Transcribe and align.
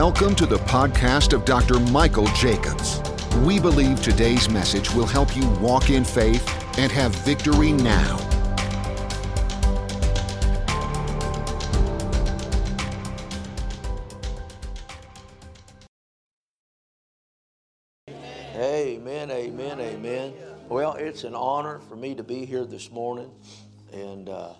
Welcome 0.00 0.36
to 0.36 0.46
the 0.46 0.58
podcast 0.58 1.32
of 1.32 1.44
Dr. 1.44 1.80
Michael 1.80 2.28
Jacobs. 2.28 3.02
We 3.38 3.58
believe 3.58 4.00
today's 4.00 4.48
message 4.48 4.94
will 4.94 5.06
help 5.06 5.36
you 5.36 5.44
walk 5.54 5.90
in 5.90 6.04
faith 6.04 6.48
and 6.78 6.92
have 6.92 7.12
victory 7.16 7.72
now. 7.72 8.16
Amen, 18.54 19.32
amen, 19.32 19.80
amen. 19.80 20.32
Well, 20.68 20.94
it's 20.94 21.24
an 21.24 21.34
honor 21.34 21.80
for 21.80 21.96
me 21.96 22.14
to 22.14 22.22
be 22.22 22.44
here 22.44 22.64
this 22.64 22.92
morning, 22.92 23.32
and 23.92 24.28
uh, 24.28 24.52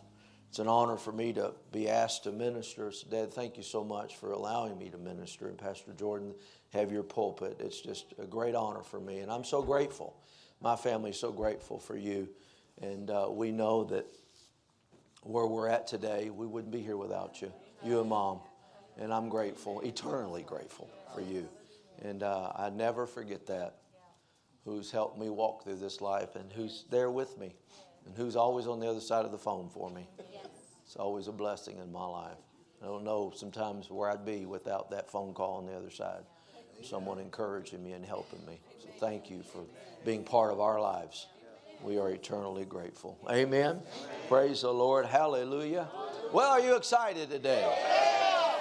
it's 0.49 0.59
an 0.59 0.69
honor 0.69 0.97
for 0.97 1.13
me 1.13 1.33
to 1.35 1.53
be 1.73 1.89
asked 1.89 2.25
to 2.25 2.33
minister. 2.33 2.91
So, 2.91 3.07
Dad, 3.11 3.33
thank 3.33 3.57
you 3.57 3.63
so 3.63 3.85
much 3.85 4.17
for 4.17 4.33
allowing 4.33 4.79
me 4.79 4.89
to 4.89 4.99
minister, 4.99 5.49
and 5.49 5.59
Pastor 5.59 5.93
Jordan, 5.93 6.35
have 6.73 6.91
your 6.91 7.03
pulpit. 7.03 7.57
It's 7.61 7.81
just 7.81 8.15
a 8.19 8.27
great 8.27 8.55
honor 8.55 8.83
for 8.83 8.99
me, 8.99 9.19
and 9.19 9.31
I'm 9.31 9.45
so 9.45 9.63
grateful. 9.63 10.17
My 10.61 10.75
family's 10.75 11.19
so 11.19 11.31
grateful 11.33 11.79
for 11.79 11.97
you, 11.97 12.29
and 12.81 13.11
uh, 13.11 13.29
we 13.31 13.53
know 13.53 13.85
that 13.85 14.07
where 15.23 15.47
we're 15.47 15.69
at 15.69 15.87
today, 15.87 16.31
we 16.31 16.47
wouldn't 16.47 16.73
be 16.73 16.81
here 16.81 16.97
without 16.97 17.43
you, 17.43 17.53
you 17.85 18.01
and 18.01 18.09
Mom, 18.09 18.41
and 18.99 19.13
I'm 19.13 19.29
grateful, 19.29 19.81
eternally 19.83 20.43
grateful 20.43 20.89
for 21.15 21.21
you, 21.21 21.47
and 22.03 22.23
uh, 22.23 22.53
I 22.57 22.71
never 22.71 23.07
forget 23.07 23.47
that. 23.47 23.77
Who's 24.65 24.91
helped 24.91 25.19
me 25.19 25.31
walk 25.31 25.65
through 25.65 25.77
this 25.77 26.01
life, 26.01 26.37
and 26.37 26.53
who's 26.53 26.85
there 26.91 27.11
with 27.11 27.39
me, 27.39 27.55
and 28.09 28.17
who's 28.17 28.37
always 28.37 28.67
on 28.67 28.81
the 28.81 28.89
other 28.89 29.01
side 29.01 29.25
of 29.25 29.31
the 29.31 29.39
phone 29.39 29.69
for 29.69 29.91
me. 29.91 30.09
It's 30.85 30.97
always 30.97 31.29
a 31.29 31.33
blessing 31.33 31.79
in 31.79 31.93
my 31.93 32.07
life. 32.07 32.39
I 32.83 32.87
don't 32.87 33.05
know 33.05 33.31
sometimes 33.37 33.91
where 33.91 34.11
I'd 34.11 34.25
be 34.25 34.47
without 34.47 34.91
that 34.91 35.11
phone 35.11 35.35
call 35.35 35.59
on 35.59 35.67
the 35.67 35.75
other 35.75 35.91
side. 35.91 36.23
Someone 36.83 37.19
encouraging 37.19 37.85
me 37.85 37.93
and 37.93 38.05
helping 38.05 38.45
me. 38.47 38.61
So 38.81 38.89
thank 38.99 39.31
you 39.31 39.43
for 39.43 39.65
being 40.05 40.25
part 40.25 40.53
of 40.53 40.61
our 40.61 40.81
lives. 40.81 41.27
We 41.83 41.99
are 41.99 42.11
eternally 42.11 42.65
grateful. 42.65 43.19
Amen. 43.31 43.81
Praise 44.29 44.63
the 44.63 44.73
Lord. 44.73 45.05
Hallelujah. 45.05 45.89
Well, 46.33 46.51
are 46.51 46.61
you 46.61 46.77
excited 46.77 47.29
today? 47.29 47.65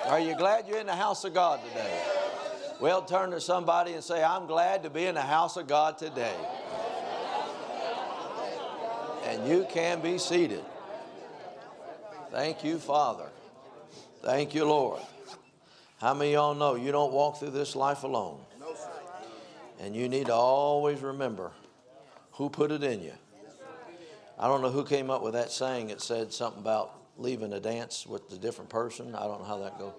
Are 0.05 0.19
you 0.19 0.35
glad 0.35 0.67
you're 0.67 0.79
in 0.79 0.87
the 0.87 0.95
house 0.95 1.23
of 1.23 1.33
God 1.33 1.61
today? 1.69 2.03
Well, 2.81 3.03
turn 3.03 3.31
to 3.31 3.41
somebody 3.41 3.93
and 3.93 4.03
say, 4.03 4.23
I'm 4.23 4.47
glad 4.47 4.83
to 4.83 4.89
be 4.89 5.05
in 5.05 5.15
the 5.15 5.21
house 5.21 5.57
of 5.57 5.67
God 5.67 5.97
today. 5.97 6.35
And 9.27 9.45
you 9.45 9.67
can 9.69 9.99
be 9.99 10.17
seated. 10.17 10.63
Thank 12.31 12.63
you, 12.63 12.79
Father. 12.79 13.27
Thank 14.23 14.55
you, 14.55 14.63
Lord. 14.63 15.01
How 15.99 16.13
many 16.13 16.31
of 16.31 16.33
y'all 16.33 16.55
know 16.55 16.75
you 16.75 16.93
don't 16.93 17.11
walk 17.11 17.39
through 17.39 17.49
this 17.49 17.75
life 17.75 18.03
alone? 18.03 18.39
And 19.81 19.93
you 19.93 20.07
need 20.07 20.27
to 20.27 20.33
always 20.33 21.01
remember 21.01 21.51
who 22.31 22.49
put 22.49 22.71
it 22.71 22.83
in 22.83 23.01
you. 23.01 23.11
I 24.39 24.47
don't 24.47 24.61
know 24.61 24.69
who 24.69 24.85
came 24.85 25.09
up 25.09 25.21
with 25.21 25.33
that 25.33 25.51
saying. 25.51 25.89
It 25.89 26.01
said 26.01 26.31
something 26.31 26.61
about 26.61 26.93
leaving 27.17 27.51
a 27.51 27.59
dance 27.59 28.07
with 28.07 28.31
a 28.31 28.37
different 28.37 28.69
person. 28.69 29.13
I 29.13 29.23
don't 29.23 29.41
know 29.41 29.47
how 29.47 29.57
that 29.59 29.77
goes. 29.77 29.93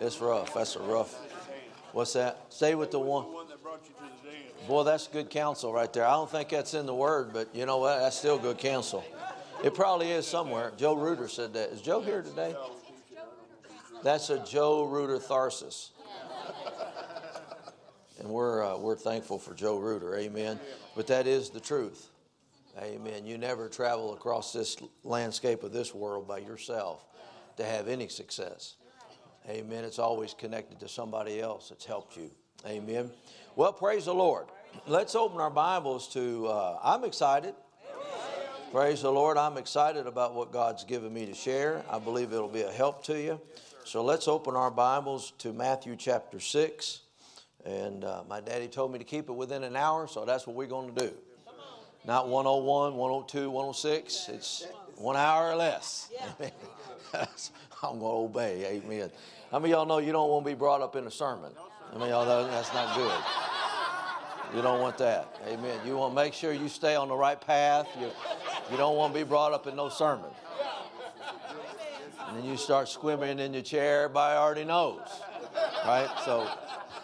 It's 0.00 0.20
rough. 0.20 0.52
That's 0.52 0.74
a 0.74 0.80
rough. 0.80 1.14
What's 1.92 2.14
that? 2.14 2.46
Stay 2.48 2.74
with 2.74 2.90
the 2.90 2.98
one. 2.98 3.26
Boy, 4.70 4.84
that's 4.84 5.08
good 5.08 5.30
counsel 5.30 5.72
right 5.72 5.92
there. 5.92 6.06
I 6.06 6.12
don't 6.12 6.30
think 6.30 6.50
that's 6.50 6.74
in 6.74 6.86
the 6.86 6.94
word, 6.94 7.32
but 7.32 7.52
you 7.52 7.66
know 7.66 7.78
what? 7.78 7.98
That's 7.98 8.16
still 8.16 8.38
good 8.38 8.58
counsel. 8.58 9.04
It 9.64 9.74
probably 9.74 10.12
is 10.12 10.28
somewhere. 10.28 10.70
Joe 10.76 10.94
Reuter 10.94 11.26
said 11.26 11.54
that. 11.54 11.70
Is 11.70 11.82
Joe 11.82 12.00
here 12.00 12.22
today? 12.22 12.54
That's 14.04 14.30
a 14.30 14.38
Joe 14.46 14.84
Reuter 14.84 15.18
Tharsis. 15.18 15.90
And 18.20 18.28
we're, 18.28 18.64
uh, 18.64 18.78
we're 18.78 18.94
thankful 18.94 19.40
for 19.40 19.54
Joe 19.54 19.76
Reuter. 19.76 20.14
Amen. 20.14 20.60
But 20.94 21.08
that 21.08 21.26
is 21.26 21.50
the 21.50 21.58
truth. 21.58 22.08
Amen. 22.80 23.26
You 23.26 23.38
never 23.38 23.68
travel 23.68 24.14
across 24.14 24.52
this 24.52 24.76
landscape 25.02 25.64
of 25.64 25.72
this 25.72 25.92
world 25.92 26.28
by 26.28 26.38
yourself 26.38 27.04
to 27.56 27.64
have 27.64 27.88
any 27.88 28.06
success. 28.06 28.76
Amen. 29.48 29.82
It's 29.82 29.98
always 29.98 30.32
connected 30.32 30.78
to 30.78 30.86
somebody 30.86 31.40
else 31.40 31.70
that's 31.70 31.86
helped 31.86 32.16
you. 32.16 32.30
Amen. 32.64 33.10
Well, 33.56 33.72
praise 33.72 34.04
the 34.04 34.14
Lord. 34.14 34.46
Let's 34.86 35.14
open 35.14 35.40
our 35.40 35.50
Bibles 35.50 36.08
to, 36.14 36.46
uh, 36.46 36.78
I'm 36.82 37.04
excited. 37.04 37.54
Praise 38.72 39.02
the 39.02 39.10
Lord. 39.10 39.36
I'm 39.36 39.56
excited 39.56 40.06
about 40.06 40.34
what 40.34 40.52
God's 40.52 40.84
given 40.84 41.12
me 41.12 41.26
to 41.26 41.34
share. 41.34 41.84
I 41.90 41.98
believe 41.98 42.32
it'll 42.32 42.48
be 42.48 42.62
a 42.62 42.72
help 42.72 43.04
to 43.04 43.20
you. 43.20 43.40
So 43.84 44.02
let's 44.04 44.28
open 44.28 44.54
our 44.54 44.70
Bibles 44.70 45.32
to 45.38 45.52
Matthew 45.52 45.96
chapter 45.96 46.40
6. 46.40 47.00
And 47.64 48.04
uh, 48.04 48.22
my 48.28 48.40
daddy 48.40 48.68
told 48.68 48.92
me 48.92 48.98
to 48.98 49.04
keep 49.04 49.28
it 49.28 49.32
within 49.32 49.64
an 49.64 49.76
hour, 49.76 50.06
so 50.06 50.24
that's 50.24 50.46
what 50.46 50.56
we're 50.56 50.66
going 50.66 50.94
to 50.94 51.08
do. 51.08 51.12
Not 52.06 52.28
101, 52.28 52.94
102, 52.94 53.50
106. 53.50 54.28
It's 54.28 54.66
one 54.96 55.16
hour 55.16 55.50
or 55.50 55.56
less. 55.56 56.10
I'm 57.82 57.98
going 57.98 58.00
to 58.00 58.06
obey. 58.06 58.66
Amen. 58.66 59.10
How 59.50 59.58
many 59.58 59.72
of 59.72 59.78
y'all 59.78 59.86
know 59.86 59.98
you 59.98 60.12
don't 60.12 60.30
want 60.30 60.44
to 60.44 60.50
be 60.50 60.54
brought 60.54 60.80
up 60.80 60.96
in 60.96 61.06
a 61.06 61.10
sermon? 61.10 61.50
I 61.92 61.98
mean, 61.98 62.08
y'all 62.08 62.24
know 62.24 62.46
that's 62.46 62.72
not 62.72 62.96
good. 62.96 63.59
You 64.54 64.62
don't 64.62 64.80
want 64.80 64.98
that. 64.98 65.40
Amen. 65.46 65.78
You 65.86 65.96
want 65.96 66.12
to 66.12 66.16
make 66.16 66.34
sure 66.34 66.52
you 66.52 66.68
stay 66.68 66.96
on 66.96 67.08
the 67.08 67.16
right 67.16 67.40
path. 67.40 67.86
You, 68.00 68.10
you 68.70 68.76
don't 68.76 68.96
want 68.96 69.14
to 69.14 69.20
be 69.20 69.24
brought 69.24 69.52
up 69.52 69.66
in 69.68 69.76
no 69.76 69.88
sermon. 69.88 70.30
And 72.26 72.38
then 72.38 72.44
you 72.44 72.56
start 72.56 72.88
squirming 72.88 73.38
in 73.38 73.52
your 73.54 73.62
chair, 73.62 74.04
everybody 74.04 74.36
already 74.36 74.64
knows. 74.64 75.02
Right? 75.84 76.08
So 76.24 76.48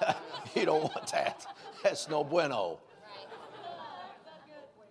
you 0.55 0.67
don't 0.67 0.83
want 0.83 1.07
that. 1.13 1.47
That's 1.83 2.09
no 2.09 2.25
bueno. 2.25 2.81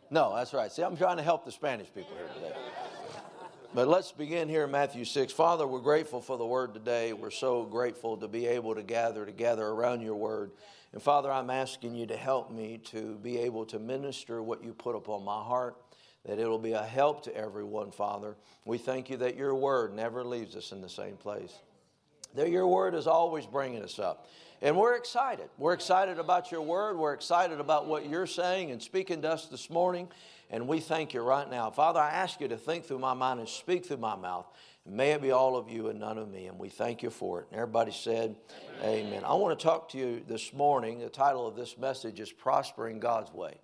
No, 0.09 0.33
that's 0.35 0.53
right. 0.53 0.71
See, 0.71 0.81
I'm 0.81 0.95
trying 0.95 1.17
to 1.17 1.23
help 1.23 1.43
the 1.43 1.51
Spanish 1.51 1.87
people 1.93 2.15
here 2.15 2.27
today. 2.35 2.55
But 3.73 3.89
let's 3.89 4.13
begin 4.13 4.47
here 4.47 4.63
in 4.63 4.71
Matthew 4.71 5.03
6. 5.03 5.33
Father, 5.33 5.67
we're 5.67 5.81
grateful 5.81 6.21
for 6.21 6.37
the 6.37 6.45
word 6.45 6.73
today. 6.73 7.11
We're 7.11 7.31
so 7.31 7.63
grateful 7.63 8.15
to 8.17 8.27
be 8.29 8.45
able 8.45 8.75
to 8.75 8.83
gather 8.83 9.25
together 9.25 9.65
around 9.65 9.99
your 9.99 10.15
word. 10.15 10.51
And 10.95 11.03
Father, 11.03 11.29
I'm 11.29 11.49
asking 11.49 11.93
you 11.93 12.05
to 12.05 12.15
help 12.15 12.53
me 12.53 12.79
to 12.85 13.19
be 13.21 13.37
able 13.39 13.65
to 13.65 13.79
minister 13.79 14.41
what 14.41 14.63
you 14.63 14.73
put 14.73 14.95
upon 14.95 15.25
my 15.25 15.43
heart, 15.43 15.75
that 16.25 16.39
it'll 16.39 16.57
be 16.57 16.71
a 16.71 16.81
help 16.81 17.21
to 17.25 17.35
everyone, 17.35 17.91
Father. 17.91 18.37
We 18.63 18.77
thank 18.77 19.09
you 19.09 19.17
that 19.17 19.35
your 19.35 19.53
word 19.55 19.93
never 19.93 20.23
leaves 20.23 20.55
us 20.55 20.71
in 20.71 20.79
the 20.79 20.87
same 20.87 21.17
place, 21.17 21.53
that 22.35 22.49
your 22.49 22.65
word 22.65 22.95
is 22.95 23.07
always 23.07 23.45
bringing 23.45 23.83
us 23.83 23.99
up. 23.99 24.29
And 24.61 24.77
we're 24.77 24.95
excited. 24.95 25.49
We're 25.57 25.73
excited 25.73 26.17
about 26.17 26.49
your 26.49 26.61
word. 26.61 26.97
We're 26.97 27.13
excited 27.13 27.59
about 27.59 27.87
what 27.87 28.09
you're 28.09 28.25
saying 28.25 28.71
and 28.71 28.81
speaking 28.81 29.21
to 29.23 29.31
us 29.31 29.47
this 29.47 29.69
morning. 29.69 30.07
And 30.49 30.67
we 30.67 30.79
thank 30.79 31.13
you 31.13 31.21
right 31.21 31.49
now. 31.49 31.71
Father, 31.71 31.99
I 31.99 32.11
ask 32.11 32.39
you 32.39 32.47
to 32.47 32.57
think 32.57 32.85
through 32.85 32.99
my 32.99 33.13
mind 33.13 33.39
and 33.39 33.49
speak 33.49 33.85
through 33.85 33.97
my 33.97 34.15
mouth. 34.15 34.45
May 34.87 35.11
it 35.11 35.21
be 35.21 35.31
all 35.31 35.57
of 35.57 35.69
you 35.69 35.87
and 35.89 35.99
none 35.99 36.19
of 36.19 36.29
me. 36.29 36.45
And 36.45 36.59
we 36.59 36.69
thank 36.69 37.01
you 37.01 37.09
for 37.09 37.41
it. 37.41 37.47
And 37.51 37.59
everybody 37.59 37.91
said, 37.91 38.35
Amen. 38.81 39.07
Amen. 39.07 39.23
I 39.25 39.33
want 39.33 39.57
to 39.57 39.63
talk 39.63 39.89
to 39.89 39.97
you 39.97 40.23
this 40.27 40.53
morning. 40.53 40.99
The 40.99 41.09
title 41.09 41.47
of 41.47 41.55
this 41.55 41.77
message 41.77 42.19
is 42.19 42.31
Prospering 42.31 42.99
God's 42.99 43.33
Way. 43.33 43.55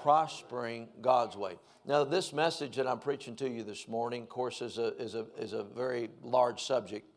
Prospering 0.00 0.88
God's 1.00 1.36
Way. 1.36 1.58
Now, 1.84 2.04
this 2.04 2.32
message 2.32 2.76
that 2.76 2.86
I'm 2.86 3.00
preaching 3.00 3.34
to 3.36 3.48
you 3.48 3.64
this 3.64 3.88
morning, 3.88 4.22
of 4.22 4.28
course, 4.28 4.62
is 4.62 4.78
a, 4.78 4.96
is 4.98 5.14
a, 5.16 5.26
is 5.36 5.52
a 5.52 5.64
very 5.64 6.10
large 6.22 6.62
subject. 6.62 7.10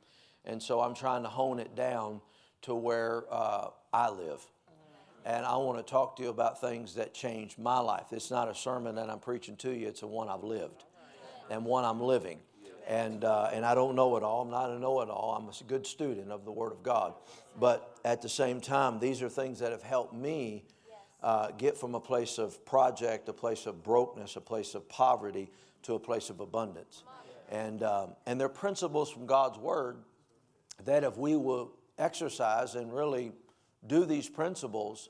And 0.45 0.61
so 0.61 0.81
I'm 0.81 0.95
trying 0.95 1.23
to 1.23 1.29
hone 1.29 1.59
it 1.59 1.75
down 1.75 2.21
to 2.63 2.73
where 2.73 3.25
uh, 3.29 3.67
I 3.93 4.09
live. 4.09 4.45
And 5.25 5.45
I 5.45 5.55
want 5.57 5.77
to 5.77 5.89
talk 5.89 6.17
to 6.17 6.23
you 6.23 6.29
about 6.29 6.59
things 6.59 6.95
that 6.95 7.13
changed 7.13 7.57
my 7.57 7.79
life. 7.79 8.07
It's 8.11 8.29
not 8.29 8.49
a 8.49 8.55
sermon 8.55 8.95
that 8.95 9.09
I'm 9.09 9.19
preaching 9.19 9.55
to 9.57 9.71
you, 9.71 9.87
it's 9.87 10.01
a 10.01 10.07
one 10.07 10.29
I've 10.29 10.43
lived 10.43 10.83
and 11.49 11.65
one 11.65 11.85
I'm 11.85 12.01
living 12.01 12.39
and, 12.87 13.23
uh, 13.23 13.49
and 13.53 13.65
I 13.65 13.75
don't 13.75 13.95
know 13.95 14.15
it 14.17 14.23
all. 14.23 14.41
I'm 14.41 14.51
not 14.51 14.69
a 14.69 14.79
know 14.79 15.01
it 15.01 15.09
all. 15.09 15.35
I'm 15.37 15.47
a 15.47 15.63
good 15.67 15.87
student 15.87 16.31
of 16.31 16.45
the 16.45 16.51
Word 16.51 16.71
of 16.71 16.83
God. 16.83 17.13
But 17.59 17.97
at 18.03 18.21
the 18.21 18.29
same 18.29 18.59
time, 18.59 18.99
these 18.99 19.21
are 19.21 19.29
things 19.29 19.59
that 19.59 19.71
have 19.71 19.83
helped 19.83 20.13
me 20.13 20.65
uh, 21.21 21.51
get 21.51 21.77
from 21.77 21.95
a 21.95 21.99
place 21.99 22.37
of 22.37 22.65
project, 22.65 23.29
a 23.29 23.33
place 23.33 23.65
of 23.65 23.83
brokenness, 23.83 24.35
a 24.35 24.41
place 24.41 24.75
of 24.75 24.87
poverty, 24.89 25.49
to 25.83 25.95
a 25.95 25.99
place 25.99 26.29
of 26.29 26.39
abundance. 26.39 27.03
And, 27.49 27.83
um, 27.83 28.15
and 28.25 28.39
they're 28.39 28.49
principles 28.49 29.09
from 29.09 29.25
God's 29.25 29.57
Word 29.57 29.97
that 30.85 31.03
if 31.03 31.17
we 31.17 31.35
will 31.35 31.71
exercise 31.97 32.75
and 32.75 32.93
really 32.93 33.31
do 33.85 34.05
these 34.05 34.27
principles, 34.27 35.09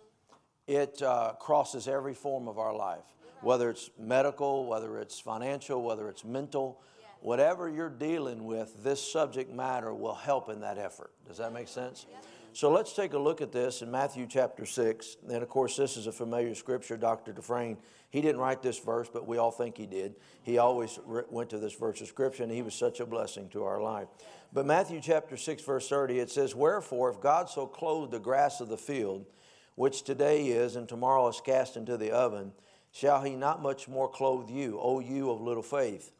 it 0.67 1.01
uh, 1.01 1.33
crosses 1.39 1.87
every 1.87 2.13
form 2.13 2.47
of 2.47 2.57
our 2.57 2.75
life, 2.75 3.05
whether 3.41 3.69
it's 3.69 3.89
medical, 3.99 4.65
whether 4.65 4.99
it's 4.99 5.19
financial, 5.19 5.81
whether 5.81 6.09
it's 6.09 6.23
mental 6.23 6.79
whatever 7.23 7.69
you're 7.69 7.89
dealing 7.89 8.45
with, 8.45 8.83
this 8.83 9.01
subject 9.11 9.51
matter 9.51 9.93
will 9.93 10.13
help 10.13 10.49
in 10.49 10.59
that 10.59 10.77
effort. 10.77 11.11
Does 11.25 11.37
that 11.37 11.53
make 11.53 11.69
sense? 11.69 12.05
So 12.51 12.69
let's 12.69 12.93
take 12.93 13.13
a 13.13 13.17
look 13.17 13.41
at 13.41 13.51
this 13.51 13.81
in 13.81 13.89
Matthew 13.89 14.27
chapter 14.29 14.65
6. 14.65 15.17
And 15.27 15.41
of 15.41 15.49
course, 15.49 15.75
this 15.75 15.97
is 15.97 16.05
a 16.05 16.11
familiar 16.11 16.53
scripture. 16.53 16.97
Dr. 16.97 17.33
Dufresne, 17.33 17.77
he 18.11 18.21
didn't 18.21 18.41
write 18.41 18.61
this 18.61 18.77
verse, 18.77 19.09
but 19.11 19.25
we 19.25 19.37
all 19.37 19.49
think 19.49 19.77
he 19.77 19.87
did. 19.87 20.15
He 20.43 20.59
always 20.59 20.99
went 21.05 21.49
to 21.49 21.57
this 21.57 21.73
verse 21.73 22.01
of 22.01 22.07
scripture, 22.07 22.43
and 22.43 22.51
he 22.51 22.61
was 22.61 22.75
such 22.75 22.99
a 22.99 23.05
blessing 23.07 23.49
to 23.49 23.63
our 23.63 23.81
life. 23.81 24.09
But 24.51 24.67
Matthew 24.67 25.01
chapter 25.01 25.35
6, 25.35 25.63
verse 25.63 25.89
30, 25.89 26.19
it 26.19 26.29
says, 26.29 26.53
Wherefore, 26.53 27.09
if 27.09 27.21
God 27.21 27.49
so 27.49 27.65
clothed 27.65 28.11
the 28.11 28.19
grass 28.19 28.59
of 28.59 28.69
the 28.69 28.77
field, 28.77 29.25
which 29.75 30.03
today 30.03 30.47
is 30.47 30.75
and 30.75 30.87
tomorrow 30.87 31.27
is 31.27 31.41
cast 31.41 31.77
into 31.77 31.97
the 31.97 32.11
oven, 32.11 32.51
shall 32.91 33.23
he 33.23 33.35
not 33.35 33.61
much 33.61 33.87
more 33.87 34.09
clothe 34.09 34.49
you, 34.49 34.79
O 34.79 34.99
you 34.99 35.31
of 35.31 35.41
little 35.41 35.63
faith? 35.63 36.11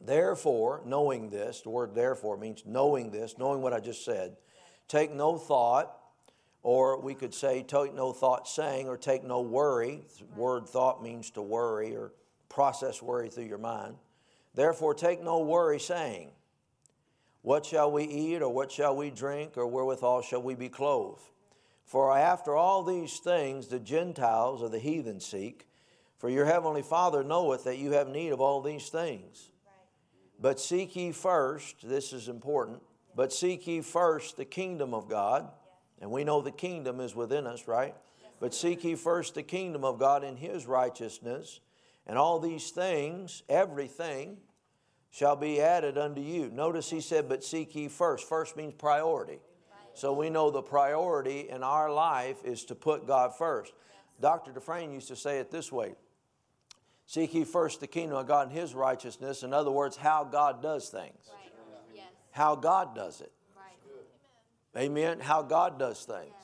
Therefore, 0.00 0.82
knowing 0.84 1.30
this, 1.30 1.62
the 1.62 1.70
word 1.70 1.94
therefore 1.94 2.36
means 2.36 2.62
knowing 2.66 3.10
this, 3.10 3.38
knowing 3.38 3.62
what 3.62 3.72
I 3.72 3.80
just 3.80 4.04
said, 4.04 4.36
take 4.86 5.12
no 5.12 5.38
thought, 5.38 5.96
or 6.62 7.00
we 7.00 7.14
could 7.14 7.32
say 7.32 7.62
take 7.62 7.94
no 7.94 8.12
thought 8.12 8.46
saying, 8.46 8.88
or 8.88 8.96
take 8.96 9.24
no 9.24 9.40
worry. 9.40 10.06
Word 10.36 10.68
thought 10.68 11.02
means 11.02 11.30
to 11.32 11.42
worry 11.42 11.96
or 11.96 12.12
process 12.48 13.00
worry 13.00 13.30
through 13.30 13.44
your 13.44 13.58
mind. 13.58 13.96
Therefore, 14.54 14.94
take 14.94 15.22
no 15.22 15.40
worry 15.40 15.80
saying, 15.80 16.30
What 17.42 17.66
shall 17.66 17.90
we 17.90 18.04
eat, 18.04 18.42
or 18.42 18.48
what 18.48 18.70
shall 18.70 18.94
we 18.94 19.10
drink, 19.10 19.56
or 19.56 19.66
wherewithal 19.66 20.22
shall 20.22 20.42
we 20.42 20.54
be 20.54 20.68
clothed? 20.68 21.22
For 21.84 22.16
after 22.16 22.56
all 22.56 22.82
these 22.82 23.18
things 23.18 23.68
the 23.68 23.78
Gentiles 23.78 24.62
or 24.62 24.68
the 24.68 24.78
heathen 24.78 25.20
seek, 25.20 25.68
for 26.16 26.28
your 26.28 26.46
heavenly 26.46 26.82
Father 26.82 27.22
knoweth 27.22 27.64
that 27.64 27.78
you 27.78 27.92
have 27.92 28.08
need 28.08 28.32
of 28.32 28.40
all 28.40 28.62
these 28.62 28.88
things. 28.88 29.50
But 30.40 30.58
seek 30.58 30.96
ye 30.96 31.12
first, 31.12 31.88
this 31.88 32.12
is 32.12 32.28
important, 32.28 32.82
but 33.14 33.32
seek 33.32 33.66
ye 33.66 33.80
first 33.82 34.36
the 34.36 34.44
kingdom 34.44 34.94
of 34.94 35.08
God. 35.08 35.48
And 36.00 36.10
we 36.10 36.24
know 36.24 36.40
the 36.40 36.50
kingdom 36.50 37.00
is 37.00 37.14
within 37.14 37.46
us, 37.46 37.68
right? 37.68 37.94
But 38.40 38.54
seek 38.54 38.84
ye 38.84 38.94
first 38.94 39.34
the 39.34 39.42
kingdom 39.42 39.84
of 39.84 39.98
God 39.98 40.24
and 40.24 40.38
his 40.38 40.66
righteousness, 40.66 41.60
and 42.06 42.18
all 42.18 42.40
these 42.40 42.70
things, 42.70 43.42
everything, 43.48 44.38
shall 45.10 45.36
be 45.36 45.60
added 45.60 45.96
unto 45.96 46.20
you. 46.20 46.50
Notice 46.50 46.90
he 46.90 47.00
said, 47.00 47.28
but 47.28 47.44
seek 47.44 47.74
ye 47.74 47.88
first. 47.88 48.28
First 48.28 48.56
means 48.56 48.74
priority. 48.74 49.38
So 49.94 50.12
we 50.12 50.28
know 50.28 50.50
the 50.50 50.62
priority 50.62 51.48
in 51.48 51.62
our 51.62 51.92
life 51.92 52.38
is 52.44 52.64
to 52.66 52.74
put 52.74 53.06
God 53.06 53.36
first. 53.36 53.72
Dr. 54.20 54.52
Dufresne 54.52 54.92
used 54.92 55.08
to 55.08 55.16
say 55.16 55.38
it 55.38 55.50
this 55.50 55.72
way 55.72 55.94
Seek 57.06 57.34
ye 57.34 57.44
first 57.44 57.80
the 57.80 57.86
kingdom 57.86 58.16
of 58.16 58.26
God 58.26 58.48
and 58.48 58.58
his 58.58 58.74
righteousness. 58.74 59.42
In 59.42 59.52
other 59.52 59.70
words, 59.70 59.96
how 59.96 60.24
God 60.24 60.62
does 60.62 60.88
things. 60.88 61.18
Right. 61.28 61.52
Yes. 61.94 62.04
How 62.30 62.56
God 62.56 62.94
does 62.94 63.20
it. 63.20 63.32
Right. 63.54 64.82
Amen. 64.82 65.20
How 65.20 65.42
God 65.42 65.78
does 65.78 66.04
things. 66.04 66.34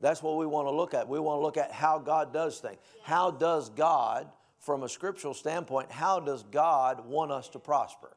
That's 0.00 0.22
what 0.22 0.36
we 0.36 0.46
want 0.46 0.68
to 0.68 0.70
look 0.70 0.94
at. 0.94 1.08
We 1.08 1.18
want 1.18 1.38
to 1.38 1.42
look 1.42 1.56
at 1.56 1.72
how 1.72 1.98
God 1.98 2.32
does 2.32 2.60
things. 2.60 2.78
How 3.02 3.32
does 3.32 3.68
God, 3.70 4.28
from 4.60 4.84
a 4.84 4.88
scriptural 4.88 5.34
standpoint, 5.34 5.90
how 5.90 6.20
does 6.20 6.44
God 6.44 7.04
want 7.06 7.32
us 7.32 7.48
to 7.50 7.58
prosper? 7.58 8.16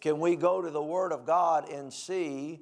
Can 0.00 0.18
we 0.18 0.36
go 0.36 0.62
to 0.62 0.70
the 0.70 0.82
Word 0.82 1.12
of 1.12 1.26
God 1.26 1.70
and 1.70 1.92
see 1.92 2.60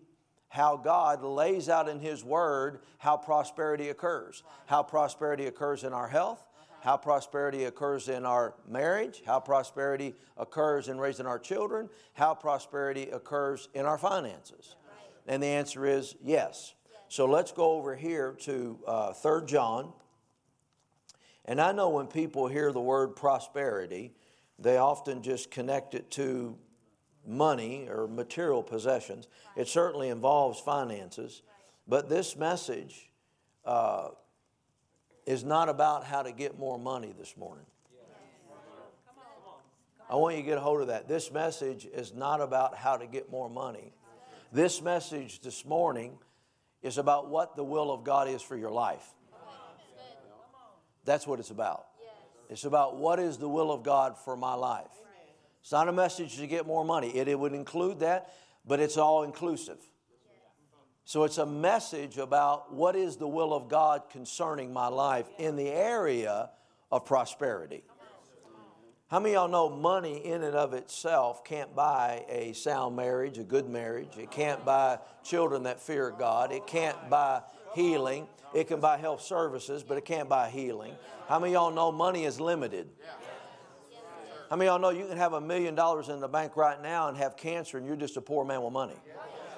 how 0.52 0.76
God 0.76 1.24
lays 1.24 1.70
out 1.70 1.88
in 1.88 1.98
His 1.98 2.22
Word 2.22 2.80
how 2.98 3.16
prosperity 3.16 3.88
occurs? 3.88 4.42
How 4.66 4.82
prosperity 4.82 5.46
occurs 5.46 5.82
in 5.82 5.94
our 5.94 6.08
health, 6.08 6.46
how 6.82 6.98
prosperity 6.98 7.64
occurs 7.64 8.10
in 8.10 8.26
our 8.26 8.52
marriage, 8.68 9.22
how 9.24 9.40
prosperity 9.40 10.14
occurs 10.36 10.88
in 10.88 10.98
raising 10.98 11.24
our 11.24 11.38
children, 11.38 11.88
how 12.12 12.34
prosperity 12.34 13.08
occurs 13.08 13.70
in 13.72 13.86
our 13.86 13.96
finances. 13.96 14.76
And 15.26 15.42
the 15.42 15.46
answer 15.46 15.86
is 15.86 16.16
yes. 16.22 16.74
So 17.08 17.24
let's 17.24 17.52
go 17.52 17.72
over 17.72 17.96
here 17.96 18.36
to 18.40 18.78
uh, 18.86 19.12
3 19.14 19.46
John. 19.46 19.94
And 21.46 21.62
I 21.62 21.72
know 21.72 21.88
when 21.88 22.08
people 22.08 22.46
hear 22.46 22.72
the 22.72 22.80
word 22.80 23.16
prosperity, 23.16 24.12
they 24.58 24.76
often 24.76 25.22
just 25.22 25.50
connect 25.50 25.94
it 25.94 26.10
to 26.10 26.58
money 27.26 27.88
or 27.88 28.06
material 28.06 28.62
possessions. 28.62 29.28
It 29.56 29.68
certainly 29.68 30.08
involves 30.08 30.60
finances. 30.60 31.42
But 31.86 32.08
this 32.08 32.36
message 32.36 33.10
uh, 33.64 34.08
is 35.26 35.44
not 35.44 35.68
about 35.68 36.04
how 36.04 36.22
to 36.22 36.32
get 36.32 36.58
more 36.58 36.78
money 36.78 37.14
this 37.18 37.36
morning. 37.36 37.66
I 40.10 40.16
want 40.16 40.36
you 40.36 40.42
to 40.42 40.46
get 40.46 40.58
a 40.58 40.60
hold 40.60 40.82
of 40.82 40.88
that. 40.88 41.08
This 41.08 41.32
message 41.32 41.86
is 41.86 42.12
not 42.12 42.40
about 42.40 42.76
how 42.76 42.98
to 42.98 43.06
get 43.06 43.30
more 43.30 43.48
money. 43.48 43.94
This 44.52 44.82
message 44.82 45.40
this 45.40 45.64
morning 45.64 46.18
is 46.82 46.98
about 46.98 47.30
what 47.30 47.56
the 47.56 47.64
will 47.64 47.90
of 47.90 48.04
God 48.04 48.28
is 48.28 48.42
for 48.42 48.56
your 48.56 48.70
life. 48.70 49.06
That's 51.04 51.26
what 51.26 51.40
it's 51.40 51.50
about. 51.50 51.86
It's 52.50 52.64
about 52.64 52.96
what 52.96 53.18
is 53.18 53.38
the 53.38 53.48
will 53.48 53.72
of 53.72 53.82
God 53.82 54.18
for 54.18 54.36
my 54.36 54.54
life. 54.54 54.90
It's 55.62 55.72
not 55.72 55.88
a 55.88 55.92
message 55.92 56.36
to 56.36 56.46
get 56.46 56.66
more 56.66 56.84
money. 56.84 57.16
It, 57.16 57.28
it 57.28 57.38
would 57.38 57.54
include 57.54 58.00
that, 58.00 58.32
but 58.66 58.80
it's 58.80 58.96
all 58.96 59.22
inclusive. 59.22 59.78
So 61.04 61.24
it's 61.24 61.38
a 61.38 61.46
message 61.46 62.18
about 62.18 62.72
what 62.72 62.96
is 62.96 63.16
the 63.16 63.26
will 63.26 63.54
of 63.54 63.68
God 63.68 64.02
concerning 64.10 64.72
my 64.72 64.88
life 64.88 65.26
in 65.38 65.56
the 65.56 65.68
area 65.68 66.50
of 66.90 67.04
prosperity. 67.04 67.84
How 69.08 69.20
many 69.20 69.34
y'all 69.34 69.48
know 69.48 69.68
money 69.68 70.24
in 70.24 70.42
and 70.42 70.56
of 70.56 70.72
itself 70.72 71.44
can't 71.44 71.74
buy 71.76 72.24
a 72.30 72.54
sound 72.54 72.96
marriage, 72.96 73.36
a 73.36 73.42
good 73.42 73.68
marriage? 73.68 74.16
It 74.16 74.30
can't 74.30 74.64
buy 74.64 74.98
children 75.22 75.64
that 75.64 75.80
fear 75.80 76.14
God. 76.18 76.50
It 76.50 76.66
can't 76.66 77.10
buy 77.10 77.42
healing. 77.74 78.26
It 78.54 78.68
can 78.68 78.80
buy 78.80 78.96
health 78.96 79.22
services, 79.22 79.82
but 79.82 79.98
it 79.98 80.06
can't 80.06 80.28
buy 80.28 80.48
healing. 80.48 80.94
How 81.28 81.38
many 81.38 81.52
y'all 81.52 81.70
know 81.70 81.92
money 81.92 82.24
is 82.24 82.40
limited? 82.40 82.88
Many 84.56 84.68
of 84.68 84.72
y'all 84.74 84.92
know 84.92 84.98
you 84.98 85.06
can 85.06 85.16
have 85.16 85.32
a 85.32 85.40
million 85.40 85.74
dollars 85.74 86.10
in 86.10 86.20
the 86.20 86.28
bank 86.28 86.56
right 86.56 86.80
now 86.82 87.08
and 87.08 87.16
have 87.16 87.36
cancer 87.38 87.78
and 87.78 87.86
you're 87.86 87.96
just 87.96 88.18
a 88.18 88.20
poor 88.20 88.44
man 88.44 88.62
with 88.62 88.72
money? 88.72 88.96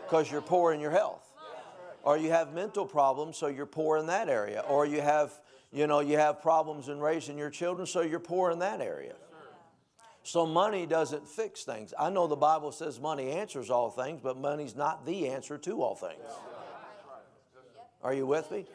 Because 0.05 0.31
you're 0.31 0.41
poor 0.41 0.73
in 0.73 0.81
your 0.81 0.93
health 0.93 1.32
or 2.05 2.17
you 2.17 2.31
have 2.31 2.52
mental 2.52 2.87
problems, 2.87 3.37
so 3.37 3.46
you're 3.46 3.67
poor 3.67 3.96
in 3.96 4.06
that 4.06 4.29
area, 4.29 4.62
or 4.69 4.85
you 4.85 5.00
have, 5.00 5.32
you 5.73 5.87
know, 5.87 6.00
you 6.00 6.19
have 6.19 6.43
problems 6.43 6.88
in 6.88 7.00
raising 7.00 7.38
your 7.38 7.49
children, 7.49 7.87
so 7.87 8.02
you're 8.02 8.20
poor 8.20 8.50
in 8.50 8.58
that 8.58 8.82
area. 8.82 9.14
So 10.23 10.44
money 10.44 10.85
doesn't 10.85 11.26
fix 11.26 11.64
things. 11.64 11.94
I 11.99 12.11
know 12.11 12.26
the 12.26 12.37
Bible 12.37 12.73
says 12.73 13.00
money 13.00 13.31
answers 13.31 13.70
all 13.70 13.90
things, 13.90 14.20
but 14.23 14.37
money's 14.37 14.76
not 14.76 15.06
the 15.06 15.29
answer 15.29 15.56
to 15.58 15.82
all 15.82 15.94
things. 15.94 16.20
Are 18.02 18.12
you 18.12 18.26
with 18.26 18.50
me? 18.50 18.67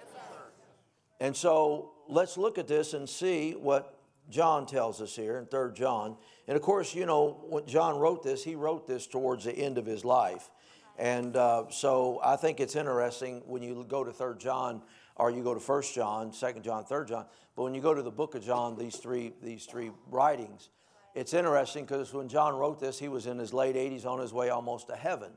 And 1.19 1.37
so 1.37 1.91
let's 2.07 2.35
look 2.35 2.57
at 2.57 2.67
this 2.67 2.93
and 2.93 3.07
see 3.07 3.51
what 3.51 3.98
John 4.29 4.65
tells 4.65 5.01
us 5.01 5.15
here 5.15 5.37
in 5.37 5.45
3 5.45 5.73
John. 5.73 6.15
And 6.47 6.55
of 6.55 6.61
course, 6.61 6.93
you 6.93 7.05
know, 7.05 7.43
when 7.49 7.65
John 7.65 7.97
wrote 7.97 8.23
this, 8.23 8.43
he 8.43 8.55
wrote 8.55 8.87
this 8.87 9.07
towards 9.07 9.45
the 9.45 9.53
end 9.53 9.77
of 9.77 9.85
his 9.85 10.05
life. 10.05 10.49
And 10.97 11.35
uh, 11.35 11.69
so 11.69 12.19
I 12.23 12.35
think 12.35 12.59
it's 12.59 12.75
interesting 12.75 13.41
when 13.45 13.63
you 13.63 13.85
go 13.87 14.03
to 14.03 14.11
Third 14.11 14.39
John 14.39 14.81
or 15.15 15.31
you 15.31 15.43
go 15.43 15.53
to 15.53 15.59
First 15.59 15.95
John, 15.95 16.33
Second 16.33 16.63
John, 16.63 16.83
Third 16.83 17.07
John. 17.07 17.25
But 17.55 17.63
when 17.63 17.73
you 17.73 17.81
go 17.81 17.93
to 17.93 18.01
the 18.01 18.11
book 18.11 18.35
of 18.35 18.43
John, 18.43 18.77
these 18.77 18.97
three 18.97 19.33
these 19.41 19.65
three 19.65 19.91
writings, 20.09 20.69
it's 21.15 21.33
interesting 21.33 21.85
because 21.85 22.13
when 22.13 22.27
John 22.27 22.55
wrote 22.55 22.79
this, 22.79 22.99
he 22.99 23.07
was 23.07 23.25
in 23.27 23.37
his 23.37 23.53
late 23.53 23.75
80s, 23.75 24.05
on 24.05 24.19
his 24.19 24.31
way 24.33 24.49
almost 24.49 24.87
to 24.87 24.95
heaven, 24.95 25.31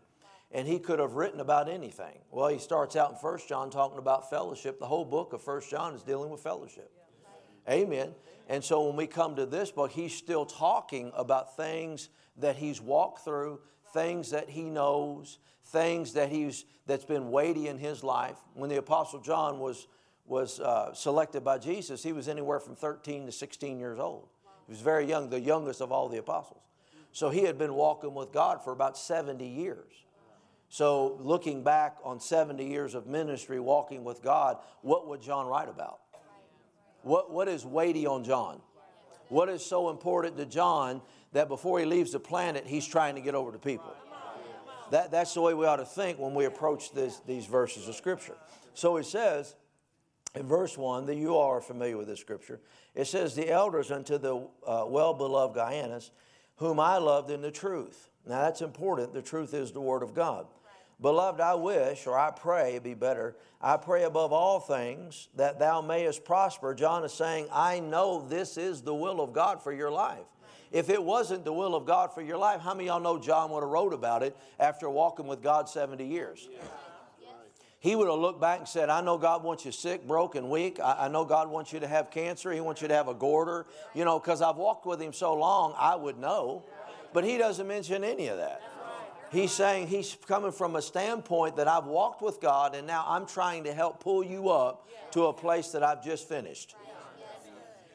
and 0.51 0.67
he 0.67 0.79
could 0.79 0.99
have 0.99 1.15
written 1.15 1.41
about 1.41 1.69
anything. 1.69 2.19
Well, 2.31 2.49
he 2.49 2.59
starts 2.59 2.95
out 2.97 3.11
in 3.11 3.17
First 3.17 3.49
John 3.49 3.71
talking 3.71 3.99
about 3.99 4.31
fellowship. 4.31 4.79
The 4.79 4.87
whole 4.87 5.05
book 5.05 5.33
of 5.33 5.43
First 5.43 5.71
John 5.71 5.95
is 5.95 6.03
dealing 6.03 6.31
with 6.31 6.41
fellowship. 6.43 6.91
Amen. 7.69 8.15
And 8.53 8.63
so 8.63 8.87
when 8.87 8.97
we 8.97 9.07
come 9.07 9.37
to 9.37 9.47
this 9.47 9.71
book, 9.71 9.93
he's 9.93 10.15
still 10.15 10.45
talking 10.45 11.11
about 11.17 11.57
things 11.57 12.11
that 12.37 12.55
he's 12.55 12.83
walked 12.83 13.25
through, 13.25 13.61
things 13.95 14.33
that 14.33 14.51
he 14.51 14.65
knows, 14.65 15.39
things 15.65 16.13
that 16.13 16.29
he's 16.29 16.67
that's 16.87 17.07
been 17.07 17.31
weighty 17.31 17.69
in 17.69 17.79
his 17.79 18.05
life. 18.05 18.37
When 18.53 18.69
the 18.69 18.77
apostle 18.77 19.21
John 19.21 19.59
was 19.59 19.87
was 20.27 20.61
uh, 20.61 20.93
selected 20.93 21.43
by 21.43 21.57
Jesus, 21.57 22.03
he 22.03 22.13
was 22.13 22.29
anywhere 22.29 22.61
from 22.61 22.77
13 22.77 23.25
to 23.25 23.33
16 23.33 23.79
years 23.79 23.99
old. 23.99 24.29
He 24.67 24.73
was 24.73 24.83
very 24.83 25.07
young, 25.07 25.31
the 25.31 25.41
youngest 25.41 25.81
of 25.81 25.91
all 25.91 26.11
the 26.11 26.19
apostles. 26.19 26.61
So 27.11 27.31
he 27.31 27.45
had 27.45 27.57
been 27.57 27.73
walking 27.73 28.13
with 28.13 28.33
God 28.33 28.63
for 28.63 28.75
about 28.75 28.99
70 28.99 29.47
years. 29.47 29.95
So 30.69 31.17
looking 31.23 31.65
back 31.65 31.97
on 32.05 32.21
70 32.21 32.67
years 32.67 32.95
of 32.95 33.07
ministry 33.07 33.61
walking 33.61 34.05
with 34.05 34.23
God, 34.23 34.59
what 34.83 35.09
would 35.09 35.23
John 35.23 35.47
write 35.47 35.71
about? 35.71 36.01
What, 37.03 37.31
what 37.31 37.49
is 37.49 37.65
weighty 37.65 38.07
on 38.07 38.25
John? 38.25 38.61
What 39.29 39.49
is 39.49 39.65
so 39.65 39.91
important 39.91 40.37
to 40.37 40.47
John 40.47 41.01
that 41.33 41.49
before 41.49 41.79
he 41.79 41.87
leaves 41.87 42.13
the 42.13 42.21
planet, 42.21 42.67
he's 42.67 42.87
trying 42.87 43.15
to 43.15 43.21
get 43.21 43.35
over 43.35 43.53
to 43.53 43.59
people? 43.59 43.95
That, 44.91 45.11
that's 45.11 45.33
the 45.33 45.41
way 45.41 45.55
we 45.55 45.65
ought 45.65 45.77
to 45.77 45.87
think 45.87 46.19
when 46.19 46.35
we 46.35 46.45
approach 46.45 46.93
this, 46.93 47.21
these 47.27 47.47
verses 47.47 47.89
of 47.89 47.95
Scripture. 47.95 48.37
So 48.75 48.97
he 48.97 49.03
says 49.03 49.55
in 50.35 50.47
verse 50.47 50.77
1 50.77 51.07
that 51.07 51.17
you 51.17 51.39
are 51.39 51.63
familiar 51.63 51.97
with 51.97 52.09
this 52.09 52.21
Scripture. 52.21 52.61
It 52.95 53.07
says, 53.07 53.35
The 53.35 53.51
elders 53.51 53.91
unto 53.91 54.19
the 54.19 54.47
uh, 54.67 54.85
well 54.87 55.15
beloved 55.15 55.55
Gaius, 55.55 56.11
whom 56.57 56.79
I 56.79 56.99
loved 56.99 57.31
in 57.31 57.41
the 57.41 57.51
truth. 57.51 58.11
Now 58.27 58.43
that's 58.43 58.61
important. 58.61 59.15
The 59.15 59.23
truth 59.23 59.55
is 59.55 59.73
the 59.73 59.81
Word 59.81 60.03
of 60.03 60.15
God. 60.15 60.47
Beloved, 61.03 61.41
I 61.41 61.55
wish, 61.57 62.07
or 62.07 62.17
I 62.17 62.31
pray, 62.31 62.77
it 62.77 62.85
be 62.85 62.95
better, 62.95 63.35
I 63.61 63.77
pray 63.77 64.05
above 64.05 64.33
all 64.33 64.61
things 64.61 65.29
that 65.37 65.59
thou 65.59 65.81
mayest 65.81 66.25
prosper. 66.25 66.75
John 66.75 67.05
is 67.05 67.13
saying, 67.13 67.49
I 67.53 67.81
know 67.81 68.25
this 68.27 68.57
is 68.57 68.83
the 68.83 68.95
will 68.95 69.21
of 69.21 69.33
God 69.33 69.61
for 69.63 69.73
your 69.73 69.91
life. 69.91 70.25
If 70.71 70.89
it 70.89 71.03
wasn't 71.03 71.45
the 71.45 71.53
will 71.53 71.75
of 71.75 71.85
God 71.85 72.15
for 72.15 72.23
your 72.23 72.39
life, 72.39 72.61
how 72.61 72.73
many 72.73 72.87
y'all 72.87 73.01
know 73.01 73.19
John 73.19 73.51
would 73.51 73.63
have 73.63 73.69
wrote 73.69 73.93
about 73.93 74.23
it 74.23 74.37
after 74.59 74.89
walking 74.89 75.27
with 75.27 75.43
God 75.43 75.69
70 75.69 76.07
years? 76.07 76.49
Yeah. 76.51 76.59
He 77.83 77.97
would 77.97 78.07
have 78.07 78.21
looked 78.21 78.41
back 78.41 78.61
and 78.61 78.69
said, 78.69 78.89
I 78.89 79.01
know 79.01 79.19
God 79.19 79.43
wants 79.43 79.65
you 79.65 79.73
sick, 79.73 80.07
broken, 80.07 80.49
weak. 80.49 80.79
I, 80.79 81.07
I 81.07 81.09
know 81.09 81.25
God 81.25 81.51
wants 81.51 81.73
you 81.73 81.81
to 81.81 81.89
have 81.89 82.13
cancer. 82.13 82.53
He 82.53 82.61
wants 82.61 82.81
you 82.81 82.87
to 82.87 82.95
have 82.95 83.09
a 83.09 83.15
goiter. 83.15 83.67
You 83.93 84.05
know, 84.05 84.21
because 84.21 84.41
I've 84.41 84.55
walked 84.55 84.87
with 84.87 85.03
Him 85.03 85.13
so 85.13 85.35
long, 85.35 85.75
I 85.77 85.97
would 85.97 86.17
know. 86.17 86.63
But 87.13 87.25
He 87.25 87.39
doesn't 87.39 87.67
mention 87.67 88.05
any 88.05 88.29
of 88.29 88.39
that. 88.39 88.63
He's 89.33 89.51
saying 89.51 89.87
he's 89.87 90.17
coming 90.27 90.53
from 90.53 90.77
a 90.77 90.83
standpoint 90.83 91.57
that 91.57 91.67
I've 91.67 91.87
walked 91.87 92.21
with 92.21 92.39
God 92.39 92.75
and 92.75 92.87
now 92.87 93.05
I'm 93.09 93.25
trying 93.25 93.65
to 93.65 93.73
help 93.73 93.99
pull 93.99 94.23
you 94.23 94.51
up 94.51 94.87
to 95.13 95.27
a 95.27 95.33
place 95.33 95.69
that 95.69 95.83
I've 95.83 96.05
just 96.05 96.29
finished. 96.29 96.77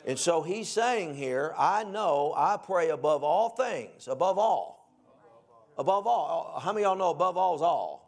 And 0.05 0.17
so 0.17 0.41
he's 0.41 0.67
saying 0.67 1.15
here, 1.15 1.53
I 1.57 1.83
know 1.83 2.33
I 2.35 2.57
pray 2.57 2.89
above 2.89 3.23
all 3.23 3.49
things, 3.49 4.07
above 4.07 4.39
all. 4.39 4.89
Above 5.77 6.07
all. 6.07 6.59
How 6.59 6.73
many 6.73 6.85
of 6.85 6.89
y'all 6.89 6.97
know 6.97 7.11
above 7.11 7.37
all 7.37 7.55
is 7.55 7.61
all? 7.61 8.07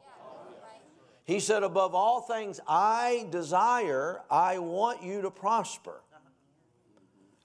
He 1.25 1.39
said, 1.39 1.61
above 1.61 1.93
all 1.93 2.21
things, 2.21 2.59
I 2.67 3.27
desire, 3.29 4.21
I 4.31 4.57
want 4.57 5.03
you 5.03 5.21
to 5.21 5.29
prosper. 5.29 6.01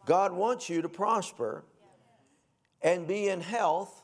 God 0.07 0.33
wants 0.33 0.71
you 0.71 0.81
to 0.81 0.89
prosper 0.89 1.65
and 2.81 3.07
be 3.07 3.29
in 3.29 3.43
health 3.43 4.04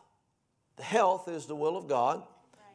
health 0.81 1.29
is 1.29 1.47
the 1.47 1.55
will 1.55 1.77
of 1.77 1.89
God, 1.89 2.23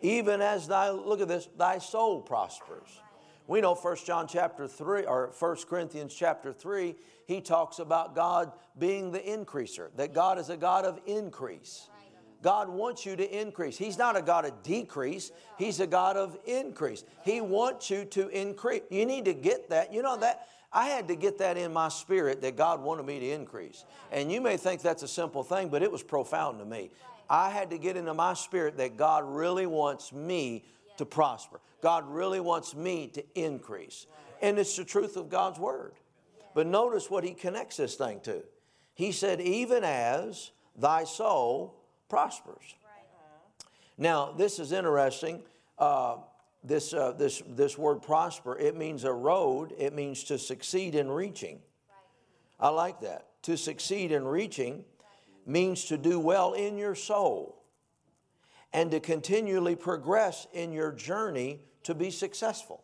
even 0.01 0.41
as 0.41 0.67
thy, 0.67 0.89
look 0.89 1.21
at 1.21 1.27
this, 1.27 1.47
thy 1.57 1.77
soul 1.77 2.21
prospers. 2.21 3.01
We 3.47 3.61
know 3.61 3.75
1 3.75 3.97
John 4.05 4.27
chapter 4.27 4.67
3, 4.67 5.05
or 5.05 5.31
1 5.37 5.55
Corinthians 5.69 6.13
chapter 6.13 6.51
3, 6.51 6.95
he 7.27 7.41
talks 7.41 7.79
about 7.79 8.15
God 8.15 8.51
being 8.77 9.11
the 9.11 9.19
increaser, 9.19 9.89
that 9.97 10.13
God 10.13 10.39
is 10.39 10.49
a 10.49 10.57
God 10.57 10.85
of 10.85 10.99
increase. 11.05 11.89
God 12.41 12.69
wants 12.69 13.05
you 13.05 13.15
to 13.15 13.41
increase. 13.41 13.77
He's 13.77 13.97
not 13.97 14.15
a 14.15 14.21
God 14.21 14.45
of 14.45 14.61
decrease, 14.61 15.31
He's 15.57 15.79
a 15.79 15.87
God 15.87 16.15
of 16.15 16.37
increase. 16.45 17.03
He 17.23 17.41
wants 17.41 17.89
you 17.89 18.05
to 18.05 18.27
increase. 18.29 18.83
You 18.91 19.05
need 19.07 19.25
to 19.25 19.33
get 19.33 19.69
that. 19.71 19.91
You 19.91 20.03
know 20.03 20.17
that. 20.17 20.47
I 20.75 20.89
had 20.89 21.07
to 21.07 21.15
get 21.15 21.37
that 21.37 21.57
in 21.57 21.71
my 21.71 21.87
spirit 21.87 22.41
that 22.41 22.57
God 22.57 22.81
wanted 22.81 23.05
me 23.05 23.17
to 23.21 23.31
increase. 23.31 23.85
And 24.11 24.29
you 24.29 24.41
may 24.41 24.57
think 24.57 24.81
that's 24.81 25.03
a 25.03 25.07
simple 25.07 25.41
thing, 25.41 25.69
but 25.69 25.81
it 25.81 25.89
was 25.89 26.03
profound 26.03 26.59
to 26.59 26.65
me. 26.65 26.91
I 27.29 27.49
had 27.49 27.69
to 27.69 27.77
get 27.77 27.95
into 27.95 28.13
my 28.13 28.33
spirit 28.33 28.75
that 28.77 28.97
God 28.97 29.23
really 29.25 29.65
wants 29.65 30.11
me 30.11 30.65
to 30.97 31.05
prosper. 31.05 31.61
God 31.81 32.07
really 32.09 32.41
wants 32.41 32.75
me 32.75 33.07
to 33.13 33.23
increase. 33.35 34.05
And 34.41 34.59
it's 34.59 34.75
the 34.75 34.83
truth 34.83 35.15
of 35.15 35.29
God's 35.29 35.59
word. 35.59 35.93
But 36.53 36.67
notice 36.67 37.09
what 37.09 37.23
he 37.23 37.33
connects 37.33 37.77
this 37.77 37.95
thing 37.95 38.19
to. 38.21 38.43
He 38.95 39.13
said, 39.13 39.39
even 39.39 39.83
as 39.85 40.51
thy 40.77 41.05
soul 41.05 41.75
prospers. 42.09 42.75
Now, 43.97 44.33
this 44.33 44.59
is 44.59 44.73
interesting. 44.73 45.41
Uh, 45.79 46.17
this, 46.67 46.93
uh, 46.93 47.11
this, 47.11 47.41
this 47.47 47.77
word 47.77 48.01
prosper, 48.01 48.57
it 48.57 48.75
means 48.75 49.03
a 49.03 49.13
road, 49.13 49.73
it 49.77 49.93
means 49.93 50.23
to 50.25 50.37
succeed 50.37 50.95
in 50.95 51.09
reaching. 51.09 51.59
I 52.59 52.69
like 52.69 53.01
that. 53.01 53.27
To 53.43 53.57
succeed 53.57 54.11
in 54.11 54.25
reaching 54.25 54.85
means 55.45 55.85
to 55.85 55.97
do 55.97 56.19
well 56.19 56.53
in 56.53 56.77
your 56.77 56.95
soul 56.95 57.61
and 58.73 58.91
to 58.91 58.99
continually 58.99 59.75
progress 59.75 60.47
in 60.53 60.71
your 60.71 60.91
journey 60.91 61.61
to 61.83 61.93
be 61.93 62.09
successful. 62.09 62.83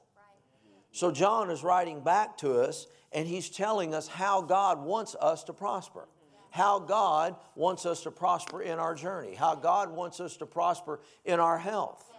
So, 0.92 1.12
John 1.12 1.50
is 1.50 1.64
writing 1.64 2.02
back 2.02 2.38
to 2.40 2.60
us 2.62 2.88
and 3.12 3.28
he's 3.28 3.50
telling 3.50 3.94
us 3.94 4.08
how 4.08 4.42
God 4.42 4.84
wants 4.84 5.16
us 5.16 5.44
to 5.46 5.54
prosper. 5.54 6.08
How 6.50 6.80
God 6.80 7.36
wants 7.56 7.86
us 7.86 8.04
to 8.04 8.12
prosper 8.12 8.62
in 8.62 8.78
our 8.78 8.94
journey. 8.94 9.36
How 9.36 9.56
God 9.56 9.90
wants 9.90 10.20
us 10.20 10.36
to 10.38 10.46
prosper 10.46 11.00
in 11.24 11.40
our 11.40 11.58
health. 11.58 12.11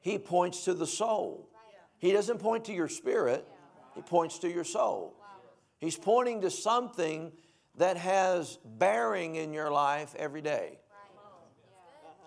He 0.00 0.18
points 0.18 0.64
to 0.64 0.74
the 0.74 0.86
soul. 0.86 1.48
He 1.98 2.12
doesn't 2.12 2.38
point 2.38 2.64
to 2.66 2.72
your 2.72 2.88
spirit, 2.88 3.46
he 3.94 4.02
points 4.02 4.38
to 4.38 4.50
your 4.50 4.64
soul. 4.64 5.14
He's 5.78 5.96
pointing 5.96 6.42
to 6.42 6.50
something 6.50 7.32
that 7.76 7.96
has 7.96 8.58
bearing 8.64 9.36
in 9.36 9.52
your 9.52 9.70
life 9.70 10.14
every 10.18 10.42
day. 10.42 10.78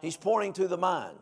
He's 0.01 0.17
pointing 0.17 0.53
to 0.53 0.67
the 0.67 0.77
mind. 0.77 1.17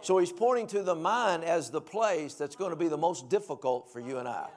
So 0.00 0.18
he's 0.18 0.32
pointing 0.32 0.68
to 0.68 0.82
the 0.82 0.94
mind 0.94 1.44
as 1.44 1.70
the 1.70 1.80
place 1.80 2.34
that's 2.34 2.54
going 2.54 2.70
to 2.70 2.76
be 2.76 2.88
the 2.88 2.96
most 2.96 3.28
difficult 3.28 3.92
for 3.92 4.00
you 4.00 4.18
and 4.18 4.28
I. 4.28 4.48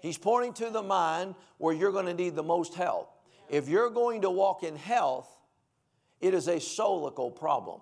He's 0.00 0.18
pointing 0.18 0.52
to 0.54 0.70
the 0.70 0.82
mind 0.82 1.34
where 1.56 1.74
you're 1.74 1.92
going 1.92 2.06
to 2.06 2.14
need 2.14 2.36
the 2.36 2.42
most 2.42 2.74
help. 2.74 3.10
If 3.48 3.68
you're 3.68 3.90
going 3.90 4.22
to 4.22 4.30
walk 4.30 4.62
in 4.62 4.76
health, 4.76 5.28
it 6.20 6.34
is 6.34 6.46
a 6.46 6.56
soulical 6.56 7.34
problem. 7.34 7.80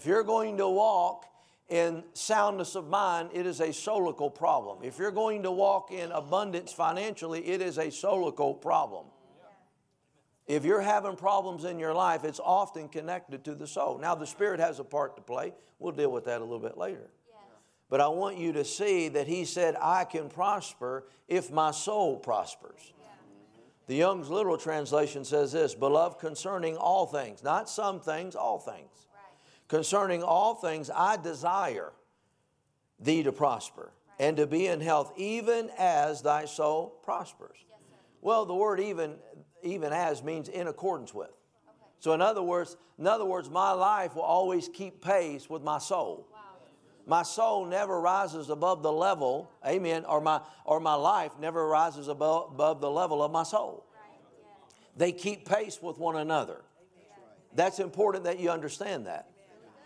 If 0.00 0.06
you're 0.06 0.24
going 0.24 0.56
to 0.56 0.66
walk 0.66 1.26
in 1.68 2.02
soundness 2.14 2.74
of 2.74 2.88
mind, 2.88 3.28
it 3.34 3.44
is 3.44 3.60
a 3.60 3.66
soulical 3.66 4.34
problem. 4.34 4.78
If 4.82 4.98
you're 4.98 5.10
going 5.10 5.42
to 5.42 5.50
walk 5.50 5.92
in 5.92 6.10
abundance 6.10 6.72
financially, 6.72 7.46
it 7.46 7.60
is 7.60 7.76
a 7.76 7.88
soulical 7.88 8.58
problem. 8.58 9.04
If 10.46 10.64
you're 10.64 10.80
having 10.80 11.16
problems 11.16 11.64
in 11.64 11.78
your 11.78 11.92
life, 11.92 12.24
it's 12.24 12.40
often 12.40 12.88
connected 12.88 13.44
to 13.44 13.54
the 13.54 13.66
soul. 13.66 13.98
Now, 13.98 14.14
the 14.14 14.26
Spirit 14.26 14.58
has 14.58 14.78
a 14.78 14.84
part 14.84 15.16
to 15.16 15.22
play. 15.22 15.52
We'll 15.78 15.92
deal 15.92 16.10
with 16.10 16.24
that 16.24 16.40
a 16.40 16.44
little 16.44 16.60
bit 16.60 16.78
later. 16.78 17.10
But 17.90 18.00
I 18.00 18.08
want 18.08 18.38
you 18.38 18.54
to 18.54 18.64
see 18.64 19.08
that 19.08 19.26
He 19.26 19.44
said, 19.44 19.76
I 19.82 20.04
can 20.04 20.30
prosper 20.30 21.04
if 21.28 21.50
my 21.52 21.72
soul 21.72 22.16
prospers. 22.16 22.94
The 23.86 23.96
Young's 23.96 24.30
Literal 24.30 24.56
Translation 24.56 25.26
says 25.26 25.52
this 25.52 25.74
Beloved, 25.74 26.18
concerning 26.18 26.78
all 26.78 27.04
things, 27.04 27.42
not 27.42 27.68
some 27.68 28.00
things, 28.00 28.34
all 28.34 28.58
things 28.58 28.88
Concerning 29.70 30.24
all 30.24 30.56
things, 30.56 30.90
I 30.92 31.16
desire 31.16 31.92
thee 32.98 33.22
to 33.22 33.30
prosper 33.30 33.92
and 34.18 34.36
to 34.36 34.44
be 34.44 34.66
in 34.66 34.80
health, 34.80 35.12
even 35.16 35.70
as 35.78 36.22
thy 36.22 36.44
soul 36.44 36.98
prospers. 37.04 37.56
well, 38.20 38.44
the 38.44 38.54
word 38.54 38.80
even, 38.80 39.14
even 39.62 39.92
as 39.92 40.24
means 40.24 40.48
in 40.48 40.66
accordance 40.66 41.14
with. 41.14 41.30
So 42.00 42.12
in 42.14 42.20
other 42.20 42.42
words, 42.42 42.76
in 42.98 43.06
other 43.06 43.24
words, 43.24 43.48
my 43.48 43.70
life 43.70 44.16
will 44.16 44.22
always 44.22 44.68
keep 44.68 45.04
pace 45.04 45.48
with 45.48 45.62
my 45.62 45.78
soul. 45.78 46.26
My 47.06 47.22
soul 47.22 47.64
never 47.64 48.00
rises 48.00 48.50
above 48.50 48.82
the 48.82 48.92
level, 48.92 49.52
amen, 49.64 50.04
or 50.04 50.20
my 50.20 50.40
or 50.64 50.80
my 50.80 50.94
life 50.94 51.30
never 51.40 51.68
rises 51.68 52.08
above, 52.08 52.50
above 52.54 52.80
the 52.80 52.90
level 52.90 53.22
of 53.22 53.30
my 53.30 53.44
soul. 53.44 53.86
They 54.96 55.12
keep 55.12 55.48
pace 55.48 55.80
with 55.80 55.96
one 55.96 56.16
another. 56.16 56.62
That's 57.54 57.78
important 57.78 58.24
that 58.24 58.40
you 58.40 58.50
understand 58.50 59.06
that. 59.06 59.30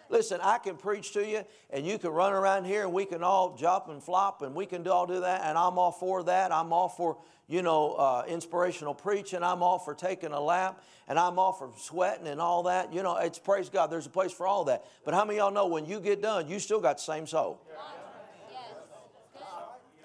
Listen, 0.09 0.41
I 0.43 0.59
can 0.59 0.77
preach 0.77 1.13
to 1.13 1.27
you 1.27 1.45
and 1.71 1.87
you 1.87 1.99
can 1.99 2.11
run 2.11 2.33
around 2.33 2.65
here 2.65 2.83
and 2.83 2.93
we 2.93 3.05
can 3.05 3.23
all 3.23 3.57
jump 3.57 3.89
and 3.89 4.03
flop 4.03 4.43
and 4.43 4.55
we 4.55 4.67
can 4.67 4.83
do 4.83 4.91
all 4.91 5.07
do 5.07 5.21
that 5.21 5.43
and 5.45 5.57
I'm 5.57 5.79
all 5.79 5.93
for 5.93 6.23
that. 6.25 6.53
I'm 6.53 6.73
all 6.73 6.89
for, 6.89 7.17
you 7.49 7.63
know, 7.63 7.95
uh, 7.95 8.25
inspirational 8.29 8.95
preaching. 8.95 9.43
I'm 9.43 9.63
all 9.63 9.79
for 9.79 9.95
taking 9.95 10.33
a 10.33 10.41
lap 10.41 10.83
and 11.09 11.19
I'm 11.19 11.39
all 11.39 11.53
for 11.53 11.71
sweating 11.79 12.27
and 12.27 12.41
all 12.41 12.65
that. 12.65 12.93
You 12.93 13.03
know, 13.03 13.17
it's 13.17 13.39
praise 13.39 13.69
God. 13.69 13.89
There's 13.89 14.07
a 14.07 14.11
place 14.11 14.33
for 14.33 14.47
all 14.47 14.65
that. 14.65 14.85
But 15.05 15.15
how 15.15 15.25
many 15.25 15.39
y'all 15.39 15.51
know 15.51 15.67
when 15.67 15.87
you 15.87 16.01
get 16.01 16.23
done, 16.23 16.49
you 16.49 16.59
still 16.59 16.81
got 16.81 16.99
the 16.99 17.03
same 17.03 17.27
soul? 17.27 17.61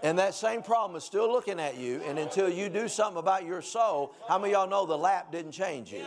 And 0.01 0.17
that 0.17 0.33
same 0.33 0.61
problem 0.61 0.95
is 0.95 1.03
still 1.03 1.29
looking 1.29 1.59
at 1.59 1.77
you. 1.77 2.01
And 2.05 2.17
until 2.17 2.47
you 2.47 2.69
do 2.69 2.87
something 2.87 3.19
about 3.19 3.45
your 3.45 3.61
soul, 3.61 4.15
how 4.29 4.39
many 4.39 4.53
y'all 4.53 4.67
know 4.67 4.85
the 4.85 4.97
lap 4.97 5.31
didn't 5.31 5.51
change 5.51 5.91
you? 5.91 6.05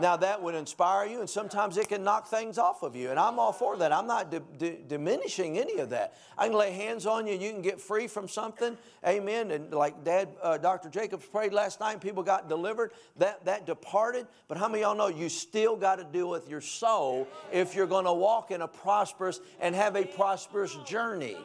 Now, 0.00 0.16
that 0.16 0.42
would 0.42 0.54
inspire 0.54 1.06
you, 1.06 1.20
and 1.20 1.30
sometimes 1.30 1.76
it 1.76 1.88
can 1.88 2.02
knock 2.02 2.26
things 2.26 2.58
off 2.58 2.82
of 2.82 2.96
you. 2.96 3.10
And 3.10 3.18
I'm 3.18 3.38
all 3.38 3.52
for 3.52 3.76
that. 3.76 3.92
I'm 3.92 4.06
not 4.06 4.30
di- 4.30 4.40
di- 4.58 4.78
diminishing 4.88 5.58
any 5.58 5.78
of 5.78 5.90
that. 5.90 6.14
I 6.36 6.48
can 6.48 6.56
lay 6.56 6.72
hands 6.72 7.06
on 7.06 7.26
you, 7.26 7.34
and 7.34 7.42
you 7.42 7.50
can 7.50 7.62
get 7.62 7.80
free 7.80 8.06
from 8.06 8.28
something. 8.28 8.76
Amen. 9.06 9.50
And 9.50 9.72
like 9.72 10.04
Dad, 10.04 10.28
uh, 10.42 10.58
Dr. 10.58 10.88
Jacobs 10.88 11.26
prayed 11.26 11.52
last 11.52 11.80
night, 11.80 12.00
people 12.00 12.22
got 12.22 12.48
delivered. 12.48 12.92
That, 13.16 13.44
that 13.44 13.66
departed. 13.66 14.26
But 14.48 14.58
how 14.58 14.68
many 14.68 14.82
y'all 14.82 14.96
know 14.96 15.08
you 15.08 15.28
still 15.28 15.76
got 15.76 15.96
to 15.96 16.04
deal 16.04 16.28
with 16.28 16.48
your 16.48 16.60
soul 16.60 17.28
if 17.52 17.74
you're 17.74 17.86
going 17.86 18.06
to 18.06 18.12
walk 18.12 18.50
in 18.50 18.62
a 18.62 18.68
prosperous 18.68 19.40
and 19.60 19.74
have 19.74 19.96
a 19.96 20.04
prosperous 20.04 20.74
journey? 20.86 21.36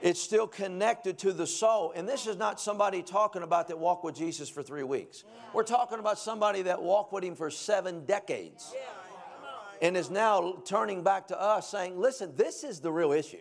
It's 0.00 0.20
still 0.20 0.46
connected 0.46 1.18
to 1.18 1.32
the 1.32 1.46
soul. 1.46 1.92
And 1.96 2.08
this 2.08 2.26
is 2.26 2.36
not 2.36 2.60
somebody 2.60 3.02
talking 3.02 3.42
about 3.42 3.68
that 3.68 3.78
walked 3.78 4.04
with 4.04 4.14
Jesus 4.14 4.48
for 4.48 4.62
three 4.62 4.82
weeks. 4.82 5.24
We're 5.52 5.64
talking 5.64 5.98
about 5.98 6.18
somebody 6.18 6.62
that 6.62 6.82
walked 6.82 7.12
with 7.12 7.24
him 7.24 7.34
for 7.34 7.50
seven 7.50 8.04
decades 8.04 8.74
and 9.80 9.96
is 9.96 10.10
now 10.10 10.62
turning 10.64 11.02
back 11.02 11.28
to 11.28 11.40
us 11.40 11.68
saying, 11.68 11.98
listen, 11.98 12.34
this 12.36 12.64
is 12.64 12.80
the 12.80 12.92
real 12.92 13.12
issue. 13.12 13.38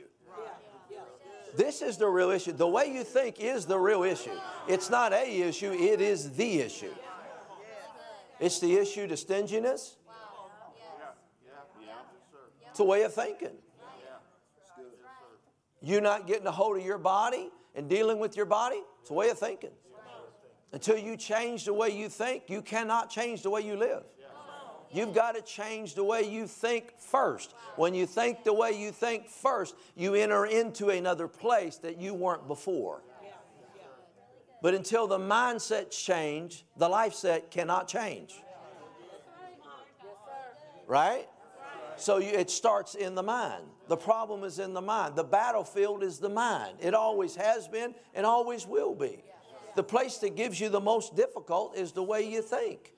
This 1.55 1.81
is 1.81 1.97
the 1.97 2.07
real 2.07 2.31
issue. 2.31 2.51
The 2.51 2.67
way 2.67 2.91
you 2.93 3.03
think 3.03 3.39
is 3.39 3.65
the 3.65 3.79
real 3.79 4.03
issue. 4.03 4.37
It's 4.67 4.89
not 4.89 5.13
a 5.13 5.41
issue, 5.41 5.71
it 5.71 6.01
is 6.01 6.35
the 6.35 6.59
issue. 6.59 6.93
It's 8.39 8.59
the 8.59 8.75
issue 8.75 9.07
to 9.07 9.15
stinginess. 9.15 9.95
It's 12.69 12.79
a 12.81 12.83
way 12.83 13.03
of 13.03 13.13
thinking. 13.13 13.55
You 15.85 16.01
not 16.01 16.25
getting 16.25 16.47
a 16.47 16.51
hold 16.51 16.77
of 16.77 16.83
your 16.83 16.97
body 16.97 17.51
and 17.75 17.87
dealing 17.87 18.17
with 18.17 18.35
your 18.35 18.47
body, 18.47 18.81
it's 19.01 19.11
a 19.11 19.13
way 19.13 19.29
of 19.29 19.37
thinking. 19.37 19.69
Until 20.73 20.97
you 20.97 21.15
change 21.15 21.65
the 21.65 21.73
way 21.73 21.89
you 21.89 22.09
think, 22.09 22.45
you 22.47 22.63
cannot 22.63 23.11
change 23.11 23.43
the 23.43 23.51
way 23.51 23.61
you 23.61 23.75
live. 23.75 24.01
You've 24.91 25.13
got 25.13 25.35
to 25.35 25.43
change 25.43 25.93
the 25.93 26.03
way 26.03 26.23
you 26.23 26.47
think 26.47 26.97
first. 26.97 27.53
When 27.75 27.93
you 27.93 28.07
think 28.07 28.43
the 28.43 28.53
way 28.53 28.71
you 28.71 28.91
think 28.91 29.29
first, 29.29 29.75
you 29.95 30.15
enter 30.15 30.47
into 30.47 30.89
another 30.89 31.27
place 31.27 31.77
that 31.77 32.01
you 32.01 32.15
weren't 32.15 32.47
before. 32.47 33.03
But 34.63 34.73
until 34.73 35.05
the 35.05 35.19
mindset 35.19 35.91
change, 35.91 36.65
the 36.77 36.89
life 36.89 37.13
set 37.13 37.51
cannot 37.51 37.87
change. 37.87 38.33
Right? 40.87 41.27
So 41.97 42.17
you, 42.17 42.29
it 42.29 42.49
starts 42.49 42.95
in 42.95 43.15
the 43.15 43.23
mind. 43.23 43.63
The 43.87 43.97
problem 43.97 44.43
is 44.43 44.59
in 44.59 44.73
the 44.73 44.81
mind. 44.81 45.15
The 45.15 45.23
battlefield 45.23 46.03
is 46.03 46.19
the 46.19 46.29
mind. 46.29 46.77
It 46.81 46.93
always 46.93 47.35
has 47.35 47.67
been 47.67 47.95
and 48.13 48.25
always 48.25 48.65
will 48.65 48.95
be. 48.95 49.23
The 49.75 49.83
place 49.83 50.17
that 50.19 50.35
gives 50.35 50.59
you 50.59 50.69
the 50.69 50.79
most 50.79 51.15
difficult 51.15 51.75
is 51.75 51.91
the 51.91 52.03
way 52.03 52.29
you 52.29 52.41
think. 52.41 52.93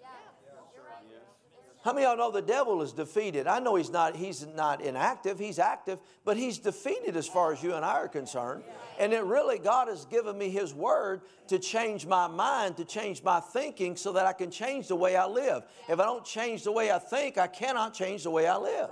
How 1.88 1.94
many 1.94 2.06
of 2.06 2.18
y'all 2.18 2.28
know 2.28 2.32
the 2.34 2.46
devil 2.46 2.82
is 2.82 2.92
defeated? 2.92 3.48
I 3.48 3.60
know 3.60 3.76
he's 3.76 3.90
not, 3.90 4.14
he's 4.14 4.46
not 4.46 4.82
inactive, 4.82 5.40
he's 5.40 5.58
active, 5.58 6.02
but 6.26 6.36
he's 6.36 6.58
defeated 6.58 7.16
as 7.16 7.30
far 7.30 7.54
as 7.54 7.64
you 7.64 7.76
and 7.76 7.86
I 7.86 7.94
are 7.94 8.10
concerned. 8.10 8.66
And 9.00 9.14
it 9.14 9.24
really, 9.24 9.58
God 9.58 9.88
has 9.88 10.04
given 10.04 10.38
me 10.38 10.50
his 10.50 10.74
word 10.74 11.22
to 11.48 11.58
change 11.58 12.06
my 12.06 12.28
mind, 12.28 12.76
to 12.76 12.84
change 12.84 13.24
my 13.24 13.40
thinking 13.40 13.96
so 13.96 14.12
that 14.12 14.26
I 14.26 14.34
can 14.34 14.52
change 14.52 14.90
the 14.90 14.98
way 14.98 15.16
I 15.16 15.28
live. 15.28 15.64
If 15.88 15.98
I 16.02 16.04
don't 16.04 16.26
change 16.26 16.66
the 16.66 16.74
way 16.74 16.92
I 16.92 17.00
think, 17.00 17.38
I 17.38 17.48
cannot 17.48 17.94
change 17.94 18.24
the 18.24 18.32
way 18.32 18.48
I 18.48 18.58
live. 18.58 18.90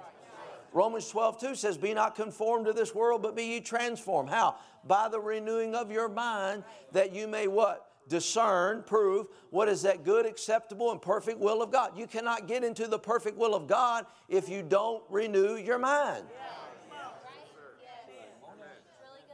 Romans 0.71 1.09
12, 1.09 1.41
2 1.41 1.55
says, 1.55 1.77
Be 1.77 1.93
not 1.93 2.15
conformed 2.15 2.65
to 2.67 2.71
this 2.71 2.95
world, 2.95 3.21
but 3.21 3.35
be 3.35 3.43
ye 3.43 3.59
transformed. 3.59 4.29
How? 4.29 4.55
By 4.87 5.09
the 5.09 5.19
renewing 5.19 5.75
of 5.75 5.91
your 5.91 6.07
mind, 6.07 6.63
that 6.93 7.13
you 7.13 7.27
may 7.27 7.49
what? 7.49 7.91
Discern, 8.07 8.83
prove 8.83 9.27
what 9.49 9.67
is 9.67 9.81
that 9.83 10.03
good, 10.03 10.25
acceptable, 10.25 10.91
and 10.91 11.01
perfect 11.01 11.39
will 11.39 11.61
of 11.61 11.71
God. 11.71 11.97
You 11.97 12.07
cannot 12.07 12.47
get 12.47 12.63
into 12.63 12.87
the 12.87 12.99
perfect 12.99 13.37
will 13.37 13.55
of 13.55 13.67
God 13.67 14.05
if 14.29 14.49
you 14.49 14.61
don't 14.61 15.03
renew 15.09 15.55
your 15.55 15.79
mind. 15.79 16.25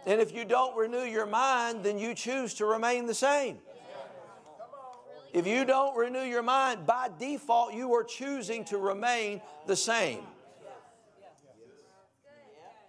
And 0.06 0.20
if 0.20 0.34
you 0.34 0.46
don't 0.46 0.76
renew 0.76 1.04
your 1.04 1.28
mind, 1.28 1.84
then 1.84 2.00
you 2.00 2.16
choose 2.16 2.56
to 2.56 2.66
remain 2.66 3.06
the 3.06 3.14
same. 3.14 3.60
If 5.34 5.48
you 5.48 5.64
don't 5.64 5.96
renew 5.96 6.24
your 6.24 6.44
mind, 6.44 6.86
by 6.86 7.10
default, 7.18 7.74
you 7.74 7.94
are 7.94 8.04
choosing 8.04 8.66
to 8.66 8.78
remain 8.78 9.42
the 9.66 9.76
same. 9.76 10.22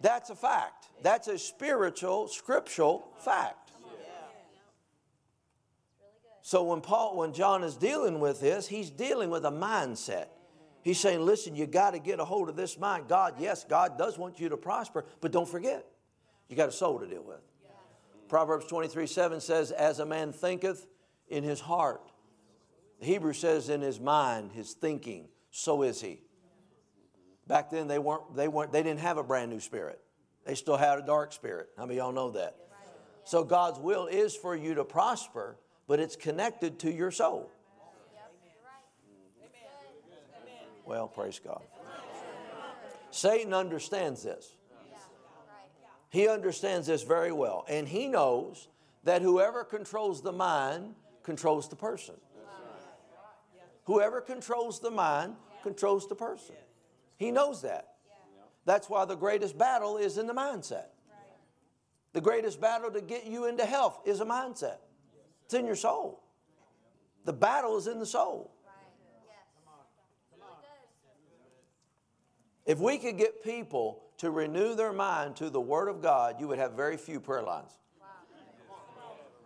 That's 0.01 0.31
a 0.31 0.35
fact. 0.35 0.89
That's 1.03 1.29
a 1.29 1.39
spiritual, 1.39 2.27
scriptural 2.27 3.09
fact. 3.19 3.62
So 6.43 6.65
when 6.65 6.81
Paul, 6.81 7.17
when 7.17 7.33
John 7.33 7.63
is 7.63 7.77
dealing 7.77 8.19
with 8.19 8.41
this, 8.41 8.67
he's 8.67 8.91
dealing 8.91 9.31
with 9.31 9.45
a 9.45 9.51
mindset. 9.51 10.27
He's 10.83 10.99
saying, 10.99 11.25
listen, 11.25 11.55
you 11.55 11.67
got 11.67 11.93
to 11.93 12.01
get 12.01 12.19
a 12.19 12.25
hold 12.25 12.49
of 12.49 12.57
this 12.57 12.77
mind. 12.77 13.07
God, 13.09 13.35
yes, 13.39 13.65
God 13.65 13.97
does 13.97 14.19
want 14.19 14.41
you 14.41 14.49
to 14.49 14.57
prosper, 14.57 15.05
but 15.21 15.31
don't 15.31 15.49
forget, 15.49 15.87
you 16.49 16.57
got 16.57 16.69
a 16.69 16.73
soul 16.73 16.99
to 16.99 17.07
deal 17.07 17.23
with. 17.23 17.41
Proverbs 18.29 18.67
23 18.67 19.07
7 19.07 19.41
says, 19.41 19.71
As 19.71 20.01
a 20.01 20.07
man 20.07 20.33
thinketh 20.33 20.87
in 21.29 21.45
his 21.45 21.61
heart, 21.61 22.11
the 22.99 23.07
Hebrew 23.07 23.33
says 23.33 23.69
in 23.69 23.81
his 23.81 24.01
mind, 24.01 24.53
his 24.53 24.73
thinking, 24.73 25.29
so 25.51 25.83
is 25.83 26.01
he. 26.01 26.23
Back 27.47 27.71
then 27.71 27.87
they 27.87 27.99
weren't, 27.99 28.35
they 28.35 28.49
weren't, 28.49 28.73
they 28.73 28.83
didn't 28.83 29.01
have 29.01 29.19
a 29.19 29.23
brand 29.23 29.51
new 29.51 29.61
spirit. 29.61 30.01
They 30.45 30.55
still 30.55 30.77
had 30.77 30.99
a 30.99 31.03
dark 31.03 31.33
spirit. 31.33 31.69
How 31.77 31.85
many 31.85 31.99
of 31.99 32.05
y'all 32.05 32.13
know 32.13 32.31
that? 32.33 32.57
So 33.25 33.45
God's 33.45 33.79
will 33.79 34.07
is 34.07 34.35
for 34.35 34.57
you 34.57 34.75
to 34.75 34.85
prosper, 34.85 35.57
but 35.87 36.01
it's 36.01 36.17
connected 36.17 36.79
to 36.81 36.93
your 36.93 37.11
soul. 37.11 37.51
Well, 40.85 41.09
praise 41.09 41.39
God. 41.39 41.63
Satan 43.11 43.53
understands 43.53 44.23
this. 44.23 44.57
He 46.11 46.29
understands 46.29 46.87
this 46.87 47.03
very 47.03 47.33
well. 47.33 47.65
And 47.69 47.89
he 47.89 48.07
knows 48.07 48.69
that 49.05 49.23
whoever 49.23 49.65
controls 49.65 50.23
the 50.23 50.33
mind 50.33 50.95
controls 51.23 51.69
the 51.69 51.77
person. 51.77 52.15
Whoever 53.85 54.21
controls 54.21 54.81
the 54.81 54.91
mind 54.91 55.37
controls 55.63 56.09
the 56.09 56.15
person. 56.15 56.55
He 57.17 57.31
knows 57.31 57.63
that. 57.63 57.89
That's 58.65 58.89
why 58.89 59.05
the 59.05 59.17
greatest 59.17 59.59
battle 59.59 59.97
is 59.97 60.19
in 60.19 60.27
the 60.27 60.35
mindset. 60.35 60.87
The 62.13 62.21
greatest 62.21 62.61
battle 62.61 62.91
to 62.91 63.01
get 63.01 63.27
you 63.27 63.47
into 63.47 63.65
health 63.65 64.01
is 64.05 64.21
a 64.21 64.25
mindset. 64.27 64.77
It's 65.53 65.59
in 65.59 65.67
your 65.67 65.77
soul. 65.77 66.23
The 67.27 67.33
battle 67.35 67.77
is 67.77 67.87
in 67.87 67.99
the 67.99 68.07
soul. 68.07 68.53
If 72.65 72.79
we 72.79 72.97
could 72.97 73.19
get 73.19 73.45
people 73.45 74.03
to 74.17 74.31
renew 74.31 74.75
their 74.75 74.95
mind 74.95 75.37
to 75.37 75.51
the 75.51 75.61
Word 75.61 75.89
of 75.89 76.01
God, 76.01 76.37
you 76.41 76.49
would 76.49 76.59
have 76.59 76.73
very 76.73 76.97
few 76.97 77.21
prayer 77.21 77.43
lines. 77.43 77.73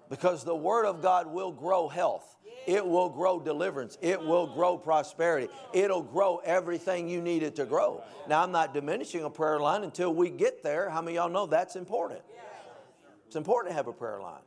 Because 0.09 0.45
the 0.45 0.55
Word 0.55 0.87
of 0.87 1.03
God 1.03 1.27
will 1.27 1.51
grow 1.51 1.89
health, 1.89 2.37
it 2.69 2.87
will 2.87 3.09
grow 3.09 3.41
deliverance, 3.41 3.99
it 4.01 4.23
will 4.23 4.47
grow 4.47 4.79
prosperity, 4.79 5.49
it'll 5.73 6.05
grow 6.05 6.37
everything 6.45 7.09
you 7.09 7.21
need 7.21 7.43
it 7.43 7.57
to 7.57 7.65
grow. 7.65 8.05
Now, 8.29 8.45
I'm 8.45 8.53
not 8.53 8.73
diminishing 8.73 9.25
a 9.25 9.31
prayer 9.31 9.59
line 9.59 9.83
until 9.83 10.15
we 10.15 10.31
get 10.31 10.63
there. 10.63 10.89
How 10.89 11.03
many 11.03 11.17
y'all 11.17 11.29
know 11.29 11.47
that's 11.47 11.75
important? 11.75 12.21
It's 13.27 13.35
important 13.35 13.73
to 13.73 13.75
have 13.75 13.89
a 13.89 13.93
prayer 13.93 14.21
line. 14.21 14.46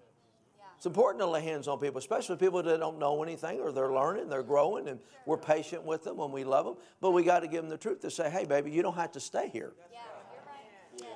It's 0.80 0.86
important 0.86 1.20
to 1.20 1.26
lay 1.26 1.42
hands 1.42 1.68
on 1.68 1.78
people, 1.78 1.98
especially 1.98 2.38
people 2.38 2.64
that 2.64 2.80
don't 2.80 3.00
know 3.00 3.22
anything 3.22 3.60
or 3.60 3.74
they're 3.74 3.92
learning, 3.92 4.30
they're 4.30 4.42
growing, 4.42 4.88
and 4.88 4.98
we're 5.26 5.36
patient 5.36 5.84
with 5.84 6.06
them 6.06 6.16
when 6.16 6.32
we 6.32 6.46
love 6.46 6.64
them. 6.64 6.76
But 7.02 7.12
we 7.12 7.22
got 7.22 7.42
to 7.42 7.50
give 7.50 7.64
them 7.64 7.70
the 7.70 7.78
truth 7.78 8.00
to 8.00 8.10
say, 8.10 8.30
hey, 8.30 8.46
baby, 8.46 8.72
you 8.72 8.82
don't 8.82 8.96
have 8.96 9.12
to 9.12 9.20
stay 9.20 9.50
here. 9.50 9.74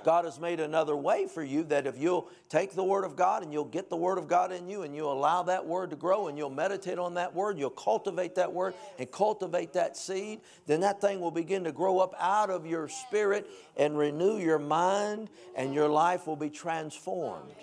God 0.04 0.26
has 0.26 0.38
made 0.38 0.60
another 0.60 0.98
way 0.98 1.28
for 1.28 1.42
you 1.42 1.64
that 1.64 1.88
if 1.88 1.98
you'll 1.98 2.28
take 2.50 2.74
the 2.74 2.84
Word 2.84 3.06
of 3.06 3.16
God 3.16 3.42
and 3.42 3.54
you'll 3.54 3.64
get 3.64 3.90
the 3.90 3.96
Word 3.96 4.18
of 4.18 4.28
God 4.28 4.52
in 4.52 4.68
you 4.68 4.82
and 4.82 4.94
you'll 4.94 5.14
allow 5.14 5.44
that 5.44 5.66
Word 5.66 5.92
to 5.92 5.96
grow 5.96 6.28
and 6.28 6.38
you'll 6.38 6.50
meditate 6.50 7.00
on 7.00 7.14
that 7.14 7.34
Word, 7.34 7.58
you'll 7.58 7.70
cultivate 7.70 8.36
that 8.36 8.52
Word 8.52 8.74
and 9.00 9.10
cultivate 9.10 9.72
that 9.74 9.96
seed, 9.96 10.42
then 10.66 10.82
that 10.82 11.00
thing 11.00 11.22
will 11.22 11.32
begin 11.32 11.64
to 11.64 11.72
grow 11.72 12.00
up 12.00 12.14
out 12.20 12.50
of 12.50 12.66
your 12.66 12.90
spirit 12.90 13.50
and 13.78 13.98
renew 13.98 14.40
your 14.40 14.60
mind 14.60 15.30
and 15.56 15.74
your 15.74 15.88
life 15.88 16.28
will 16.28 16.36
be 16.36 16.50
transformed. 16.50 17.54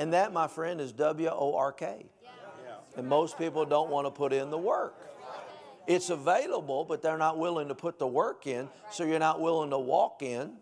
And 0.00 0.14
that, 0.14 0.32
my 0.32 0.48
friend, 0.48 0.80
is 0.80 0.92
W 0.92 1.28
O 1.30 1.54
R 1.56 1.72
K. 1.72 2.06
And 2.96 3.06
most 3.06 3.36
people 3.36 3.66
don't 3.66 3.90
want 3.90 4.06
to 4.06 4.10
put 4.10 4.32
in 4.32 4.48
the 4.48 4.56
work. 4.56 4.94
It's 5.86 6.08
available, 6.08 6.86
but 6.86 7.02
they're 7.02 7.18
not 7.18 7.36
willing 7.36 7.68
to 7.68 7.74
put 7.74 7.98
the 7.98 8.06
work 8.06 8.46
in, 8.46 8.70
so 8.90 9.04
you're 9.04 9.18
not 9.18 9.42
willing 9.42 9.68
to 9.70 9.78
walk 9.78 10.22
in 10.22 10.52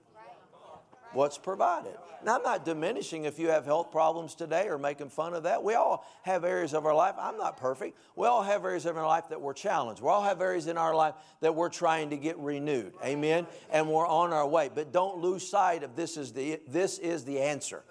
what's 1.12 1.38
provided. 1.38 1.96
Now, 2.24 2.36
I'm 2.36 2.42
not 2.42 2.64
diminishing 2.64 3.26
if 3.26 3.38
you 3.38 3.48
have 3.48 3.64
health 3.64 3.92
problems 3.92 4.34
today 4.34 4.66
or 4.66 4.76
making 4.76 5.10
fun 5.10 5.34
of 5.34 5.44
that. 5.44 5.62
We 5.62 5.74
all 5.74 6.04
have 6.22 6.42
areas 6.44 6.74
of 6.74 6.84
our 6.84 6.94
life. 6.94 7.14
I'm 7.16 7.38
not 7.38 7.56
perfect. 7.56 7.96
We 8.16 8.26
all 8.26 8.42
have 8.42 8.64
areas 8.64 8.86
of 8.86 8.96
our 8.96 9.06
life 9.06 9.28
that 9.28 9.40
we're 9.40 9.54
challenged. 9.54 10.02
We 10.02 10.08
all 10.08 10.24
have 10.24 10.40
areas 10.40 10.66
in 10.66 10.76
our 10.76 10.96
life 10.96 11.14
that 11.42 11.54
we're 11.54 11.68
trying 11.68 12.10
to 12.10 12.16
get 12.16 12.36
renewed. 12.38 12.92
Amen. 13.04 13.46
And 13.70 13.88
we're 13.88 14.06
on 14.06 14.32
our 14.32 14.48
way. 14.48 14.68
But 14.74 14.92
don't 14.92 15.18
lose 15.18 15.48
sight 15.48 15.84
of 15.84 15.94
this 15.94 16.16
is 16.16 16.32
the 16.32 16.60
this 16.66 16.98
is 16.98 17.24
the 17.24 17.38
answer. 17.38 17.84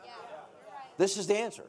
This 0.97 1.17
is 1.17 1.27
the 1.27 1.35
answer. 1.35 1.63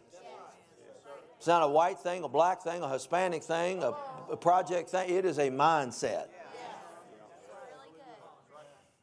It's 1.36 1.46
not 1.46 1.62
a 1.62 1.68
white 1.68 2.00
thing, 2.00 2.24
a 2.24 2.28
black 2.28 2.62
thing, 2.62 2.82
a 2.82 2.88
Hispanic 2.88 3.44
thing, 3.44 3.82
a, 3.82 3.94
a 4.30 4.36
project 4.36 4.90
thing. 4.90 5.14
It 5.14 5.24
is 5.24 5.38
a 5.38 5.50
mindset. 5.50 6.26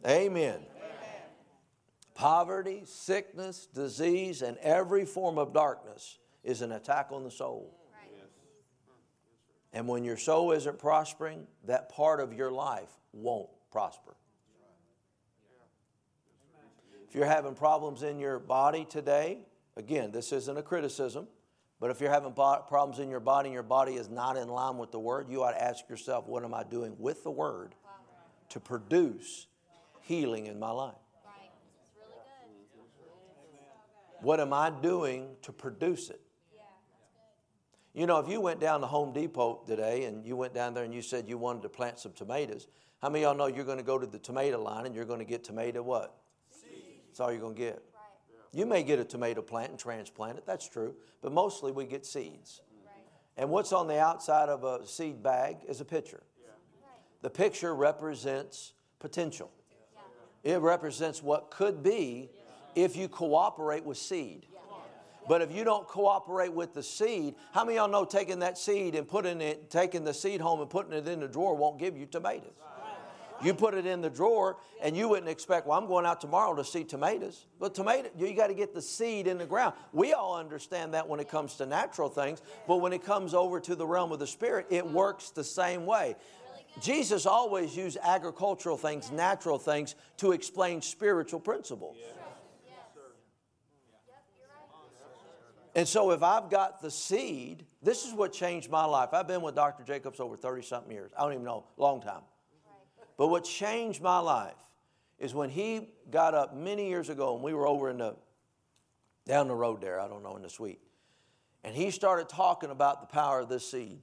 Amen. 0.06 0.60
Poverty, 2.14 2.84
sickness, 2.86 3.68
disease, 3.74 4.42
and 4.42 4.58
every 4.58 5.06
form 5.06 5.38
of 5.38 5.54
darkness 5.54 6.20
is 6.44 6.62
an 6.62 6.72
attack 6.74 7.08
on 7.12 7.24
the 7.24 7.32
soul. 7.32 7.74
And 9.74 9.88
when 9.88 10.06
your 10.06 10.16
soul 10.16 10.54
isn't 10.54 10.80
prospering, 10.80 11.48
that 11.66 11.90
part 11.90 12.22
of 12.22 12.34
your 12.34 12.52
life 12.52 12.92
won't 13.12 13.50
prosper. 13.72 14.16
If 17.10 17.16
you're 17.16 17.26
having 17.26 17.56
problems 17.56 18.04
in 18.04 18.20
your 18.20 18.40
body 18.40 18.86
today, 18.86 19.40
Again, 19.78 20.12
this 20.12 20.32
isn't 20.32 20.58
a 20.58 20.64
criticism, 20.64 21.28
but 21.80 21.92
if 21.92 22.00
you're 22.00 22.12
having 22.12 22.32
problems 22.32 23.00
in 23.00 23.10
your 23.10 23.20
body 23.20 23.48
and 23.48 23.54
your 23.54 23.64
body 23.64 23.94
is 23.94 24.10
not 24.10 24.38
in 24.38 24.48
line 24.48 24.78
with 24.78 24.92
the 24.92 25.00
Word, 25.00 25.28
you 25.30 25.44
ought 25.44 25.52
to 25.52 25.62
ask 25.62 25.90
yourself, 25.90 26.28
what 26.28 26.44
am 26.44 26.54
I 26.54 26.64
doing 26.64 26.96
with 26.98 27.24
the 27.24 27.32
Word 27.32 27.76
to 28.50 28.60
produce 28.60 29.48
healing 30.02 30.46
in 30.46 30.60
my 30.60 30.72
life? 30.72 30.96
What 34.22 34.40
am 34.40 34.54
I 34.54 34.70
doing 34.70 35.36
to 35.42 35.52
produce 35.52 36.10
it? 36.10 36.22
You 37.94 38.08
know, 38.08 38.20
if 38.20 38.28
you 38.28 38.42
went 38.42 38.60
down 38.60 38.82
to 38.82 38.88
Home 38.88 39.14
Depot 39.14 39.62
today 39.66 40.04
and 40.06 40.26
you 40.26 40.36
went 40.36 40.54
down 40.54 40.74
there 40.74 40.84
and 40.84 40.94
you 40.94 41.02
said 41.02 41.30
you 41.30 41.38
wanted 41.38 41.62
to 41.64 41.70
plant 41.70 42.00
some 42.00 42.12
tomatoes, 42.12 42.68
how 43.02 43.10
many 43.10 43.24
of 43.24 43.30
y'all 43.30 43.38
know 43.38 43.56
you're 43.56 43.66
going 43.66 43.78
to 43.78 43.84
go 43.84 43.98
to 43.98 44.08
the 44.08 44.20
tomato 44.20 44.62
line 44.62 44.86
and 44.86 44.96
you're 44.96 45.06
going 45.06 45.20
to 45.20 45.26
get 45.26 45.44
tomato 45.44 45.82
what? 45.82 46.18
Seed. 46.50 46.82
That's 47.08 47.20
all 47.20 47.32
you're 47.32 47.40
going 47.40 47.56
to 47.56 47.62
get. 47.62 47.84
You 48.56 48.66
may 48.66 48.84
get 48.84 49.00
a 49.00 49.04
tomato 49.04 49.42
plant 49.42 49.72
and 49.72 49.78
transplant 49.78 50.38
it, 50.38 50.46
that's 50.46 50.70
true, 50.70 50.96
but 51.22 51.34
mostly 51.34 51.74
we 51.74 51.84
get 51.84 52.06
seeds. 52.06 52.62
And 53.36 53.50
what's 53.50 53.74
on 53.74 53.90
the 53.90 54.00
outside 54.00 54.48
of 54.48 54.64
a 54.64 54.88
seed 54.88 55.22
bag 55.22 55.58
is 55.68 55.82
a 55.82 55.86
picture. 55.86 56.24
The 57.22 57.30
picture 57.30 57.76
represents 57.76 58.72
potential. 59.00 59.52
It 60.46 60.62
represents 60.62 61.22
what 61.22 61.52
could 61.52 61.84
be 61.84 62.30
if 62.76 62.96
you 62.96 63.10
cooperate 63.10 63.84
with 63.84 63.98
seed. 63.98 64.46
But 65.28 65.42
if 65.42 65.52
you 65.52 65.66
don't 65.66 65.86
cooperate 65.86 66.54
with 66.54 66.74
the 66.74 66.84
seed, 66.84 67.36
how 67.52 67.66
many 67.66 67.78
of 67.78 67.84
y'all 67.84 67.92
know 67.92 68.06
taking 68.06 68.40
that 68.40 68.58
seed 68.58 68.96
and 68.96 69.06
putting 69.06 69.42
it, 69.42 69.70
taking 69.70 70.06
the 70.06 70.14
seed 70.14 70.40
home 70.40 70.62
and 70.62 70.70
putting 70.70 70.94
it 70.94 71.10
in 71.10 71.20
the 71.20 71.28
drawer 71.28 71.58
won't 71.58 71.78
give 71.78 71.98
you 71.98 72.06
tomatoes? 72.06 72.54
You 73.44 73.54
put 73.54 73.74
it 73.74 73.86
in 73.86 74.02
the 74.02 74.10
drawer 74.10 74.58
and 74.82 74.96
you 74.96 75.10
wouldn't 75.10 75.30
expect, 75.30 75.68
well, 75.68 75.78
I'm 75.78 75.88
going 75.88 76.06
out 76.06 76.22
tomorrow 76.22 76.56
to 76.56 76.64
see 76.64 76.84
tomatoes. 76.84 77.46
But 77.60 77.76
tomato, 77.76 78.10
you 78.18 78.34
got 78.34 78.48
to 78.48 78.54
get 78.54 78.74
the 78.74 78.82
seed 78.82 79.28
in 79.28 79.38
the 79.38 79.46
ground. 79.46 79.74
We 79.92 80.14
all 80.14 80.38
understand 80.38 80.94
that 80.94 81.08
when 81.08 81.20
it 81.20 81.30
comes 81.30 81.56
to 81.56 81.66
natural 81.66 82.10
things, 82.10 82.42
but 82.68 82.78
when 82.78 82.94
it 82.94 83.04
comes 83.04 83.34
over 83.34 83.60
to 83.60 83.76
the 83.76 83.86
realm 83.86 84.12
of 84.12 84.20
the 84.20 84.28
spirit, 84.28 84.68
it 84.70 84.86
works 84.86 85.32
the 85.32 85.44
same 85.44 85.86
way. 85.86 86.16
Jesus 86.82 87.26
always 87.26 87.76
used 87.76 87.98
agricultural 88.04 88.78
things, 88.78 89.12
natural 89.12 89.58
things, 89.58 89.96
to 90.18 90.34
explain 90.34 90.82
spiritual 90.82 91.40
principles. 91.40 91.98
And 95.74 95.86
so, 95.86 96.12
if 96.12 96.24
I've 96.24 96.50
got 96.50 96.82
the 96.82 96.90
seed, 96.90 97.66
this 97.84 98.06
is 98.06 98.14
what 98.14 98.32
changed 98.32 98.70
my 98.70 98.86
life. 98.86 99.10
I've 99.12 99.28
been 99.28 99.42
with 99.42 99.56
Dr. 99.56 99.84
Jacobs 99.84 100.22
over 100.22 100.38
30 100.38 100.62
something 100.64 100.92
years. 100.92 101.12
I 101.18 101.24
don't 101.24 101.34
even 101.34 101.44
know, 101.44 101.66
long 101.76 102.02
time. 102.02 102.22
But 103.18 103.28
what 103.28 103.44
changed 103.44 104.02
my 104.02 104.20
life 104.20 104.54
is 105.20 105.34
when 105.34 105.50
he 105.50 105.90
got 106.12 106.34
up 106.34 106.56
many 106.56 106.90
years 106.90 107.10
ago 107.10 107.36
and 107.36 107.44
we 107.44 107.54
were 107.54 107.68
over 107.68 107.90
in 107.90 107.98
the, 107.98 108.16
down 109.26 109.48
the 109.48 109.56
road 109.56 109.82
there, 109.82 110.00
I 110.00 110.08
don't 110.08 110.24
know, 110.24 110.36
in 110.36 110.42
the 110.42 110.50
suite. 110.50 110.82
And 111.64 111.76
he 111.76 111.92
started 111.92 112.30
talking 112.30 112.70
about 112.70 113.02
the 113.02 113.08
power 113.08 113.40
of 113.40 113.50
this 113.50 113.70
seed. 113.70 114.02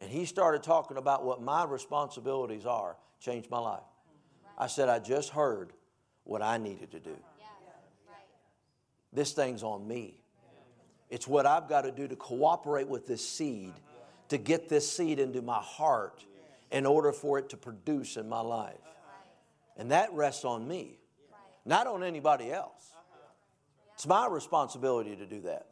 And 0.00 0.10
he 0.10 0.24
started 0.24 0.62
talking 0.62 0.96
about 0.96 1.24
what 1.24 1.42
my 1.42 1.64
responsibilities 1.64 2.66
are, 2.66 2.96
changed 3.20 3.50
my 3.50 3.58
life. 3.58 3.82
I 4.56 4.66
said, 4.66 4.88
I 4.88 4.98
just 4.98 5.30
heard 5.30 5.72
what 6.24 6.42
I 6.42 6.58
needed 6.58 6.90
to 6.92 7.00
do. 7.00 7.16
This 9.12 9.32
thing's 9.32 9.62
on 9.62 9.86
me. 9.86 10.20
It's 11.10 11.26
what 11.26 11.46
I've 11.46 11.68
got 11.68 11.82
to 11.82 11.90
do 11.90 12.06
to 12.08 12.16
cooperate 12.16 12.88
with 12.88 13.06
this 13.06 13.26
seed, 13.26 13.72
to 14.28 14.36
get 14.36 14.68
this 14.68 14.90
seed 14.90 15.18
into 15.18 15.42
my 15.42 15.60
heart 15.60 16.24
in 16.70 16.86
order 16.86 17.12
for 17.12 17.38
it 17.38 17.48
to 17.50 17.56
produce 17.56 18.16
in 18.16 18.28
my 18.28 18.40
life. 18.40 18.76
And 19.76 19.90
that 19.90 20.12
rests 20.12 20.44
on 20.44 20.66
me, 20.66 20.98
not 21.64 21.86
on 21.86 22.02
anybody 22.02 22.52
else. 22.52 22.92
It's 23.94 24.06
my 24.06 24.26
responsibility 24.26 25.16
to 25.16 25.26
do 25.26 25.40
that. 25.42 25.66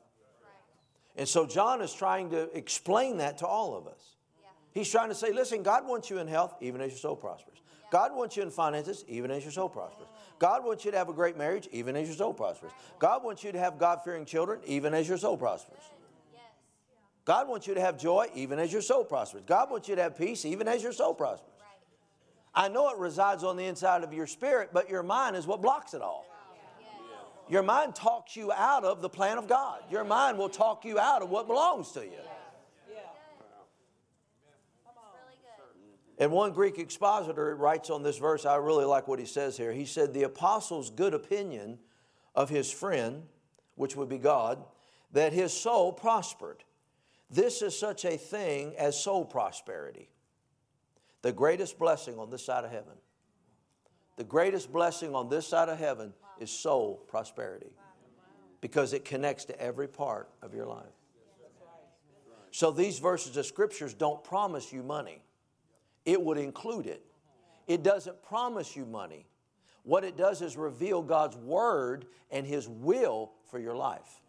And 1.17 1.29
so 1.29 1.47
John 1.47 1.81
is 1.81 1.93
trying 1.93 2.31
to 2.31 2.51
explain 2.57 3.19
that 3.19 3.39
to 3.39 3.47
all 3.47 3.77
of 3.77 3.87
us. 3.87 4.17
He's 4.73 4.91
trying 4.91 5.09
to 5.09 5.15
say, 5.15 5.33
listen, 5.33 5.63
God 5.63 5.87
wants 5.87 6.11
you 6.11 6.19
in 6.19 6.29
health 6.29 6.55
even 6.61 6.81
as 6.81 6.91
your 6.91 6.99
soul 6.99 7.17
prospers. 7.17 7.63
God 7.91 8.15
wants 8.15 8.37
you 8.37 8.43
in 8.43 8.51
finances 8.51 9.05
even 9.09 9.31
as 9.31 9.43
your 9.43 9.53
soul 9.53 9.69
prospers. 9.69 10.09
God 10.39 10.65
wants 10.65 10.85
you 10.85 10.91
to 10.91 10.99
have 10.99 11.09
a 11.09 11.15
great 11.15 11.39
marriage, 11.39 11.69
even 11.73 11.97
as 11.97 12.09
your 12.09 12.17
soul 12.17 12.35
prospers. 12.35 12.73
God 12.99 13.25
wants 13.25 13.43
you 13.43 13.53
to 13.53 13.59
have 13.59 13.79
God 13.79 14.01
fearing 14.05 14.27
children, 14.27 14.61
even 14.67 14.93
as 14.93 15.09
your 15.09 15.17
soul 15.17 15.37
prospers. 15.37 15.81
God 17.27 17.49
wants 17.49 17.67
you 17.67 17.75
to 17.75 17.81
have 17.81 17.99
joy, 17.99 18.29
even 18.35 18.61
as 18.61 18.73
your 18.73 18.81
soul 18.81 19.05
prospers. 19.05 19.43
God 19.45 19.69
wants 19.69 19.89
you 19.89 19.97
to 19.97 20.03
have 20.03 20.17
peace, 20.17 20.45
even 20.45 20.69
as 20.69 20.83
your 20.83 20.93
soul 20.93 21.13
prospers. 21.13 21.51
I 22.55 22.69
know 22.69 22.89
it 22.89 22.99
resides 22.99 23.43
on 23.45 23.57
the 23.57 23.65
inside 23.65 24.05
of 24.05 24.15
your 24.15 24.29
spirit, 24.29 24.71
but 24.73 24.89
your 24.89 25.03
mind 25.03 25.37
is 25.37 25.47
what 25.47 25.61
blocks 25.61 25.93
it 25.93 26.01
all. 26.01 26.25
Your 27.49 27.63
mind 27.63 27.95
talks 27.95 28.37
you 28.37 28.53
out 28.53 28.85
of 28.85 29.03
the 29.03 29.09
plan 29.09 29.39
of 29.39 29.49
God. 29.49 29.81
Your 29.91 30.05
mind 30.05 30.39
will 30.39 30.49
talk 30.49 30.85
you 30.85 30.99
out 30.99 31.21
of 31.21 31.29
what 31.29 31.49
belongs 31.49 31.93
to 31.93 32.05
you. 32.05 32.13
And 36.19 36.33
one 36.33 36.53
Greek 36.53 36.79
expositor 36.79 37.55
writes 37.57 37.91
on 37.91 38.03
this 38.03 38.19
verse, 38.19 38.47
I 38.47 38.57
really 38.57 38.87
like 38.87 39.07
what 39.07 39.19
he 39.19 39.27
says 39.27 39.57
here. 39.57 39.73
He 39.73 39.85
said, 39.85 40.15
The 40.15 40.23
apostle's 40.23 40.91
good 40.91 41.13
opinion 41.13 41.79
of 42.35 42.49
his 42.49 42.71
friend, 42.71 43.25
which 43.75 43.97
would 43.97 44.09
be 44.09 44.19
God, 44.19 44.65
that 45.13 45.33
his 45.33 45.53
soul 45.53 45.93
prospered. 45.93 46.65
This 47.31 47.63
is 47.63 47.79
such 47.79 48.05
a 48.05 48.17
thing 48.17 48.75
as 48.77 49.01
soul 49.01 49.25
prosperity. 49.25 50.09
The 51.23 51.33
greatest 51.33 51.79
blessing 51.79 52.19
on 52.19 52.31
this 52.31 52.45
side 52.45 52.65
of 52.65 52.71
heaven. 52.71 52.95
The 54.17 54.25
greatest 54.25 54.73
blessing 54.73 55.15
on 55.15 55.29
this 55.29 55.47
side 55.47 55.69
of 55.69 55.79
heaven 55.79 56.13
is 56.39 56.51
soul 56.51 57.03
prosperity 57.09 57.71
because 58.61 58.93
it 58.93 59.05
connects 59.05 59.45
to 59.47 59.61
every 59.61 59.89
part 59.89 60.29
of 60.43 60.55
your 60.55 60.67
life. 60.67 60.85
So 62.53 62.71
these 62.71 62.99
verses 62.99 63.37
of 63.37 63.45
scriptures 63.45 63.93
don't 63.93 64.23
promise 64.25 64.73
you 64.73 64.83
money 64.83 65.23
it 66.07 66.23
would 66.23 66.39
include 66.39 66.87
it. 66.87 67.05
It 67.67 67.83
doesn't 67.83 68.23
promise 68.23 68.77
you 68.77 68.87
money. 68.87 69.27
What 69.83 70.05
it 70.05 70.17
does 70.17 70.41
is 70.41 70.57
reveal 70.57 71.03
God's 71.03 71.37
word 71.37 72.07
and 72.31 72.47
His 72.47 72.69
will 72.69 73.33
for 73.51 73.59
your 73.59 73.77
life. 73.77 74.23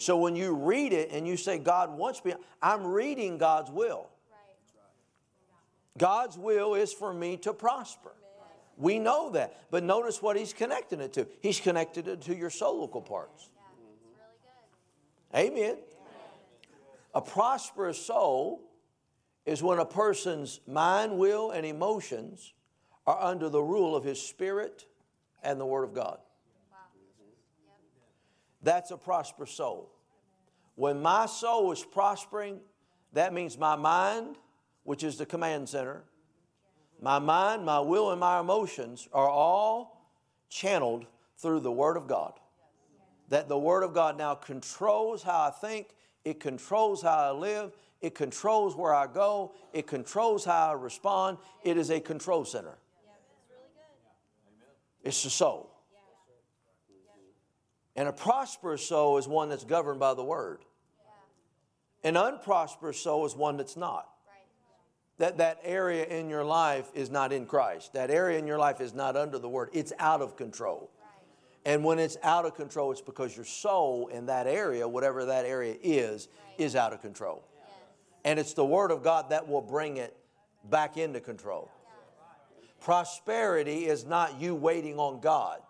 So 0.00 0.16
when 0.16 0.34
you 0.34 0.54
read 0.54 0.94
it 0.94 1.10
and 1.12 1.28
you 1.28 1.36
say, 1.36 1.58
God 1.58 1.90
wants 1.96 2.24
me, 2.24 2.32
I'm 2.62 2.86
reading 2.86 3.36
God's 3.36 3.70
will. 3.70 4.08
God's 5.98 6.38
will 6.38 6.74
is 6.74 6.90
for 6.90 7.12
me 7.12 7.36
to 7.38 7.52
prosper. 7.52 8.12
We 8.78 8.98
know 8.98 9.28
that. 9.32 9.70
But 9.70 9.84
notice 9.84 10.22
what 10.22 10.38
He's 10.38 10.54
connecting 10.54 11.00
it 11.00 11.12
to. 11.12 11.26
He's 11.42 11.60
connected 11.60 12.08
it 12.08 12.22
to 12.22 12.34
your 12.34 12.48
soulical 12.48 13.04
parts. 13.04 13.50
Amen. 15.36 15.76
A 17.14 17.20
prosperous 17.20 18.02
soul 18.02 18.62
is 19.44 19.62
when 19.62 19.78
a 19.80 19.84
person's 19.84 20.60
mind, 20.66 21.18
will, 21.18 21.50
and 21.50 21.66
emotions 21.66 22.54
are 23.06 23.22
under 23.22 23.50
the 23.50 23.62
rule 23.62 23.94
of 23.94 24.02
his 24.02 24.20
spirit 24.20 24.86
and 25.42 25.60
the 25.60 25.66
Word 25.66 25.84
of 25.84 25.92
God. 25.92 26.20
That's 28.62 28.90
a 28.90 28.96
prosperous 28.96 29.52
soul. 29.52 29.90
When 30.74 31.00
my 31.00 31.26
soul 31.26 31.72
is 31.72 31.82
prospering, 31.82 32.60
that 33.12 33.32
means 33.32 33.58
my 33.58 33.76
mind, 33.76 34.36
which 34.84 35.02
is 35.02 35.16
the 35.16 35.26
command 35.26 35.68
center, 35.68 36.04
my 37.02 37.18
mind, 37.18 37.64
my 37.64 37.80
will, 37.80 38.10
and 38.10 38.20
my 38.20 38.40
emotions 38.40 39.08
are 39.12 39.28
all 39.28 40.12
channeled 40.48 41.06
through 41.38 41.60
the 41.60 41.72
Word 41.72 41.96
of 41.96 42.06
God. 42.06 42.34
That 43.28 43.48
the 43.48 43.58
Word 43.58 43.82
of 43.82 43.94
God 43.94 44.18
now 44.18 44.34
controls 44.34 45.22
how 45.22 45.40
I 45.40 45.50
think, 45.50 45.88
it 46.24 46.40
controls 46.40 47.00
how 47.02 47.16
I 47.16 47.30
live, 47.30 47.72
it 48.00 48.14
controls 48.14 48.74
where 48.76 48.94
I 48.94 49.06
go. 49.06 49.52
It 49.72 49.86
controls 49.86 50.44
how 50.44 50.70
I 50.70 50.72
respond. 50.72 51.38
It 51.62 51.76
is 51.76 51.90
a 51.90 52.00
control 52.00 52.44
center. 52.44 52.78
It's 55.02 55.22
the 55.22 55.30
soul. 55.30 55.69
And 58.00 58.08
a 58.08 58.14
prosperous 58.14 58.88
soul 58.88 59.18
is 59.18 59.28
one 59.28 59.50
that's 59.50 59.64
governed 59.64 60.00
by 60.00 60.14
the 60.14 60.24
word. 60.24 60.60
An 62.02 62.16
unprosperous 62.16 62.98
soul 62.98 63.26
is 63.26 63.36
one 63.36 63.58
that's 63.58 63.76
not. 63.76 64.08
That, 65.18 65.36
that 65.36 65.58
area 65.62 66.06
in 66.06 66.30
your 66.30 66.42
life 66.42 66.90
is 66.94 67.10
not 67.10 67.30
in 67.30 67.44
Christ. 67.44 67.92
That 67.92 68.10
area 68.10 68.38
in 68.38 68.46
your 68.46 68.56
life 68.56 68.80
is 68.80 68.94
not 68.94 69.18
under 69.18 69.38
the 69.38 69.50
word. 69.50 69.68
It's 69.74 69.92
out 69.98 70.22
of 70.22 70.34
control. 70.34 70.90
And 71.66 71.84
when 71.84 71.98
it's 71.98 72.16
out 72.22 72.46
of 72.46 72.54
control, 72.54 72.90
it's 72.90 73.02
because 73.02 73.36
your 73.36 73.44
soul 73.44 74.06
in 74.06 74.24
that 74.24 74.46
area, 74.46 74.88
whatever 74.88 75.26
that 75.26 75.44
area 75.44 75.76
is, 75.82 76.28
is 76.56 76.74
out 76.74 76.94
of 76.94 77.02
control. 77.02 77.44
And 78.24 78.38
it's 78.38 78.54
the 78.54 78.64
Word 78.64 78.92
of 78.92 79.02
God 79.02 79.28
that 79.28 79.46
will 79.46 79.60
bring 79.60 79.98
it 79.98 80.16
back 80.70 80.96
into 80.96 81.20
control. 81.20 81.70
Prosperity 82.80 83.84
is 83.84 84.06
not 84.06 84.40
you 84.40 84.54
waiting 84.54 84.98
on 84.98 85.20
God. 85.20 85.60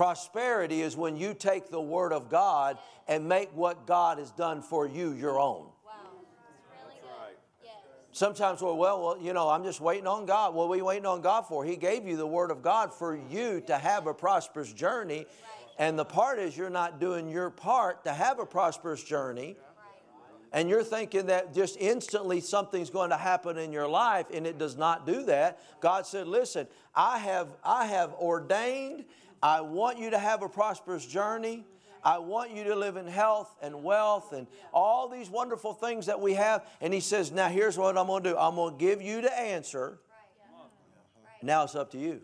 Prosperity 0.00 0.80
is 0.80 0.96
when 0.96 1.14
you 1.14 1.34
take 1.34 1.68
the 1.68 1.78
Word 1.78 2.14
of 2.14 2.30
God 2.30 2.78
and 3.06 3.28
make 3.28 3.54
what 3.54 3.86
God 3.86 4.16
has 4.16 4.30
done 4.30 4.62
for 4.62 4.88
you 4.88 5.12
your 5.12 5.38
own. 5.38 5.66
Sometimes 8.10 8.62
we're, 8.62 8.72
well, 8.72 9.02
well, 9.02 9.18
you 9.20 9.34
know, 9.34 9.50
I'm 9.50 9.62
just 9.62 9.78
waiting 9.78 10.06
on 10.06 10.24
God. 10.24 10.54
What 10.54 10.64
are 10.64 10.68
we 10.68 10.80
waiting 10.80 11.04
on 11.04 11.20
God 11.20 11.42
for? 11.42 11.66
He 11.66 11.76
gave 11.76 12.06
you 12.06 12.16
the 12.16 12.26
Word 12.26 12.50
of 12.50 12.62
God 12.62 12.94
for 12.94 13.14
you 13.14 13.60
to 13.66 13.76
have 13.76 14.06
a 14.06 14.14
prosperous 14.14 14.72
journey. 14.72 15.26
And 15.78 15.98
the 15.98 16.06
part 16.06 16.38
is 16.38 16.56
you're 16.56 16.70
not 16.70 16.98
doing 16.98 17.28
your 17.28 17.50
part 17.50 18.04
to 18.04 18.14
have 18.14 18.38
a 18.38 18.46
prosperous 18.46 19.04
journey 19.04 19.58
and 20.52 20.68
you're 20.68 20.82
thinking 20.82 21.26
that 21.26 21.54
just 21.54 21.76
instantly 21.78 22.40
something's 22.40 22.90
going 22.90 23.10
to 23.10 23.16
happen 23.16 23.56
in 23.56 23.70
your 23.70 23.86
life 23.86 24.26
and 24.32 24.46
it 24.46 24.58
does 24.58 24.76
not 24.76 25.06
do 25.06 25.22
that 25.22 25.60
god 25.80 26.04
said 26.04 26.26
listen 26.26 26.66
i 26.92 27.18
have 27.18 27.46
i 27.62 27.86
have 27.86 28.12
ordained 28.14 29.04
i 29.42 29.60
want 29.60 29.98
you 29.98 30.10
to 30.10 30.18
have 30.18 30.42
a 30.42 30.48
prosperous 30.48 31.06
journey 31.06 31.64
I 32.02 32.18
want 32.18 32.52
you 32.52 32.64
to 32.64 32.74
live 32.74 32.96
in 32.96 33.06
health 33.06 33.54
and 33.60 33.82
wealth 33.82 34.32
and 34.32 34.46
all 34.72 35.08
these 35.08 35.28
wonderful 35.28 35.74
things 35.74 36.06
that 36.06 36.18
we 36.18 36.32
have. 36.32 36.66
And 36.80 36.94
He 36.94 37.00
says, 37.00 37.30
Now 37.30 37.48
here's 37.48 37.76
what 37.76 37.98
I'm 37.98 38.06
going 38.06 38.22
to 38.22 38.30
do 38.30 38.36
I'm 38.38 38.54
going 38.54 38.78
to 38.78 38.80
give 38.80 39.02
you 39.02 39.20
the 39.20 39.38
answer. 39.38 39.98
Now 41.42 41.64
it's 41.64 41.74
up 41.74 41.90
to 41.92 41.98
you. 41.98 42.22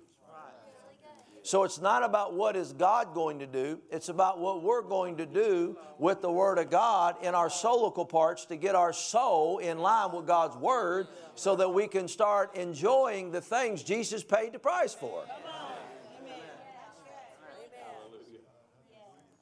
So 1.43 1.63
it's 1.63 1.81
not 1.81 2.03
about 2.03 2.35
what 2.35 2.57
is 2.57 2.73
God 2.73 3.15
going 3.15 3.39
to 3.39 3.47
do, 3.47 3.79
it's 3.93 4.09
about 4.09 4.41
what 4.41 4.65
we're 4.65 4.83
going 4.83 5.19
to 5.19 5.27
do 5.27 5.77
with 5.97 6.21
the 6.21 6.31
Word 6.31 6.59
of 6.59 6.71
God 6.71 7.15
in 7.23 7.37
our 7.37 7.49
soulical 7.49 8.09
parts 8.09 8.47
to 8.47 8.57
get 8.57 8.75
our 8.75 8.93
soul 8.93 9.59
in 9.59 9.79
line 9.79 10.11
with 10.11 10.27
God's 10.27 10.57
Word 10.57 11.07
so 11.37 11.55
that 11.55 11.73
we 11.73 11.87
can 11.87 12.09
start 12.09 12.57
enjoying 12.57 13.31
the 13.31 13.41
things 13.41 13.85
Jesus 13.85 14.25
paid 14.25 14.55
the 14.55 14.59
price 14.59 14.93
for. 14.93 15.23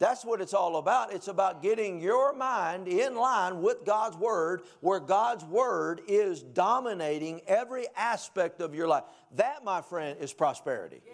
That's 0.05 0.23
what 0.23 0.43
it's 0.43 0.53
all 0.53 0.77
about. 0.77 1.15
It's 1.15 1.29
about 1.29 1.63
getting 1.63 1.99
your 1.99 2.35
mind 2.35 2.89
in 2.89 3.17
line 3.17 3.63
with 3.63 3.87
God's 3.87 4.19
Word, 4.19 4.61
where 4.81 5.01
God's 5.01 5.47
Word 5.47 6.03
is 6.07 6.43
dominating 6.43 7.41
every 7.47 7.87
aspect 7.97 8.61
of 8.61 8.75
your 8.75 8.87
life. 8.87 9.05
That, 9.37 9.65
my 9.65 9.81
friend, 9.81 10.19
is 10.21 10.35
prosperity. 10.35 11.01
Yeah 11.07 11.13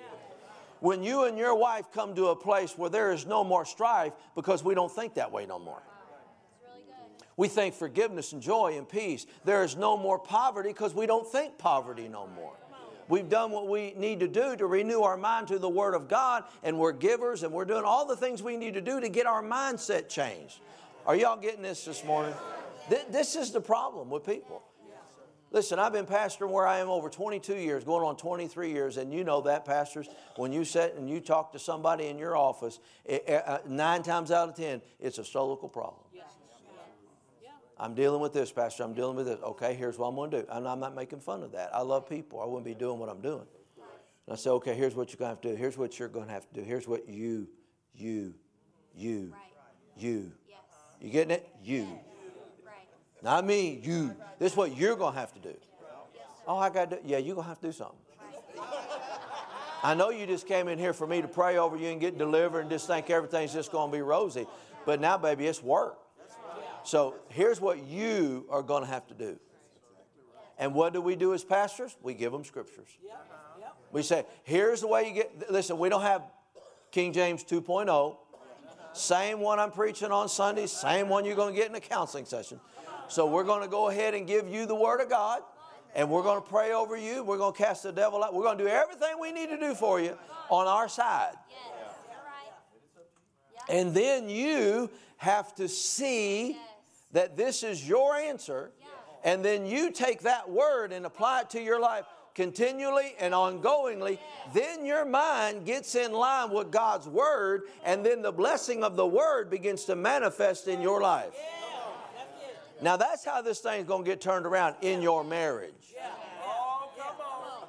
when 0.81 1.03
you 1.03 1.25
and 1.25 1.37
your 1.37 1.55
wife 1.55 1.93
come 1.93 2.15
to 2.15 2.29
a 2.29 2.37
place 2.37 2.79
where 2.79 2.89
there 2.89 3.13
is 3.13 3.27
no 3.27 3.45
more 3.45 3.67
strife 3.67 4.15
because 4.35 4.65
we 4.65 4.75
don't 4.75 4.91
think 4.91 5.13
that 5.13 5.31
way 5.31 5.45
no 5.45 5.59
more. 5.59 5.83
We 7.37 7.49
think 7.49 7.75
forgiveness 7.75 8.33
and 8.33 8.41
joy 8.41 8.79
and 8.79 8.89
peace. 8.89 9.27
There 9.45 9.63
is 9.63 9.77
no 9.77 9.99
more 9.99 10.19
poverty 10.19 10.71
because 10.71 10.95
we 10.95 11.05
don't 11.05 11.31
think 11.31 11.59
poverty 11.59 12.09
no 12.09 12.29
more. 12.29 12.57
We've 13.11 13.29
done 13.29 13.51
what 13.51 13.67
we 13.67 13.93
need 13.97 14.21
to 14.21 14.29
do 14.29 14.55
to 14.55 14.67
renew 14.67 15.01
our 15.01 15.17
mind 15.17 15.49
to 15.49 15.59
the 15.59 15.69
Word 15.69 15.95
of 15.95 16.09
God, 16.09 16.45
and 16.63 16.79
we're 16.79 16.93
givers, 16.93 17.43
and 17.43 17.53
we're 17.53 17.65
doing 17.65 17.83
all 17.85 18.07
the 18.07 18.15
things 18.15 18.41
we 18.41 18.57
need 18.57 18.75
to 18.75 18.81
do 18.81 19.01
to 19.01 19.09
get 19.09 19.27
our 19.27 19.43
mindset 19.43 20.09
changed. 20.09 20.61
Are 21.05 21.17
y'all 21.17 21.37
getting 21.37 21.63
this 21.63 21.85
this 21.85 22.05
morning? 22.05 22.35
This 23.11 23.35
is 23.35 23.51
the 23.51 23.61
problem 23.61 24.11
with 24.11 24.25
people. 24.25 24.63
Listen, 25.53 25.81
I've 25.81 25.93
been 25.93 26.07
pastoring 26.07 26.51
where 26.51 26.69
I 26.69 26.79
am 26.79 26.89
over 26.89 27.09
22 27.09 27.57
years, 27.57 27.83
going 27.83 28.07
on 28.07 28.17
23 28.17 28.71
years, 28.71 28.97
and 28.97 29.13
you 29.13 29.25
know 29.25 29.41
that, 29.41 29.65
pastors. 29.65 30.09
When 30.37 30.53
you 30.53 30.65
sit 30.65 30.95
and 30.95 31.11
you 31.11 31.19
talk 31.19 31.53
to 31.55 31.59
somebody 31.59 32.07
in 32.07 32.17
your 32.17 32.37
office, 32.37 32.79
it, 33.05 33.29
uh, 33.29 33.59
nine 33.67 34.05
times 34.05 34.31
out 34.31 34.49
of 34.49 34.55
ten, 34.55 34.81
it's 35.01 35.19
a 35.19 35.23
soulical 35.23 35.73
problem. 35.73 36.03
I'm 37.83 37.95
dealing 37.95 38.21
with 38.21 38.35
this, 38.35 38.53
Pastor. 38.53 38.83
I'm 38.83 38.93
dealing 38.93 39.17
with 39.17 39.25
this. 39.25 39.41
Okay, 39.43 39.73
here's 39.73 39.97
what 39.97 40.09
I'm 40.09 40.15
going 40.15 40.31
to 40.33 40.43
do. 40.43 40.47
And 40.51 40.69
I'm 40.69 40.81
not 40.81 40.95
making 40.95 41.21
fun 41.21 41.43
of 41.43 41.53
that. 41.53 41.75
I 41.75 41.81
love 41.81 42.07
people. 42.07 42.39
I 42.39 42.45
wouldn't 42.45 42.67
be 42.67 42.75
doing 42.75 42.99
what 42.99 43.09
I'm 43.09 43.23
doing. 43.23 43.47
And 44.27 44.35
I 44.35 44.37
say, 44.37 44.51
okay, 44.51 44.75
here's 44.75 44.95
what 44.95 45.11
you're 45.11 45.17
going 45.17 45.31
to 45.31 45.35
have 45.35 45.41
to 45.41 45.49
do. 45.49 45.57
Here's 45.57 45.79
what 45.79 45.99
you're 45.99 46.09
going 46.09 46.27
to 46.27 46.33
have 46.33 46.47
to 46.53 46.61
do. 46.61 46.63
Here's 46.63 46.87
what 46.87 47.09
you, 47.09 47.49
you, 47.95 48.35
you, 48.95 49.33
you. 49.97 50.31
You 51.01 51.11
getting 51.11 51.31
it? 51.31 51.49
You. 51.65 51.89
Not 53.23 53.47
me, 53.47 53.81
you. 53.83 54.15
This 54.39 54.53
is 54.53 54.59
what 54.59 54.77
you're 54.77 54.97
going 54.97 55.15
to 55.15 55.21
have 55.21 55.33
to 55.33 55.41
do. 55.41 55.55
Oh, 56.47 56.59
I 56.59 56.69
got 56.69 56.91
to 56.91 56.97
do. 56.97 57.03
Yeah, 57.07 57.17
you're 57.17 57.35
going 57.35 57.47
to 57.47 57.49
have 57.49 57.61
to 57.61 57.69
do 57.69 57.73
something. 57.73 57.97
I 59.83 59.95
know 59.95 60.11
you 60.11 60.27
just 60.27 60.47
came 60.47 60.69
in 60.69 60.79
here 60.79 60.93
for 60.93 61.07
me 61.07 61.23
to 61.23 61.29
pray 61.29 61.57
over 61.57 61.79
you 61.79 61.89
and 61.89 61.99
get 61.99 62.19
delivered 62.19 62.61
and 62.61 62.69
just 62.69 62.87
think 62.87 63.09
everything's 63.09 63.55
just 63.55 63.73
going 63.73 63.91
to 63.91 63.97
be 63.97 64.03
rosy. 64.03 64.47
But 64.85 65.01
now, 65.01 65.17
baby, 65.17 65.47
it's 65.47 65.63
work. 65.63 65.97
So 66.85 67.15
here's 67.29 67.61
what 67.61 67.85
you 67.85 68.47
are 68.51 68.63
going 68.63 68.83
to 68.83 68.89
have 68.89 69.07
to 69.09 69.15
do. 69.15 69.39
And 70.59 70.75
what 70.75 70.93
do 70.93 71.01
we 71.01 71.17
do 71.17 71.33
as 71.33 71.43
pastors? 71.43 71.97
We 72.03 72.15
give 72.15 72.33
them 72.33 72.45
scriptures. 72.45 72.89
We 73.93 74.03
say, 74.03 74.25
here's 74.45 74.83
the 74.83 74.87
way 74.87 75.09
you 75.09 75.15
get. 75.15 75.51
Listen, 75.51 75.79
we 75.79 75.89
don't 75.89 76.03
have 76.03 76.23
King 76.91 77.13
James 77.13 77.45
2.0. 77.45 78.17
Same 78.93 79.41
one 79.41 79.59
I'm 79.59 79.71
preaching 79.71 80.11
on 80.11 80.29
Sunday, 80.29 80.67
same 80.67 81.09
one 81.09 81.25
you're 81.25 81.37
going 81.37 81.55
to 81.55 81.59
get 81.59 81.71
in 81.71 81.77
a 81.77 81.81
counseling 81.81 82.25
session. 82.25 82.61
So 83.09 83.27
we're 83.27 83.45
going 83.45 83.63
to 83.63 83.69
go 83.69 83.89
ahead 83.89 84.15
and 84.15 84.27
give 84.27 84.49
you 84.49 84.67
the 84.67 84.75
Word 84.75 85.01
of 85.01 85.09
God, 85.09 85.43
and 85.95 86.11
we're 86.11 86.23
going 86.23 86.43
to 86.43 86.49
pray 86.49 86.73
over 86.73 86.97
you. 86.97 87.23
We're 87.23 87.39
going 87.39 87.53
to 87.53 87.59
cast 87.59 87.85
the 87.85 87.93
devil 87.93 88.23
out. 88.23 88.35
We're 88.35 88.43
going 88.43 88.59
to 88.59 88.65
do 88.65 88.71
everything 88.71 89.11
we 89.21 89.33
need 89.33 89.49
to 89.51 89.59
do 89.59 89.75
for 89.75 90.01
you 90.01 90.19
on 90.49 90.67
our 90.67 90.89
side. 90.89 91.35
And 93.69 93.95
then 93.95 94.29
you 94.29 94.91
have 95.19 95.55
to 95.57 95.69
see 95.69 96.57
that 97.13 97.37
this 97.37 97.63
is 97.63 97.87
your 97.87 98.15
answer, 98.17 98.73
and 99.25 99.45
then 99.45 99.67
you 99.67 99.91
take 99.91 100.23
that 100.23 100.49
word 100.49 100.93
and 100.93 101.05
apply 101.05 101.43
it 101.43 101.51
to 101.51 101.63
your 101.63 101.81
life 101.81 102.05
continually 102.35 103.15
and 103.19 103.35
ongoingly, 103.35 104.19
then 104.55 104.85
your 104.85 105.05
mind 105.05 105.67
gets 105.67 105.95
in 105.95 106.13
line 106.13 106.51
with 106.51 106.71
God's 106.71 107.07
Word, 107.07 107.65
and 107.85 108.05
then 108.05 108.23
the 108.23 108.33
blessing 108.33 108.83
of 108.83 108.97
the 108.97 109.07
Word 109.07 109.51
begins 109.51 109.85
to 109.87 109.97
manifest 109.97 110.69
in 110.69 110.81
your 110.81 111.01
life. 111.01 111.35
Now 112.83 112.97
that's 112.97 113.25
how 113.25 113.43
this 113.43 113.61
thing's 113.61 113.87
going 113.87 114.05
to 114.05 114.11
get 114.11 114.21
turned 114.21 114.47
around 114.47 114.77
in 114.81 115.03
your 115.03 115.23
marriage. 115.23 115.75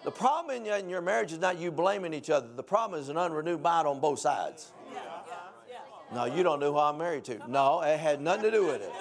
The 0.04 0.12
problem 0.12 0.65
in 0.65 0.89
your 0.89 1.01
marriage 1.01 1.32
is 1.32 1.39
not 1.39 1.60
you 1.60 1.69
blaming 1.69 2.13
each 2.13 2.30
other. 2.30 2.47
The 2.56 2.63
problem 2.63 2.99
is 2.99 3.10
an 3.10 3.17
unrenewed 3.17 3.62
mind 3.62 3.88
on 3.88 3.99
both 3.99 4.19
sides. 4.19 4.71
No, 6.13 6.25
you 6.25 6.43
don't 6.43 6.60
know 6.60 6.73
who 6.73 6.80
I'm 6.80 6.97
married 6.97 7.23
to. 7.25 7.39
No, 7.49 7.82
it 7.82 7.99
had 7.99 8.21
nothing 8.21 8.43
to 8.43 8.51
do 8.51 8.65
with 8.65 8.82
it. 8.82 8.91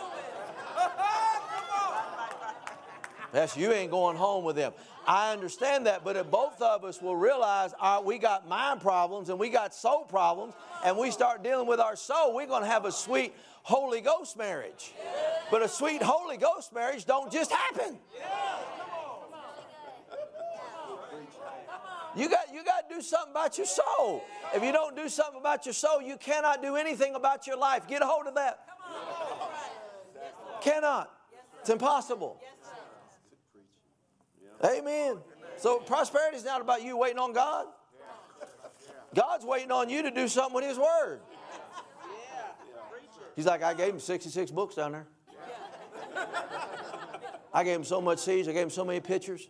That's 3.32 3.56
you 3.56 3.72
ain't 3.72 3.90
going 3.90 4.16
home 4.16 4.44
with 4.44 4.56
them. 4.56 4.72
I 5.06 5.32
understand 5.32 5.86
that, 5.86 6.04
but 6.04 6.16
if 6.16 6.30
both 6.30 6.60
of 6.60 6.84
us 6.84 7.00
will 7.00 7.16
realize 7.16 7.72
our, 7.80 8.02
we 8.02 8.18
got 8.18 8.48
mind 8.48 8.80
problems 8.80 9.28
and 9.28 9.38
we 9.38 9.48
got 9.48 9.74
soul 9.74 10.04
problems, 10.04 10.54
and 10.84 10.96
we 10.96 11.10
start 11.10 11.42
dealing 11.42 11.66
with 11.66 11.80
our 11.80 11.96
soul, 11.96 12.34
we're 12.34 12.46
going 12.46 12.62
to 12.62 12.68
have 12.68 12.84
a 12.84 12.92
sweet 12.92 13.34
Holy 13.62 14.00
Ghost 14.00 14.36
marriage. 14.36 14.92
But 15.50 15.62
a 15.62 15.68
sweet 15.68 16.02
Holy 16.02 16.36
Ghost 16.36 16.72
marriage 16.72 17.04
don't 17.04 17.32
just 17.32 17.50
happen. 17.50 17.98
You 22.16 22.28
got, 22.28 22.52
you 22.52 22.64
got 22.64 22.88
to 22.88 22.96
do 22.96 23.00
something 23.00 23.30
about 23.30 23.56
your 23.56 23.66
soul. 23.66 24.24
If 24.52 24.64
you 24.64 24.72
don't 24.72 24.96
do 24.96 25.08
something 25.08 25.40
about 25.40 25.64
your 25.64 25.72
soul, 25.72 26.02
you 26.02 26.16
cannot 26.16 26.60
do 26.60 26.74
anything 26.74 27.14
about 27.14 27.46
your 27.46 27.56
life. 27.56 27.86
Get 27.86 28.02
a 28.02 28.06
hold 28.06 28.26
of 28.26 28.34
that. 28.34 28.64
Cannot. 30.60 31.10
It's 31.60 31.70
impossible. 31.70 32.40
Amen. 34.64 35.18
So 35.56 35.78
prosperity 35.78 36.36
is 36.36 36.44
not 36.44 36.60
about 36.60 36.82
you 36.82 36.96
waiting 36.96 37.18
on 37.18 37.32
God. 37.32 37.66
God's 39.14 39.44
waiting 39.44 39.72
on 39.72 39.88
you 39.88 40.02
to 40.02 40.10
do 40.10 40.28
something 40.28 40.54
with 40.54 40.64
His 40.64 40.78
Word. 40.78 41.20
He's 43.36 43.46
like, 43.46 43.62
I 43.62 43.74
gave 43.74 43.94
him 43.94 44.00
66 44.00 44.50
books 44.50 44.74
down 44.74 44.92
there. 44.92 45.06
I 47.52 47.64
gave 47.64 47.76
him 47.76 47.84
so 47.84 48.00
much 48.00 48.18
seeds. 48.18 48.48
I 48.48 48.52
gave 48.52 48.64
him 48.64 48.70
so 48.70 48.84
many 48.84 49.00
pictures. 49.00 49.48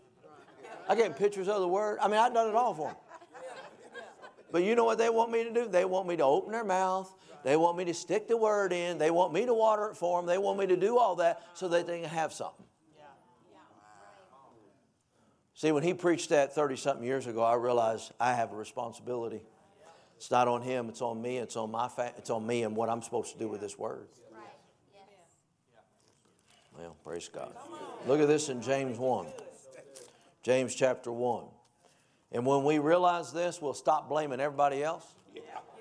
I 0.89 0.95
gave 0.95 1.07
him 1.07 1.15
pictures 1.15 1.49
of 1.49 1.61
the 1.61 1.69
Word. 1.69 1.99
I 2.01 2.09
mean, 2.09 2.19
I've 2.19 2.33
done 2.33 2.49
it 2.49 2.55
all 2.55 2.75
for 2.75 2.89
him. 2.89 2.97
But 4.53 4.65
you 4.65 4.75
know 4.75 4.85
what 4.85 4.99
they 4.99 5.11
want 5.11 5.31
me 5.31 5.45
to 5.45 5.53
do? 5.53 5.69
They 5.69 5.85
want 5.85 6.09
me 6.09 6.17
to 6.17 6.25
open 6.25 6.53
their 6.53 6.65
mouth. 6.65 7.15
They 7.45 7.57
want 7.57 7.77
me 7.77 7.85
to 7.87 7.95
stick 7.95 8.29
the 8.29 8.37
Word 8.37 8.73
in. 8.73 8.99
They 8.99 9.11
want 9.11 9.33
me 9.33 9.47
to 9.47 9.55
water 9.55 9.87
it 9.87 9.97
for 9.97 10.21
them. 10.21 10.27
They 10.27 10.39
want 10.39 10.59
me 10.59 10.67
to 10.67 10.77
do 10.77 10.99
all 10.99 11.17
that 11.17 11.43
so 11.55 11.69
that 11.69 11.87
they 11.87 12.01
can 12.01 12.09
have 12.09 12.33
something. 12.33 12.65
See, 15.61 15.73
when 15.73 15.83
he 15.83 15.93
preached 15.93 16.31
that 16.31 16.55
30 16.55 16.77
something 16.77 17.05
years 17.05 17.27
ago, 17.27 17.43
I 17.43 17.53
realized 17.53 18.13
I 18.19 18.33
have 18.33 18.51
a 18.51 18.57
responsibility. 18.57 19.43
It's 20.17 20.31
not 20.31 20.49
on 20.49 20.63
him, 20.63 20.89
it's 20.89 21.03
on 21.03 21.21
me, 21.21 21.37
it's 21.37 21.55
on 21.55 21.71
my 21.71 21.87
fa- 21.87 22.15
it's 22.17 22.31
on 22.31 22.47
me 22.47 22.63
and 22.63 22.75
what 22.75 22.89
I'm 22.89 23.03
supposed 23.03 23.35
to 23.35 23.39
do 23.39 23.47
with 23.47 23.61
this 23.61 23.79
word. 23.79 24.07
Well, 26.79 26.97
praise 27.05 27.29
God. 27.29 27.55
Look 28.07 28.21
at 28.23 28.27
this 28.27 28.49
in 28.49 28.63
James 28.63 28.97
1. 28.97 29.27
James 30.43 30.75
chapter 30.75 31.13
1. 31.13 31.45
And 32.33 32.47
when 32.47 32.65
we 32.65 32.79
realize 32.79 33.31
this, 33.31 33.61
we'll 33.61 33.75
stop 33.75 34.09
blaming 34.09 34.41
everybody 34.41 34.83
else. 34.83 35.13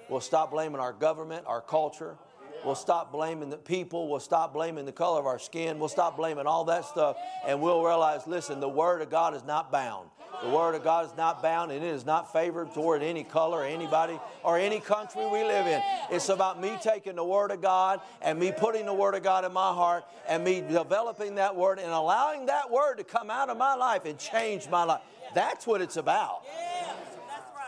We'll 0.09 0.19
stop 0.19 0.51
blaming 0.51 0.81
our 0.81 0.91
government, 0.91 1.45
our 1.47 1.61
culture, 1.61 2.17
We'll 2.65 2.75
stop 2.75 3.11
blaming 3.11 3.49
the 3.49 3.57
people. 3.57 4.09
We'll 4.09 4.19
stop 4.19 4.53
blaming 4.53 4.85
the 4.85 4.91
color 4.91 5.19
of 5.19 5.25
our 5.25 5.39
skin. 5.39 5.79
We'll 5.79 5.89
stop 5.89 6.17
blaming 6.17 6.45
all 6.45 6.65
that 6.65 6.85
stuff. 6.85 7.17
And 7.45 7.61
we'll 7.61 7.83
realize 7.83 8.27
listen, 8.27 8.59
the 8.59 8.69
Word 8.69 9.01
of 9.01 9.09
God 9.09 9.35
is 9.35 9.43
not 9.43 9.71
bound. 9.71 10.09
The 10.43 10.49
Word 10.49 10.75
of 10.75 10.83
God 10.83 11.05
is 11.05 11.11
not 11.17 11.41
bound 11.41 11.71
and 11.71 11.83
it 11.83 11.87
is 11.87 12.05
not 12.05 12.31
favored 12.31 12.73
toward 12.73 13.03
any 13.03 13.23
color 13.23 13.59
or 13.59 13.65
anybody 13.65 14.17
or 14.43 14.57
any 14.57 14.79
country 14.79 15.25
we 15.25 15.43
live 15.43 15.67
in. 15.67 15.81
It's 16.11 16.29
about 16.29 16.61
me 16.61 16.77
taking 16.81 17.15
the 17.15 17.23
Word 17.23 17.51
of 17.51 17.61
God 17.61 17.99
and 18.21 18.39
me 18.39 18.53
putting 18.55 18.85
the 18.85 18.93
Word 18.93 19.15
of 19.15 19.23
God 19.23 19.43
in 19.43 19.51
my 19.51 19.73
heart 19.73 20.05
and 20.27 20.43
me 20.43 20.61
developing 20.61 21.35
that 21.35 21.55
Word 21.55 21.79
and 21.79 21.91
allowing 21.91 22.45
that 22.45 22.71
Word 22.71 22.95
to 22.95 23.03
come 23.03 23.29
out 23.29 23.49
of 23.49 23.57
my 23.57 23.75
life 23.75 24.05
and 24.05 24.17
change 24.17 24.69
my 24.69 24.83
life. 24.83 25.01
That's 25.33 25.67
what 25.67 25.81
it's 25.81 25.97
about. 25.97 26.43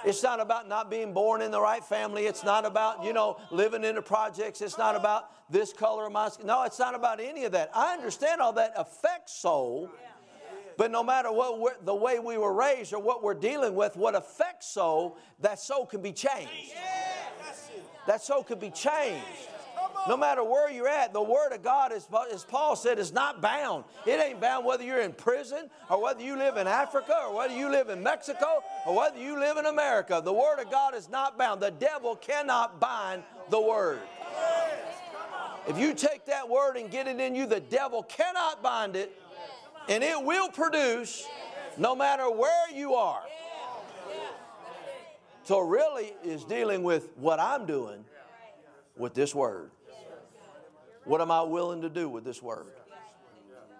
It's 0.03 0.23
not 0.23 0.39
about 0.39 0.67
not 0.67 0.89
being 0.89 1.13
born 1.13 1.41
in 1.41 1.51
the 1.51 1.61
right 1.61 1.83
family. 1.83 2.25
It's 2.25 2.43
not 2.43 2.65
about, 2.65 3.03
you 3.03 3.13
know, 3.13 3.37
living 3.51 3.83
in 3.83 3.95
the 3.95 4.01
projects. 4.01 4.61
It's 4.61 4.77
not 4.77 4.95
about 4.95 5.29
this 5.51 5.73
color 5.73 6.05
of 6.05 6.11
my 6.11 6.29
skin. 6.29 6.47
No, 6.47 6.63
it's 6.63 6.79
not 6.79 6.95
about 6.95 7.19
any 7.19 7.43
of 7.45 7.51
that. 7.51 7.71
I 7.75 7.93
understand 7.93 8.41
all 8.41 8.53
that 8.53 8.73
affects 8.75 9.33
soul. 9.33 9.89
But 10.77 10.89
no 10.89 11.03
matter 11.03 11.31
what 11.31 11.85
the 11.85 11.93
way 11.93 12.19
we 12.19 12.37
were 12.37 12.53
raised 12.53 12.93
or 12.93 12.99
what 12.99 13.21
we're 13.21 13.33
dealing 13.35 13.75
with, 13.75 13.95
what 13.95 14.15
affects 14.15 14.67
soul, 14.67 15.17
that 15.39 15.59
soul 15.59 15.85
can 15.85 16.01
be 16.01 16.13
changed. 16.13 16.73
that 18.07 18.23
soul 18.23 18.43
could 18.43 18.59
be 18.59 18.71
changed. 18.71 19.25
No 20.07 20.17
matter 20.17 20.43
where 20.43 20.71
you're 20.71 20.87
at, 20.87 21.13
the 21.13 21.21
Word 21.21 21.51
of 21.53 21.61
God, 21.61 21.91
is, 21.91 22.07
as 22.33 22.43
Paul 22.43 22.75
said, 22.75 22.97
is 22.97 23.13
not 23.13 23.41
bound. 23.41 23.83
It 24.05 24.19
ain't 24.19 24.41
bound 24.41 24.65
whether 24.65 24.83
you're 24.83 25.01
in 25.01 25.13
prison 25.13 25.69
or 25.89 26.01
whether 26.01 26.23
you 26.23 26.35
live 26.37 26.57
in 26.57 26.65
Africa 26.67 27.15
or 27.27 27.35
whether 27.35 27.55
you 27.55 27.69
live 27.69 27.89
in 27.89 28.01
Mexico 28.01 28.63
or 28.87 28.95
whether 28.95 29.19
you 29.19 29.39
live 29.39 29.57
in 29.57 29.67
America. 29.67 30.21
The 30.23 30.33
Word 30.33 30.59
of 30.59 30.71
God 30.71 30.95
is 30.95 31.09
not 31.09 31.37
bound. 31.37 31.61
The 31.61 31.71
devil 31.71 32.15
cannot 32.15 32.79
bind 32.79 33.23
the 33.49 33.61
Word. 33.61 33.99
If 35.67 35.77
you 35.77 35.93
take 35.93 36.25
that 36.25 36.49
Word 36.49 36.77
and 36.77 36.89
get 36.89 37.07
it 37.07 37.19
in 37.19 37.35
you, 37.35 37.45
the 37.45 37.59
devil 37.59 38.01
cannot 38.01 38.63
bind 38.63 38.95
it, 38.95 39.15
and 39.87 40.03
it 40.03 40.21
will 40.23 40.49
produce 40.49 41.27
no 41.77 41.95
matter 41.95 42.29
where 42.29 42.71
you 42.73 42.95
are. 42.95 43.21
So, 45.43 45.59
really, 45.59 46.13
is 46.23 46.43
dealing 46.43 46.83
with 46.83 47.09
what 47.17 47.39
I'm 47.39 47.65
doing 47.65 48.05
with 48.95 49.13
this 49.13 49.35
Word. 49.35 49.69
What 51.05 51.21
am 51.21 51.31
I 51.31 51.41
willing 51.41 51.81
to 51.81 51.89
do 51.89 52.07
with 52.07 52.23
this 52.23 52.41
word? 52.41 52.67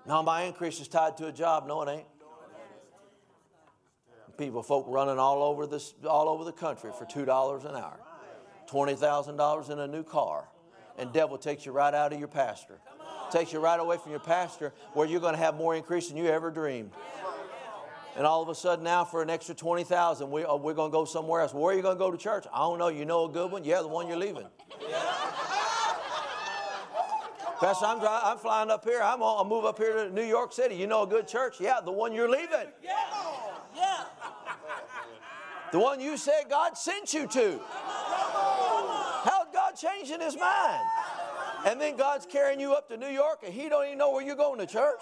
Now 0.08 0.22
my 0.22 0.44
increase 0.44 0.80
is 0.80 0.88
tied 0.88 1.18
to 1.18 1.28
a 1.28 1.32
job. 1.32 1.68
No, 1.68 1.82
it 1.84 1.90
ain't. 1.90 2.06
People, 4.38 4.64
folk 4.64 4.86
running 4.88 5.20
all 5.20 5.44
over 5.44 5.68
this, 5.68 5.94
all 6.08 6.28
over 6.28 6.44
the 6.44 6.52
country 6.52 6.90
for 6.98 7.06
two 7.06 7.26
dollars 7.26 7.64
an 7.64 7.76
hour, 7.76 8.00
twenty 8.66 8.96
thousand 8.96 9.38
dollars 9.38 9.70
in 9.70 9.78
a 9.78 9.88
new 9.88 10.04
car, 10.04 10.48
and 10.98 11.14
devil 11.14 11.38
takes 11.38 11.64
you 11.66 11.72
right 11.72 11.94
out 11.94 12.12
of 12.12 12.18
your 12.18 12.28
pastor, 12.28 12.80
takes 13.30 13.54
you 13.54 13.60
right 13.60 13.80
away 13.80 13.98
from 13.98 14.10
your 14.10 14.20
pastor, 14.20 14.74
where 14.94 15.06
you're 15.06 15.20
going 15.20 15.36
to 15.36 15.40
have 15.40 15.54
more 15.54 15.76
increase 15.76 16.08
than 16.08 16.18
you 16.18 16.26
ever 16.26 16.50
dreamed. 16.50 16.92
And 18.18 18.26
all 18.26 18.42
of 18.42 18.50
a 18.50 18.56
sudden 18.56 18.84
now, 18.84 19.06
for 19.06 19.22
an 19.22 19.30
extra 19.30 19.54
twenty 19.54 19.84
thousand, 19.84 20.32
we, 20.32 20.44
uh, 20.44 20.56
we're 20.56 20.74
going 20.74 20.90
to 20.90 20.94
go 20.94 21.06
somewhere 21.06 21.42
else. 21.42 21.54
Where 21.54 21.72
are 21.72 21.78
you 21.78 21.84
going 21.84 21.98
to 21.98 22.00
go 22.00 22.10
to 22.10 22.18
church? 22.18 22.46
I 22.52 22.60
don't 22.60 22.80
know. 22.80 22.88
You 22.88 23.06
know 23.06 23.26
a 23.26 23.30
good 23.30 23.52
one? 23.52 23.64
Yeah, 23.64 23.82
the 23.82 23.88
one 23.90 24.08
you're 24.08 24.18
leaving. 24.18 24.48
Pastor, 27.62 27.86
I'm, 27.86 28.00
dry, 28.00 28.20
I'm 28.24 28.40
flying 28.40 28.72
up 28.72 28.84
here. 28.84 29.02
I'm 29.04 29.22
I'll 29.22 29.46
move 29.46 29.66
up 29.66 29.78
here 29.78 30.06
to 30.06 30.10
New 30.12 30.24
York 30.24 30.52
City. 30.52 30.74
You 30.74 30.88
know 30.88 31.04
a 31.04 31.08
good 31.08 31.28
church? 31.28 31.62
Yeah, 31.62 31.80
the 31.80 31.92
one 31.92 32.12
you're 32.12 32.28
leaving. 32.28 32.70
Yeah. 32.84 32.96
Yeah. 33.76 34.06
The 35.72 35.78
one 35.78 36.02
you 36.02 36.18
said 36.18 36.46
God 36.50 36.76
sent 36.76 37.14
you 37.14 37.28
to. 37.28 37.60
How's 39.24 39.48
God 39.54 39.76
changing 39.76 40.22
his 40.22 40.36
mind? 40.36 40.82
And 41.68 41.80
then 41.80 41.98
God's 41.98 42.26
carrying 42.26 42.60
you 42.60 42.74
up 42.74 42.90
to 42.90 42.98
New 42.98 43.10
York 43.10 43.42
and 43.46 43.54
he 43.54 43.70
don't 43.70 43.86
even 43.86 44.00
know 44.00 44.10
where 44.10 44.26
you're 44.26 44.36
going 44.36 44.58
to 44.58 44.66
church. 44.66 45.00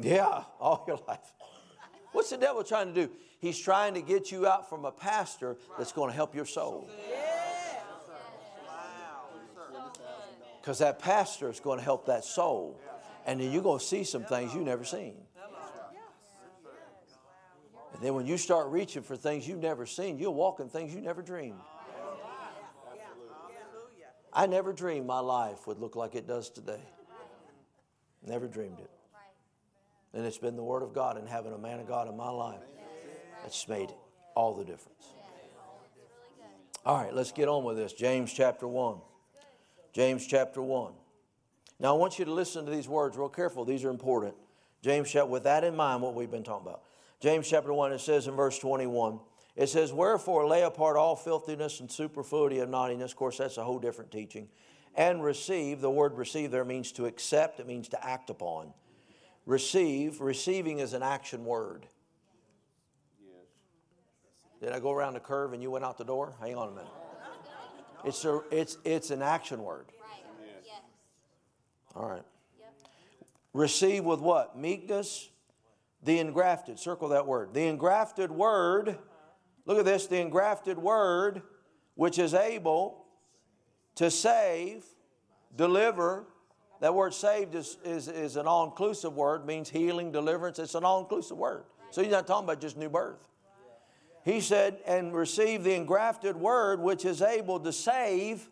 Yeah, 0.00 0.42
all 0.60 0.84
your 0.86 1.00
life. 1.06 1.32
What's 2.12 2.30
the 2.30 2.36
devil 2.36 2.62
trying 2.64 2.94
to 2.94 3.06
do? 3.06 3.12
He's 3.40 3.58
trying 3.58 3.94
to 3.94 4.02
get 4.02 4.32
you 4.32 4.46
out 4.46 4.68
from 4.68 4.84
a 4.84 4.90
pastor 4.90 5.56
that's 5.76 5.92
going 5.92 6.10
to 6.10 6.16
help 6.16 6.34
your 6.34 6.46
soul. 6.46 6.90
Because 10.60 10.78
that 10.80 10.98
pastor 10.98 11.48
is 11.48 11.60
going 11.60 11.78
to 11.78 11.84
help 11.84 12.06
that 12.06 12.24
soul. 12.24 12.80
And 13.26 13.40
then 13.40 13.52
you're 13.52 13.62
going 13.62 13.78
to 13.78 13.84
see 13.84 14.04
some 14.04 14.24
things 14.24 14.54
you've 14.54 14.64
never 14.64 14.84
seen. 14.84 15.14
And 17.94 18.02
then 18.02 18.14
when 18.14 18.26
you 18.26 18.36
start 18.36 18.68
reaching 18.68 19.02
for 19.02 19.16
things 19.16 19.46
you've 19.46 19.60
never 19.60 19.86
seen, 19.86 20.18
you'll 20.18 20.34
walk 20.34 20.60
in 20.60 20.68
things 20.68 20.94
you 20.94 21.00
never 21.00 21.22
dreamed. 21.22 21.60
I 24.32 24.46
never 24.46 24.72
dreamed 24.72 25.06
my 25.06 25.20
life 25.20 25.66
would 25.66 25.78
look 25.78 25.96
like 25.96 26.14
it 26.14 26.26
does 26.26 26.50
today. 26.50 26.82
Never 28.26 28.46
dreamed 28.46 28.78
it. 28.78 28.90
And 30.14 30.24
it's 30.24 30.38
been 30.38 30.56
the 30.56 30.62
Word 30.62 30.82
of 30.82 30.94
God 30.94 31.16
and 31.16 31.28
having 31.28 31.52
a 31.52 31.58
man 31.58 31.80
of 31.80 31.86
God 31.86 32.08
in 32.08 32.16
my 32.16 32.30
life 32.30 32.60
that's 33.42 33.68
made 33.68 33.90
all 34.34 34.54
the 34.54 34.64
difference. 34.64 35.06
All 36.86 36.96
right, 36.96 37.14
let's 37.14 37.32
get 37.32 37.48
on 37.48 37.64
with 37.64 37.76
this. 37.76 37.92
James 37.92 38.32
chapter 38.32 38.66
1. 38.66 38.98
James 39.92 40.26
chapter 40.26 40.62
1. 40.62 40.92
Now, 41.80 41.94
I 41.94 41.98
want 41.98 42.18
you 42.18 42.24
to 42.24 42.32
listen 42.32 42.64
to 42.64 42.70
these 42.70 42.88
words 42.88 43.16
real 43.16 43.28
careful. 43.28 43.64
These 43.64 43.84
are 43.84 43.90
important. 43.90 44.34
James 44.82 45.10
chapter, 45.10 45.26
with 45.26 45.44
that 45.44 45.64
in 45.64 45.76
mind, 45.76 46.02
what 46.02 46.14
we've 46.14 46.30
been 46.30 46.42
talking 46.42 46.66
about. 46.66 46.82
James 47.20 47.48
chapter 47.48 47.72
1, 47.72 47.92
it 47.92 48.00
says 48.00 48.26
in 48.26 48.34
verse 48.34 48.58
21, 48.58 49.20
it 49.56 49.68
says, 49.68 49.92
Wherefore 49.92 50.46
lay 50.46 50.62
apart 50.62 50.96
all 50.96 51.16
filthiness 51.16 51.80
and 51.80 51.90
superfluity 51.90 52.60
of 52.60 52.68
naughtiness. 52.68 53.10
Of 53.10 53.16
course, 53.16 53.38
that's 53.38 53.56
a 53.56 53.64
whole 53.64 53.80
different 53.80 54.10
teaching. 54.10 54.48
And 54.94 55.22
receive, 55.22 55.80
the 55.80 55.90
word 55.90 56.16
receive 56.16 56.50
there 56.50 56.64
means 56.64 56.92
to 56.92 57.06
accept, 57.06 57.60
it 57.60 57.66
means 57.66 57.88
to 57.88 58.04
act 58.04 58.30
upon 58.30 58.72
receive, 59.48 60.20
receiving 60.20 60.78
is 60.78 60.92
an 60.92 61.02
action 61.02 61.44
word. 61.44 61.86
Did 64.60 64.72
I 64.72 64.78
go 64.78 64.92
around 64.92 65.14
the 65.14 65.20
curve 65.20 65.54
and 65.54 65.62
you 65.62 65.70
went 65.70 65.84
out 65.84 65.96
the 65.96 66.04
door? 66.04 66.34
Hang 66.38 66.54
on 66.54 66.68
a 66.68 66.70
minute. 66.72 66.92
It's, 68.04 68.24
a, 68.24 68.42
it's, 68.50 68.76
it's 68.84 69.10
an 69.10 69.22
action 69.22 69.62
word. 69.62 69.86
All 71.96 72.08
right. 72.08 72.22
Receive 73.54 74.04
with 74.04 74.20
what? 74.20 74.56
Meekness. 74.58 75.30
The 76.04 76.18
engrafted. 76.18 76.78
Circle 76.78 77.08
that 77.08 77.26
word. 77.26 77.54
The 77.54 77.66
engrafted 77.66 78.30
word. 78.30 78.98
Look 79.64 79.78
at 79.78 79.84
this. 79.84 80.06
The 80.06 80.20
engrafted 80.20 80.78
word, 80.78 81.42
which 81.94 82.18
is 82.18 82.34
able 82.34 83.06
to 83.94 84.10
save, 84.10 84.84
deliver, 85.56 86.26
that 86.80 86.94
word 86.94 87.14
saved 87.14 87.54
is, 87.54 87.76
is, 87.84 88.08
is 88.08 88.36
an 88.36 88.46
all 88.46 88.64
inclusive 88.64 89.14
word, 89.14 89.46
means 89.46 89.68
healing, 89.68 90.12
deliverance. 90.12 90.58
It's 90.58 90.74
an 90.74 90.84
all 90.84 91.00
inclusive 91.00 91.36
word. 91.36 91.64
So 91.90 92.02
he's 92.02 92.12
not 92.12 92.26
talking 92.26 92.44
about 92.44 92.60
just 92.60 92.76
new 92.76 92.88
birth. 92.88 93.26
He 94.24 94.40
said, 94.40 94.78
and 94.86 95.14
receive 95.14 95.64
the 95.64 95.74
engrafted 95.74 96.36
word 96.36 96.80
which 96.80 97.04
is 97.04 97.22
able 97.22 97.60
to 97.60 97.72
save 97.72 98.48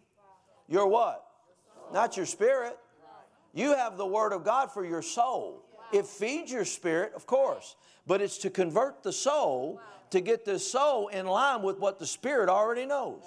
your 0.69 0.87
what? 0.89 1.25
Not 1.93 2.17
your 2.17 2.27
spirit. 2.27 2.79
You 3.53 3.75
have 3.75 3.97
the 3.97 4.07
word 4.07 4.33
of 4.33 4.45
God 4.45 4.73
for 4.73 4.85
your 4.85 5.03
soul. 5.03 5.63
It 5.93 6.07
feeds 6.07 6.51
your 6.51 6.65
spirit, 6.65 7.13
of 7.15 7.27
course, 7.27 7.77
but 8.07 8.21
it's 8.21 8.39
to 8.39 8.51
convert 8.51 9.03
the 9.03 9.13
soul 9.13 9.81
to 10.11 10.21
get 10.21 10.45
the 10.45 10.59
soul 10.59 11.09
in 11.09 11.27
line 11.27 11.63
with 11.63 11.79
what 11.79 11.99
the 11.99 12.07
spirit 12.07 12.49
already 12.49 12.87
knows. 12.87 13.23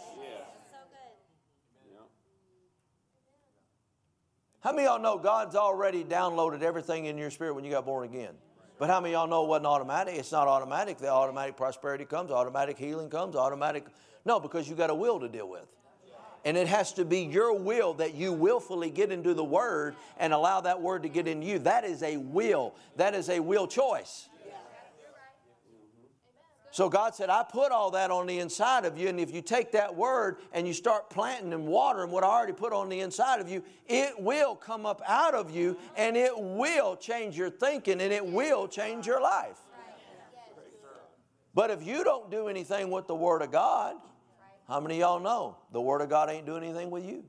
How 4.62 4.74
many 4.74 4.84
y'all 4.84 5.00
know 5.00 5.18
God's 5.18 5.56
already 5.56 6.04
downloaded 6.04 6.62
everything 6.62 7.06
in 7.06 7.18
your 7.18 7.32
spirit 7.32 7.54
when 7.56 7.64
you 7.64 7.72
got 7.72 7.86
born 7.86 8.04
again? 8.04 8.34
But 8.78 8.90
how 8.90 9.00
many 9.00 9.14
y'all 9.14 9.28
know 9.28 9.46
it 9.46 9.48
wasn't 9.48 9.68
automatic? 9.68 10.16
It's 10.16 10.32
not 10.32 10.48
automatic. 10.48 10.98
The 10.98 11.10
automatic 11.10 11.56
prosperity 11.56 12.06
comes, 12.06 12.30
automatic 12.32 12.78
healing 12.78 13.10
comes, 13.10 13.36
automatic. 13.36 13.86
No, 14.26 14.40
because 14.40 14.68
you 14.70 14.76
got 14.76 14.90
a 14.90 14.96
will 14.96 15.20
to 15.20 15.30
deal 15.30 15.50
with. 15.50 15.66
And 16.46 16.56
it 16.56 16.68
has 16.68 16.94
to 16.94 17.04
be 17.04 17.22
your 17.22 17.54
will 17.54 17.94
that 17.96 18.16
you 18.16 18.32
willfully 18.32 18.90
get 18.90 19.12
into 19.12 19.34
the 19.34 19.44
Word 19.44 19.96
and 20.18 20.32
allow 20.32 20.62
that 20.62 20.82
Word 20.82 21.04
to 21.04 21.10
get 21.10 21.28
into 21.28 21.46
you. 21.46 21.60
That 21.60 21.84
is 21.84 22.02
a 22.02 22.16
will. 22.16 22.74
That 22.96 23.14
is 23.14 23.30
a 23.30 23.42
will 23.42 23.68
choice. 23.68 24.29
So 26.72 26.88
God 26.88 27.16
said, 27.16 27.30
I 27.30 27.44
put 27.44 27.72
all 27.72 27.92
that 27.92 28.12
on 28.12 28.28
the 28.28 28.40
inside 28.40 28.86
of 28.86 28.98
you, 28.98 29.08
and 29.08 29.20
if 29.20 29.34
you 29.34 29.42
take 29.42 29.72
that 29.72 29.96
word 29.96 30.38
and 30.54 30.68
you 30.68 30.74
start 30.74 31.10
planting 31.10 31.52
and 31.54 31.68
watering 31.68 32.12
what 32.12 32.24
I 32.24 32.28
already 32.28 32.54
put 32.54 32.74
on 32.74 32.90
the 32.90 33.00
inside 33.00 33.40
of 33.42 33.50
you, 33.50 33.64
it 33.88 34.20
will 34.20 34.56
come 34.56 34.86
up 34.86 35.02
out 35.08 35.34
of 35.34 35.50
you 35.50 35.78
and 35.96 36.16
it 36.16 36.32
will 36.36 36.96
change 36.96 37.36
your 37.38 37.50
thinking 37.50 38.02
and 38.02 38.14
it 38.14 38.26
will 38.26 38.68
change 38.68 39.08
your 39.08 39.22
life. 39.22 39.58
But 41.56 41.72
if 41.72 41.86
you 41.86 42.04
don't 42.04 42.30
do 42.30 42.48
anything 42.48 42.92
with 42.92 43.08
the 43.08 43.16
Word 43.16 43.42
of 43.42 43.52
God, 43.52 43.96
how 44.68 44.80
many 44.80 45.00
y'all 45.00 45.20
know 45.20 45.58
the 45.72 45.82
Word 45.82 46.02
of 46.02 46.10
God 46.10 46.30
ain't 46.30 46.46
doing 46.46 46.64
anything 46.64 46.92
with 46.92 47.04
you? 47.04 47.24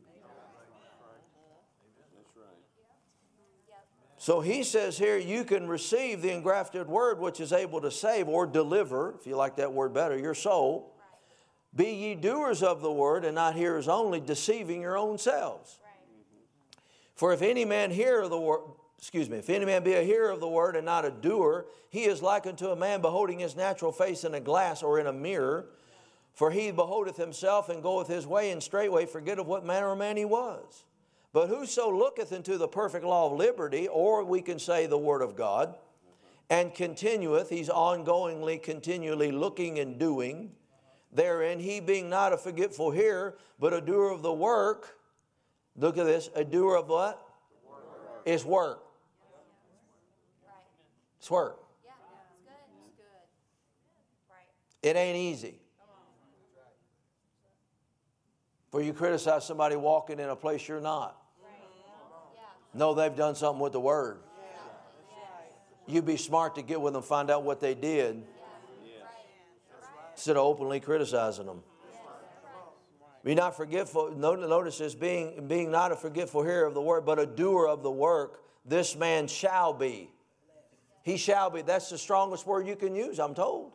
So 4.21 4.43
he 4.43 4.65
says 4.65 4.99
here, 4.99 5.17
you 5.17 5.45
can 5.45 5.67
receive 5.67 6.21
the 6.21 6.31
engrafted 6.31 6.89
word 6.89 7.19
which 7.21 7.41
is 7.41 7.55
able 7.55 7.81
to 7.81 7.91
save 7.91 8.29
or 8.29 8.47
deliver, 8.47 9.15
if 9.19 9.27
you 9.27 9.35
like 9.35 9.57
that 9.57 9.73
word 9.73 9.95
better, 9.95 10.19
your 10.19 10.35
soul. 10.35 10.93
Be 11.75 11.87
ye 11.87 12.15
doers 12.17 12.63
of 12.63 12.83
the 12.83 12.93
word 12.93 13.25
and 13.25 13.35
not 13.35 13.55
hearers 13.55 13.89
only, 13.89 14.21
deceiving 14.21 14.83
your 14.83 14.99
own 14.99 15.17
selves. 15.17 15.79
For 17.15 17.33
if 17.33 17.41
any 17.41 17.65
man 17.65 17.91
hear 17.91 18.29
the 18.29 18.39
word, 18.39 18.61
excuse 18.99 19.31
me, 19.31 19.39
if 19.39 19.49
any 19.49 19.65
man 19.65 19.83
be 19.83 19.95
a 19.95 20.03
hearer 20.03 20.29
of 20.29 20.41
the 20.41 20.49
word 20.49 20.77
and 20.77 20.85
not 20.85 21.07
a 21.07 21.11
doer, 21.11 21.65
he 21.89 22.05
is 22.05 22.21
like 22.21 22.47
unto 22.47 22.67
a 22.67 22.77
man 22.77 23.01
beholding 23.01 23.39
his 23.39 23.57
natural 23.57 23.91
face 23.91 24.25
in 24.25 24.35
a 24.35 24.41
glass 24.41 24.83
or 24.83 25.01
in 25.01 25.07
a 25.07 25.15
mirror. 25.15 25.65
For 26.35 26.51
he 26.51 26.71
beholdeth 26.73 27.17
himself 27.17 27.71
and 27.71 27.83
goeth 27.83 28.09
his 28.09 28.27
way, 28.27 28.51
and 28.51 28.63
straightway 28.63 29.07
forgetteth 29.07 29.47
what 29.47 29.65
manner 29.65 29.93
of 29.93 29.99
man 29.99 30.19
he 30.19 30.27
was. 30.27 30.85
But 31.33 31.49
whoso 31.49 31.91
looketh 31.91 32.33
into 32.33 32.59
the 32.59 32.69
perfect 32.69 33.05
law 33.05 33.31
of 33.31 33.39
liberty, 33.39 33.87
or 33.89 34.25
we 34.25 34.43
can 34.43 34.59
say 34.59 34.87
the 34.87 34.99
Word 34.99 35.23
of 35.23 35.37
God, 35.37 35.75
and 36.49 36.75
continueth, 36.75 37.49
he's 37.49 37.69
ongoingly, 37.69 38.61
continually 38.61 39.31
looking 39.31 39.79
and 39.79 39.99
doing 39.99 40.51
therein, 41.13 41.59
he 41.59 41.81
being 41.81 42.09
not 42.09 42.33
a 42.33 42.37
forgetful 42.37 42.91
hearer, 42.91 43.37
but 43.59 43.73
a 43.73 43.81
doer 43.81 44.11
of 44.11 44.23
the 44.23 44.33
work. 44.33 44.97
Look 45.77 45.99
at 45.99 46.07
this, 46.07 46.31
a 46.35 46.45
doer 46.45 46.77
of 46.77 46.89
what? 46.89 47.21
Work. 47.69 47.83
It's 48.25 48.45
work. 48.45 48.83
It's 51.19 51.31
work. 51.31 51.59
It 54.83 54.97
ain't 54.97 55.17
easy. 55.17 55.59
For 58.71 58.81
you 58.81 58.93
criticize 58.93 59.45
somebody 59.45 59.77
walking 59.77 60.21
in 60.21 60.29
a 60.29 60.37
place 60.37 60.67
you're 60.67 60.81
not. 60.81 61.20
No, 62.73 62.95
they've 62.95 63.15
done 63.15 63.35
something 63.35 63.61
with 63.61 63.73
the 63.73 63.81
word. 63.81 64.19
You'd 65.87 66.07
be 66.07 66.17
smart 66.17 66.55
to 66.55 66.63
get 66.63 66.81
with 66.81 66.93
them, 66.93 67.03
find 67.03 67.31
out 67.31 67.43
what 67.43 67.61
they 67.61 67.75
did, 67.75 68.23
instead 70.13 70.37
of 70.37 70.45
openly 70.45 70.79
criticizing 70.79 71.47
them. 71.47 71.63
Be 73.25 73.35
not 73.35 73.57
forgetful. 73.57 74.13
Notice 74.13 74.79
this 74.79 74.95
being, 74.95 75.47
being 75.49 75.71
not 75.71 75.93
a 75.93 75.97
forgetful 75.97 76.43
hearer 76.43 76.67
of 76.67 76.75
the 76.75 76.81
word, 76.81 77.05
but 77.05 77.19
a 77.19 77.27
doer 77.27 77.67
of 77.67 77.83
the 77.83 77.91
work, 77.91 78.43
this 78.65 78.95
man 78.97 79.27
shall 79.27 79.73
be. 79.73 80.11
He 81.03 81.17
shall 81.17 81.51
be. 81.51 81.63
That's 81.63 81.91
the 81.91 81.99
strongest 81.99 82.47
word 82.47 82.67
you 82.67 82.77
can 82.77 82.95
use, 82.95 83.19
I'm 83.19 83.35
told. 83.35 83.73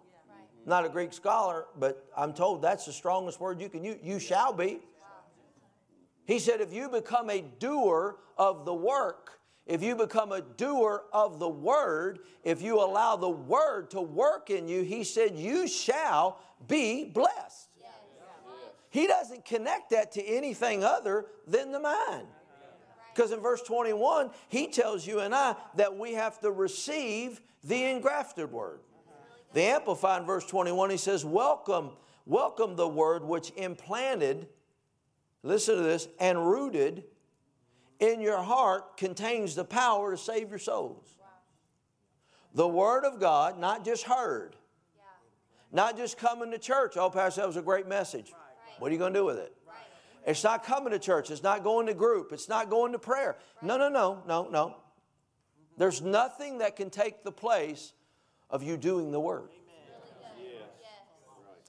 Not 0.66 0.86
a 0.86 0.90
Greek 0.90 1.14
scholar, 1.14 1.66
but 1.78 2.08
I'm 2.18 2.34
told 2.34 2.62
that's 2.62 2.86
the 2.86 2.94
strongest 2.94 3.40
word 3.40 3.62
you 3.62 3.70
can 3.70 3.84
use. 3.84 3.98
You 4.02 4.20
shall 4.20 4.54
be. 4.54 4.80
He 6.26 6.40
said, 6.40 6.62
if 6.62 6.74
you 6.74 6.90
become 6.90 7.30
a 7.30 7.42
doer 7.42 8.18
of 8.38 8.66
the 8.66 8.74
work, 8.74 9.40
if 9.66 9.82
you 9.82 9.96
become 9.96 10.32
a 10.32 10.42
doer 10.42 11.04
of 11.12 11.40
the 11.40 11.50
word, 11.50 12.20
if 12.44 12.62
you 12.62 12.80
allow 12.80 13.16
the 13.16 13.30
word 13.30 13.90
to 13.92 14.02
work 14.02 14.50
in 14.50 14.68
you, 14.68 14.84
he 14.84 15.04
said, 15.04 15.38
you 15.38 15.68
shall 15.68 16.40
be 16.68 17.06
blessed. 17.06 17.70
He 18.90 19.08
doesn't 19.08 19.44
connect 19.44 19.90
that 19.90 20.14
to 20.14 20.24
anything 20.24 20.84
other 20.84 21.26
than 21.48 21.74
the 21.74 21.82
mind. 21.82 22.28
Because 23.14 23.32
in 23.32 23.42
verse 23.42 23.62
21, 23.62 24.30
he 24.48 24.68
tells 24.68 25.06
you 25.06 25.20
and 25.20 25.36
I 25.36 25.56
that 25.76 25.98
we 25.98 26.14
have 26.14 26.40
to 26.40 26.52
receive 26.52 27.42
the 27.64 27.84
engrafted 27.86 28.52
word. 28.52 28.80
The 29.54 29.64
Amplified 29.64 30.22
in 30.22 30.28
verse 30.28 30.46
21, 30.46 30.90
he 30.92 30.98
says, 30.98 31.26
Welcome, 31.26 31.92
welcome 32.26 32.76
the 32.76 32.88
word 32.88 33.24
which 33.24 33.52
implanted, 33.58 34.48
listen 35.46 35.76
to 35.78 35.82
this, 35.82 36.08
and 36.20 36.46
rooted 36.46 37.04
in 38.00 38.20
your 38.20 38.42
heart 38.42 38.98
contains 38.98 39.56
the 39.56 39.64
power 39.64 40.12
to 40.12 40.18
save 40.18 40.50
your 40.50 40.60
souls. 40.60 41.08
The 42.54 42.68
word 42.68 43.06
of 43.06 43.20
God, 43.20 43.60
not 43.60 43.86
just 43.86 44.04
heard, 44.04 44.56
not 45.72 45.98
just 45.98 46.18
coming 46.18 46.52
to 46.52 46.58
church. 46.58 46.98
Oh, 46.98 47.10
Pastor, 47.10 47.42
that 47.42 47.48
was 47.48 47.58
a 47.58 47.62
great 47.62 47.88
message. 47.88 48.34
What 48.80 48.90
are 48.90 48.94
you 48.94 48.98
going 48.98 49.14
to 49.14 49.20
do 49.20 49.26
with 49.26 49.38
it? 49.38 49.54
It's 50.26 50.44
not 50.44 50.64
coming 50.64 50.92
to 50.92 51.00
church. 51.00 51.30
It's 51.30 51.44
not 51.44 51.64
going 51.64 51.86
to 51.88 51.94
group. 51.94 52.32
It's 52.34 52.50
not 52.50 52.70
going 52.70 52.94
to 52.94 53.00
prayer. 53.00 53.38
No, 53.62 53.78
no, 53.78 53.90
no, 53.90 54.24
no, 54.28 54.48
no. 54.50 54.76
There's 55.78 56.02
nothing 56.02 56.60
that 56.60 56.76
can 56.76 56.90
take 56.90 57.24
the 57.24 57.32
place 57.32 57.94
of 58.50 58.64
you 58.64 58.78
doing 58.78 59.12
the 59.12 59.20
word. 59.20 59.50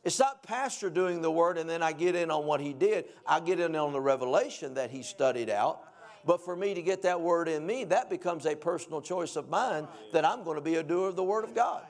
It's 0.07 0.21
not 0.21 0.45
pastor 0.45 0.89
doing 0.89 1.21
the 1.21 1.33
word 1.33 1.59
and 1.59 1.69
then 1.69 1.83
I 1.83 1.91
get 1.91 2.15
in 2.15 2.31
on 2.31 2.47
what 2.47 2.61
he 2.61 2.73
did. 2.73 3.07
I 3.27 3.41
get 3.41 3.59
in 3.59 3.75
on 3.75 3.93
the 3.93 4.01
revelation 4.01 4.75
that 4.75 4.93
he 4.93 5.03
studied 5.03 5.51
out. 5.51 5.81
But 6.25 6.45
for 6.45 6.55
me 6.55 6.75
to 6.75 6.81
get 6.81 7.03
that 7.03 7.21
word 7.21 7.49
in 7.49 7.67
me, 7.67 7.83
that 7.87 8.09
becomes 8.09 8.47
a 8.47 8.55
personal 8.55 9.01
choice 9.01 9.35
of 9.35 9.49
mine 9.49 9.89
that 10.13 10.25
I'm 10.25 10.45
going 10.45 10.55
to 10.55 10.61
be 10.61 10.77
a 10.77 10.85
doer 10.85 11.09
of 11.09 11.17
the 11.17 11.25
word 11.25 11.43
of 11.43 11.57
God. 11.57 11.83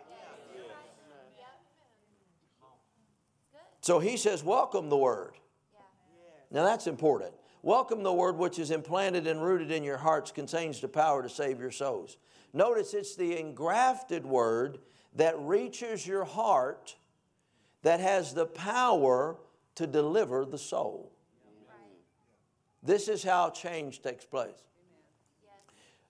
So 3.83 3.99
he 3.99 4.17
says, 4.17 4.43
Welcome 4.43 4.89
the 4.89 4.97
word. 4.97 5.35
Now 6.51 6.64
that's 6.64 6.87
important. 6.87 7.35
Welcome 7.61 8.03
the 8.03 8.14
word 8.14 8.39
which 8.39 8.59
is 8.59 8.71
implanted 8.71 9.27
and 9.27 9.43
rooted 9.43 9.71
in 9.71 9.85
your 9.85 9.99
hearts, 9.99 10.33
contains 10.33 10.81
the 10.81 10.89
power 10.89 11.23
to 11.23 11.29
save 11.29 11.61
your 11.61 11.71
souls. 11.71 12.17
Notice 12.55 12.95
it's 12.95 13.14
the 13.14 13.39
engrafted 13.39 14.25
word 14.25 14.79
that 15.17 15.39
reaches 15.39 16.07
your 16.07 16.25
heart 16.25 16.97
that 17.87 18.01
has 18.01 18.34
the 18.34 18.47
power 18.47 19.37
to 19.76 19.87
deliver 19.87 20.45
the 20.45 20.59
soul. 20.59 21.12
This 22.82 23.07
is 23.07 23.22
how 23.22 23.51
change 23.51 24.03
takes 24.03 24.24
place. 24.24 24.64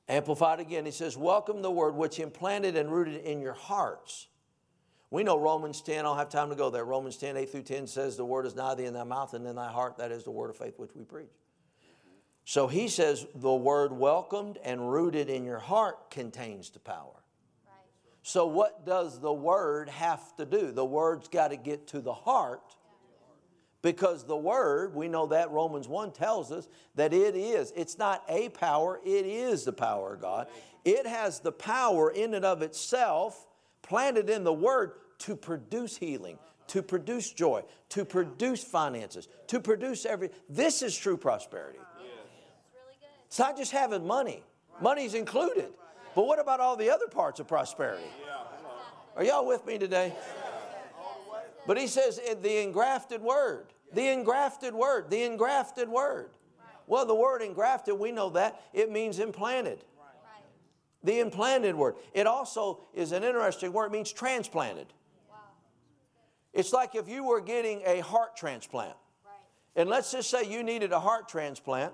Amplified 0.09 0.59
again, 0.59 0.87
he 0.87 0.91
says, 0.91 1.19
Welcome 1.19 1.61
the 1.61 1.71
word 1.71 1.95
which 1.95 2.19
implanted 2.19 2.79
and 2.79 2.91
rooted 2.91 3.23
in 3.27 3.43
your 3.43 3.53
hearts. 3.53 4.29
We 5.11 5.23
know 5.23 5.39
Romans 5.39 5.83
10, 5.83 5.99
I 5.99 6.03
don't 6.03 6.17
have 6.17 6.31
time 6.31 6.49
to 6.49 6.57
go 6.57 6.71
there. 6.71 6.87
Romans 6.87 7.19
10, 7.19 7.37
8 7.37 7.51
through 7.51 7.63
10 7.65 7.87
says, 7.87 8.17
The 8.17 8.25
word 8.25 8.47
is 8.47 8.55
nigh 8.55 8.75
thee 8.75 8.87
in 8.87 8.95
thy 8.95 9.05
mouth 9.05 9.35
and 9.35 9.47
in 9.47 9.57
thy 9.57 9.71
heart. 9.71 9.99
That 9.99 10.13
is 10.13 10.25
the 10.25 10.31
word 10.31 10.49
of 10.49 10.57
faith 10.57 10.79
which 10.79 10.95
we 10.95 11.05
preach. 11.05 11.27
So 12.47 12.69
he 12.69 12.89
says, 12.89 13.27
The 13.35 13.55
word 13.55 13.93
welcomed 13.93 14.57
and 14.65 14.91
rooted 14.91 15.29
in 15.29 15.45
your 15.45 15.59
heart 15.59 16.11
contains 16.11 16.71
the 16.71 16.79
power. 16.81 17.23
So, 18.29 18.45
what 18.45 18.85
does 18.85 19.21
the 19.21 19.33
word 19.33 19.89
have 19.89 20.35
to 20.35 20.45
do? 20.45 20.73
The 20.73 20.85
word's 20.85 21.29
got 21.29 21.53
to 21.53 21.57
get 21.57 21.87
to 21.89 22.01
the 22.01 22.13
heart 22.13 22.75
because 23.83 24.25
the 24.25 24.37
word, 24.37 24.97
we 24.97 25.07
know 25.07 25.27
that 25.27 25.53
Romans 25.53 25.87
1 25.87 26.11
tells 26.11 26.51
us 26.51 26.67
that 26.97 27.15
it 27.15 27.37
is. 27.37 27.73
It's 27.77 27.99
not 27.99 28.25
a 28.29 28.49
power, 28.49 29.01
it 29.05 29.27
is 29.27 29.65
the 29.65 29.73
power 29.73 30.15
of 30.15 30.23
God. 30.23 30.49
It 30.85 31.07
has 31.07 31.39
the 31.39 31.53
power 31.53 32.11
in 32.11 32.35
and 32.35 32.45
of 32.45 32.63
itself, 32.63 33.47
planted 33.83 34.29
in 34.29 34.43
the 34.43 34.53
word, 34.53 34.95
to 35.21 35.37
produce 35.37 35.97
healing, 35.97 36.37
to 36.67 36.83
produce 36.83 37.31
joy, 37.31 37.63
to 37.91 38.05
produce 38.05 38.65
finances, 38.65 39.29
to 39.47 39.61
produce 39.61 40.05
every. 40.05 40.31
This 40.49 40.83
is 40.83 40.97
true 40.97 41.17
prosperity. 41.17 41.79
It's 43.29 43.39
not 43.39 43.57
just 43.57 43.71
having 43.71 44.05
money, 44.05 44.43
money's 44.81 45.15
included. 45.15 45.69
But 46.17 46.27
what 46.27 46.41
about 46.41 46.61
all 46.61 46.77
the 46.77 46.89
other 46.89 47.09
parts 47.09 47.41
of 47.41 47.47
prosperity? 47.47 48.07
Are 49.17 49.23
y'all 49.23 49.47
with 49.47 49.67
me 49.67 49.77
today? 49.77 50.15
But 51.67 51.77
he 51.77 51.87
says 51.87 52.19
the 52.43 52.63
engrafted 52.63 53.21
word, 53.21 53.67
the 53.93 54.09
engrafted 54.09 54.75
word, 54.75 55.11
the 55.11 55.25
engrafted 55.25 55.91
word. 55.91 56.31
Well, 56.87 57.05
the 57.05 57.15
word 57.15 57.43
engrafted, 57.43 57.99
we 57.99 58.13
know 58.13 58.31
that 58.31 58.63
it 58.73 58.91
means 58.91 59.19
implanted. 59.19 59.85
The 61.05 61.21
implanted 61.21 61.75
word. 61.75 61.97
It 62.15 62.27
also 62.27 62.81
is 62.95 63.13
an 63.13 63.23
interesting 63.23 63.75
word, 63.75 63.87
it 63.87 63.93
means 63.93 64.11
transplanted. 64.11 64.87
It's 66.55 66.73
like 66.73 66.95
if 66.95 67.11
you 67.11 67.25
were 67.25 67.43
getting 67.43 67.83
a 67.85 68.01
heart 68.01 68.37
transplant. 68.37 68.97
And 69.75 69.91
let's 69.91 70.13
just 70.13 70.31
say 70.31 70.51
you 70.51 70.63
needed 70.63 70.93
a 70.93 71.01
heart 71.01 71.29
transplant 71.29 71.93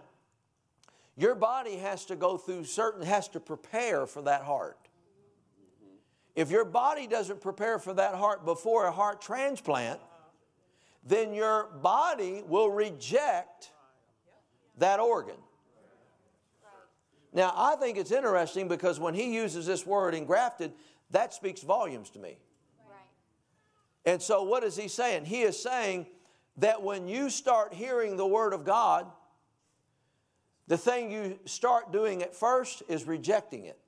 your 1.17 1.35
body 1.35 1.77
has 1.77 2.05
to 2.07 2.17
go 2.17 2.37
through 2.37 2.65
certain, 2.65 3.03
has 3.03 3.29
to 3.29 3.41
prepare 3.41 4.07
for 4.07 4.23
that 4.23 4.43
heart. 4.43 4.89
If 6.35 6.51
your 6.51 6.65
body 6.65 7.07
doesn't 7.07 7.41
prepare 7.41 7.79
for 7.79 7.93
that 7.95 8.15
heart 8.15 8.45
before 8.45 8.87
a 8.87 8.93
heart 8.93 9.21
transplant, 9.21 10.01
then 11.05 11.35
your 11.35 11.65
body 11.83 12.43
will 12.47 12.71
reject 12.71 13.71
that 14.79 14.99
organ. 15.01 15.37
Now, 17.35 17.53
I 17.57 17.77
think 17.77 17.99
it's 17.99 18.13
interesting 18.13 18.69
because 18.69 19.01
when 19.01 19.15
he 19.15 19.35
uses 19.35 19.67
this 19.67 19.87
word 19.87 20.15
engrafted, 20.15 20.73
that 21.11 21.35
speaks 21.35 21.63
volumes 21.63 22.11
to 22.11 22.19
me. 22.19 22.37
And 24.05 24.21
so, 24.21 24.43
what 24.43 24.65
is 24.65 24.77
he 24.77 24.89
saying? 24.89 25.27
He 25.27 25.43
is 25.43 25.61
saying 25.61 26.07
that 26.57 26.83
when 26.83 27.09
you 27.09 27.31
start 27.31 27.73
hearing 27.73 28.17
the 28.17 28.27
word 28.27 28.53
of 28.53 28.65
God, 28.65 29.07
the 30.69 30.79
thing 30.79 31.11
you 31.11 31.39
start 31.45 31.93
doing 31.93 32.23
at 32.23 32.35
first 32.35 32.83
is 32.89 33.07
rejecting 33.07 33.65
it. 33.65 33.79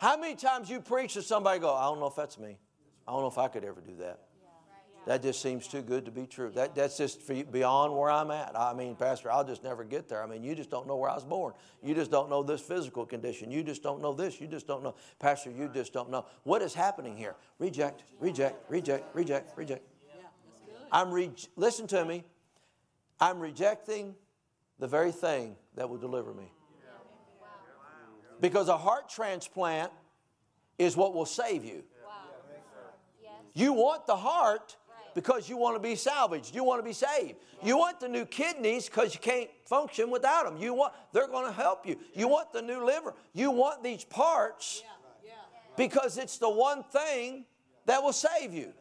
How 0.00 0.16
many 0.16 0.36
times 0.36 0.70
you 0.70 0.80
preach 0.80 1.14
to 1.14 1.22
somebody 1.22 1.58
go, 1.58 1.74
I 1.74 1.84
don't 1.84 1.98
know 1.98 2.06
if 2.06 2.14
that's 2.14 2.38
me. 2.38 2.58
I 3.06 3.12
don't 3.12 3.22
know 3.22 3.28
if 3.28 3.38
I 3.38 3.48
could 3.48 3.64
ever 3.64 3.80
do 3.80 3.96
that. 3.96 4.20
That 5.06 5.22
just 5.22 5.40
seems 5.40 5.66
too 5.66 5.80
good 5.80 6.04
to 6.04 6.10
be 6.10 6.26
true. 6.26 6.50
That, 6.54 6.74
that's 6.74 6.98
just 6.98 7.26
beyond 7.50 7.96
where 7.96 8.10
I'm 8.10 8.30
at. 8.30 8.52
I 8.54 8.74
mean, 8.74 8.94
Pastor, 8.94 9.30
I'll 9.32 9.44
just 9.44 9.64
never 9.64 9.82
get 9.82 10.06
there. 10.06 10.22
I 10.22 10.26
mean, 10.26 10.44
you 10.44 10.54
just 10.54 10.68
don't 10.68 10.86
know 10.86 10.96
where 10.96 11.08
I 11.08 11.14
was 11.14 11.24
born. 11.24 11.54
You 11.82 11.94
just 11.94 12.10
don't 12.10 12.28
know 12.28 12.42
this 12.42 12.60
physical 12.60 13.06
condition. 13.06 13.50
You 13.50 13.62
just 13.62 13.82
don't 13.82 14.02
know 14.02 14.12
this. 14.12 14.38
You 14.38 14.46
just 14.46 14.66
don't 14.66 14.82
know. 14.82 14.96
Pastor, 15.18 15.50
you 15.50 15.70
just 15.72 15.94
don't 15.94 16.10
know. 16.10 16.26
What 16.42 16.60
is 16.60 16.74
happening 16.74 17.16
here? 17.16 17.36
Reject, 17.58 18.04
reject, 18.20 18.70
reject, 18.70 19.14
reject, 19.14 19.56
reject. 19.56 19.82
I'm 20.92 21.10
re- 21.10 21.30
listen 21.56 21.86
to 21.88 22.04
me. 22.04 22.24
I'm 23.20 23.40
rejecting 23.40 24.14
the 24.78 24.86
very 24.86 25.12
thing 25.12 25.56
that 25.74 25.88
will 25.88 25.98
deliver 25.98 26.32
me. 26.32 26.52
Because 28.40 28.68
a 28.68 28.76
heart 28.76 29.08
transplant 29.08 29.90
is 30.78 30.96
what 30.96 31.14
will 31.14 31.26
save 31.26 31.64
you. 31.64 31.82
You 33.54 33.72
want 33.72 34.06
the 34.06 34.16
heart 34.16 34.76
because 35.14 35.48
you 35.48 35.56
want 35.56 35.74
to 35.74 35.80
be 35.80 35.96
salvaged. 35.96 36.54
You 36.54 36.62
want 36.62 36.78
to 36.78 36.84
be 36.84 36.92
saved. 36.92 37.34
You 37.64 37.76
want 37.76 37.98
the 37.98 38.08
new 38.08 38.24
kidneys 38.24 38.88
because 38.88 39.14
you 39.14 39.20
can't 39.20 39.50
function 39.64 40.10
without 40.10 40.44
them. 40.44 40.62
You 40.62 40.74
want 40.74 40.92
they're 41.12 41.26
going 41.26 41.46
to 41.46 41.52
help 41.52 41.84
you. 41.84 41.98
You 42.14 42.28
want 42.28 42.52
the 42.52 42.62
new 42.62 42.84
liver. 42.84 43.14
You 43.32 43.50
want 43.50 43.82
these 43.82 44.04
parts 44.04 44.84
because 45.76 46.18
it's 46.18 46.38
the 46.38 46.48
one 46.48 46.84
thing 46.84 47.44
that 47.86 48.00
will 48.00 48.12
save 48.12 48.52
you. 48.52 48.72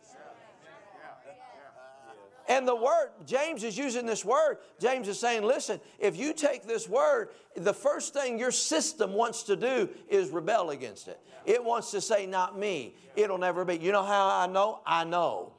And 2.47 2.67
the 2.67 2.75
word, 2.75 3.09
James 3.25 3.63
is 3.63 3.77
using 3.77 4.05
this 4.05 4.23
word. 4.23 4.57
James 4.79 5.07
is 5.09 5.19
saying, 5.19 5.43
listen, 5.43 5.81
if 5.99 6.15
you 6.15 6.33
take 6.33 6.65
this 6.65 6.87
word, 6.87 7.29
the 7.55 7.73
first 7.73 8.13
thing 8.13 8.39
your 8.39 8.51
system 8.51 9.13
wants 9.13 9.43
to 9.43 9.55
do 9.55 9.89
is 10.07 10.29
rebel 10.29 10.69
against 10.69 11.09
it. 11.09 11.19
It 11.45 11.63
wants 11.63 11.91
to 11.91 11.99
say, 11.99 12.25
not 12.25 12.57
me. 12.57 12.95
It'll 13.15 13.37
never 13.37 13.65
be. 13.65 13.77
You 13.77 13.91
know 13.91 14.03
how 14.03 14.27
I 14.27 14.47
know? 14.47 14.81
I 14.85 15.03
know. 15.03 15.53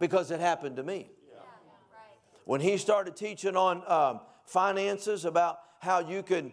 Because 0.00 0.30
it 0.32 0.40
happened 0.40 0.76
to 0.76 0.82
me. 0.82 1.10
When 2.44 2.60
he 2.60 2.76
started 2.76 3.16
teaching 3.16 3.56
on 3.56 3.82
um, 3.86 4.20
finances 4.44 5.24
about 5.24 5.60
how 5.78 6.00
you 6.00 6.22
can 6.22 6.52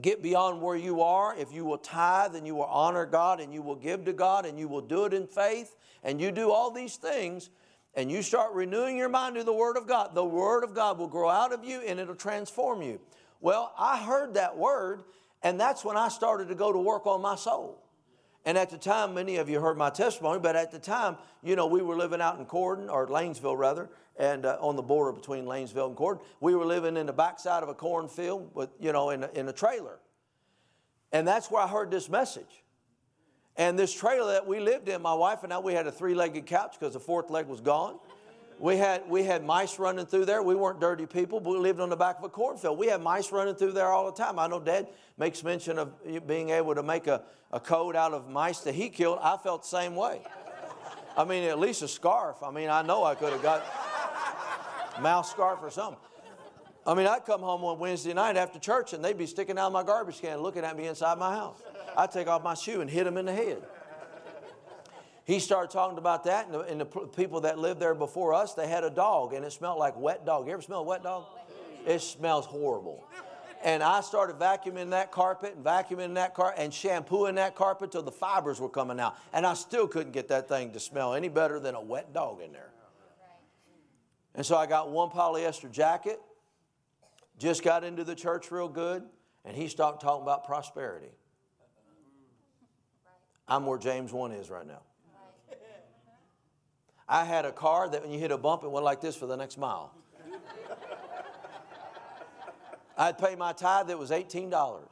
get 0.00 0.22
beyond 0.22 0.62
where 0.62 0.76
you 0.76 1.02
are 1.02 1.34
if 1.36 1.52
you 1.52 1.64
will 1.64 1.78
tithe 1.78 2.36
and 2.36 2.46
you 2.46 2.54
will 2.54 2.64
honor 2.64 3.04
God 3.04 3.40
and 3.40 3.52
you 3.52 3.60
will 3.60 3.74
give 3.74 4.04
to 4.04 4.12
God 4.12 4.46
and 4.46 4.56
you 4.58 4.68
will 4.68 4.80
do 4.80 5.04
it 5.04 5.12
in 5.12 5.26
faith 5.26 5.74
and 6.04 6.20
you 6.20 6.30
do 6.30 6.52
all 6.52 6.70
these 6.70 6.96
things 6.96 7.50
and 7.94 8.10
you 8.10 8.22
start 8.22 8.52
renewing 8.52 8.96
your 8.96 9.08
mind 9.08 9.36
to 9.36 9.44
the 9.44 9.52
Word 9.52 9.76
of 9.76 9.86
God, 9.86 10.14
the 10.14 10.24
Word 10.24 10.64
of 10.64 10.74
God 10.74 10.98
will 10.98 11.08
grow 11.08 11.28
out 11.28 11.52
of 11.52 11.64
you 11.64 11.80
and 11.80 11.98
it'll 11.98 12.14
transform 12.14 12.82
you. 12.82 13.00
Well, 13.40 13.72
I 13.78 13.98
heard 13.98 14.34
that 14.34 14.56
word, 14.56 15.02
and 15.42 15.58
that's 15.58 15.84
when 15.84 15.96
I 15.96 16.08
started 16.08 16.48
to 16.48 16.54
go 16.54 16.72
to 16.72 16.78
work 16.78 17.06
on 17.06 17.22
my 17.22 17.36
soul. 17.36 17.82
And 18.44 18.56
at 18.56 18.70
the 18.70 18.78
time, 18.78 19.14
many 19.14 19.36
of 19.36 19.48
you 19.48 19.60
heard 19.60 19.76
my 19.76 19.90
testimony, 19.90 20.40
but 20.40 20.56
at 20.56 20.70
the 20.70 20.78
time, 20.78 21.16
you 21.42 21.56
know, 21.56 21.66
we 21.66 21.82
were 21.82 21.96
living 21.96 22.20
out 22.20 22.38
in 22.38 22.46
Corydon, 22.46 22.90
or 22.90 23.06
Lanesville 23.06 23.56
rather, 23.56 23.88
and 24.18 24.46
uh, 24.46 24.56
on 24.60 24.76
the 24.76 24.82
border 24.82 25.12
between 25.12 25.44
Lanesville 25.44 25.88
and 25.88 25.96
Corydon. 25.96 26.20
We 26.40 26.54
were 26.54 26.64
living 26.64 26.96
in 26.96 27.06
the 27.06 27.12
backside 27.12 27.62
of 27.62 27.68
a 27.68 27.74
cornfield 27.74 28.50
with, 28.54 28.70
you 28.78 28.92
know, 28.92 29.10
in 29.10 29.24
a, 29.24 29.30
in 29.34 29.48
a 29.48 29.52
trailer. 29.52 29.98
And 31.12 31.26
that's 31.26 31.50
where 31.50 31.62
I 31.62 31.68
heard 31.68 31.90
this 31.90 32.08
message. 32.08 32.62
And 33.60 33.78
this 33.78 33.92
trailer 33.92 34.32
that 34.32 34.46
we 34.46 34.58
lived 34.58 34.88
in, 34.88 35.02
my 35.02 35.12
wife 35.12 35.44
and 35.44 35.52
I, 35.52 35.58
we 35.58 35.74
had 35.74 35.86
a 35.86 35.92
three 35.92 36.14
legged 36.14 36.46
couch 36.46 36.76
because 36.80 36.94
the 36.94 37.00
fourth 37.00 37.28
leg 37.28 37.46
was 37.46 37.60
gone. 37.60 37.98
We 38.58 38.78
had, 38.78 39.06
we 39.06 39.22
had 39.22 39.44
mice 39.44 39.78
running 39.78 40.06
through 40.06 40.24
there. 40.24 40.42
We 40.42 40.54
weren't 40.54 40.80
dirty 40.80 41.04
people, 41.04 41.40
but 41.40 41.50
we 41.50 41.58
lived 41.58 41.78
on 41.78 41.90
the 41.90 41.96
back 41.96 42.16
of 42.16 42.24
a 42.24 42.30
cornfield. 42.30 42.78
We 42.78 42.86
had 42.86 43.02
mice 43.02 43.30
running 43.30 43.54
through 43.54 43.72
there 43.72 43.88
all 43.88 44.10
the 44.10 44.16
time. 44.16 44.38
I 44.38 44.46
know 44.46 44.60
Dad 44.60 44.88
makes 45.18 45.44
mention 45.44 45.78
of 45.78 45.92
being 46.26 46.48
able 46.48 46.74
to 46.74 46.82
make 46.82 47.06
a, 47.06 47.22
a 47.52 47.60
coat 47.60 47.96
out 47.96 48.14
of 48.14 48.30
mice 48.30 48.60
that 48.60 48.74
he 48.74 48.88
killed. 48.88 49.18
I 49.20 49.36
felt 49.36 49.64
the 49.64 49.68
same 49.68 49.94
way. 49.94 50.22
I 51.14 51.24
mean, 51.24 51.44
at 51.44 51.58
least 51.58 51.82
a 51.82 51.88
scarf. 51.88 52.42
I 52.42 52.50
mean, 52.50 52.70
I 52.70 52.80
know 52.80 53.04
I 53.04 53.14
could 53.14 53.30
have 53.30 53.42
got 53.42 53.62
mouse 55.02 55.30
scarf 55.30 55.58
or 55.62 55.70
something. 55.70 56.00
I 56.90 56.94
mean, 56.94 57.06
I'd 57.06 57.24
come 57.24 57.40
home 57.40 57.62
on 57.62 57.78
Wednesday 57.78 58.12
night 58.12 58.36
after 58.36 58.58
church 58.58 58.94
and 58.94 59.04
they'd 59.04 59.16
be 59.16 59.26
sticking 59.26 59.56
out 59.56 59.70
my 59.70 59.84
garbage 59.84 60.20
can 60.20 60.38
looking 60.38 60.64
at 60.64 60.76
me 60.76 60.88
inside 60.88 61.18
my 61.18 61.30
house. 61.30 61.62
I'd 61.96 62.10
take 62.10 62.26
off 62.26 62.42
my 62.42 62.54
shoe 62.54 62.80
and 62.80 62.90
hit 62.90 63.04
them 63.04 63.16
in 63.16 63.26
the 63.26 63.32
head. 63.32 63.62
He 65.24 65.38
started 65.38 65.70
talking 65.70 65.98
about 65.98 66.24
that, 66.24 66.46
and 66.46 66.54
the, 66.54 66.60
and 66.62 66.80
the 66.80 66.86
people 66.86 67.42
that 67.42 67.60
lived 67.60 67.78
there 67.78 67.94
before 67.94 68.34
us, 68.34 68.54
they 68.54 68.66
had 68.66 68.82
a 68.82 68.90
dog, 68.90 69.34
and 69.34 69.44
it 69.44 69.52
smelled 69.52 69.78
like 69.78 69.96
wet 69.96 70.26
dog. 70.26 70.48
You 70.48 70.54
ever 70.54 70.62
smell 70.62 70.84
wet 70.84 71.04
dog? 71.04 71.26
It 71.86 72.00
smells 72.00 72.44
horrible. 72.44 73.04
And 73.62 73.84
I 73.84 74.00
started 74.00 74.40
vacuuming 74.40 74.90
that 74.90 75.12
carpet 75.12 75.54
and 75.54 75.64
vacuuming 75.64 76.14
that 76.14 76.34
carpet 76.34 76.58
and 76.60 76.74
shampooing 76.74 77.36
that 77.36 77.54
carpet 77.54 77.92
till 77.92 78.02
the 78.02 78.10
fibers 78.10 78.60
were 78.60 78.68
coming 78.68 78.98
out. 78.98 79.16
And 79.32 79.46
I 79.46 79.54
still 79.54 79.86
couldn't 79.86 80.10
get 80.10 80.26
that 80.28 80.48
thing 80.48 80.72
to 80.72 80.80
smell 80.80 81.14
any 81.14 81.28
better 81.28 81.60
than 81.60 81.76
a 81.76 81.80
wet 81.80 82.12
dog 82.12 82.40
in 82.42 82.50
there. 82.50 82.70
And 84.34 84.44
so 84.44 84.56
I 84.56 84.66
got 84.66 84.90
one 84.90 85.10
polyester 85.10 85.70
jacket, 85.70 86.20
just 87.40 87.64
got 87.64 87.82
into 87.82 88.04
the 88.04 88.14
church 88.14 88.50
real 88.50 88.68
good, 88.68 89.02
and 89.44 89.56
he 89.56 89.66
stopped 89.66 90.02
talking 90.02 90.22
about 90.22 90.44
prosperity. 90.44 91.10
I'm 93.48 93.66
where 93.66 93.78
James 93.78 94.12
1 94.12 94.32
is 94.32 94.50
right 94.50 94.66
now. 94.66 94.82
I 97.08 97.24
had 97.24 97.44
a 97.44 97.50
car 97.50 97.88
that 97.88 98.02
when 98.02 98.12
you 98.12 98.20
hit 98.20 98.30
a 98.30 98.38
bump, 98.38 98.62
it 98.62 98.70
went 98.70 98.84
like 98.84 99.00
this 99.00 99.16
for 99.16 99.26
the 99.26 99.36
next 99.36 99.58
mile. 99.58 99.92
I'd 102.96 103.18
pay 103.18 103.34
my 103.34 103.52
tithe 103.52 103.88
that 103.88 103.98
was 103.98 104.10
$18. 104.10 104.82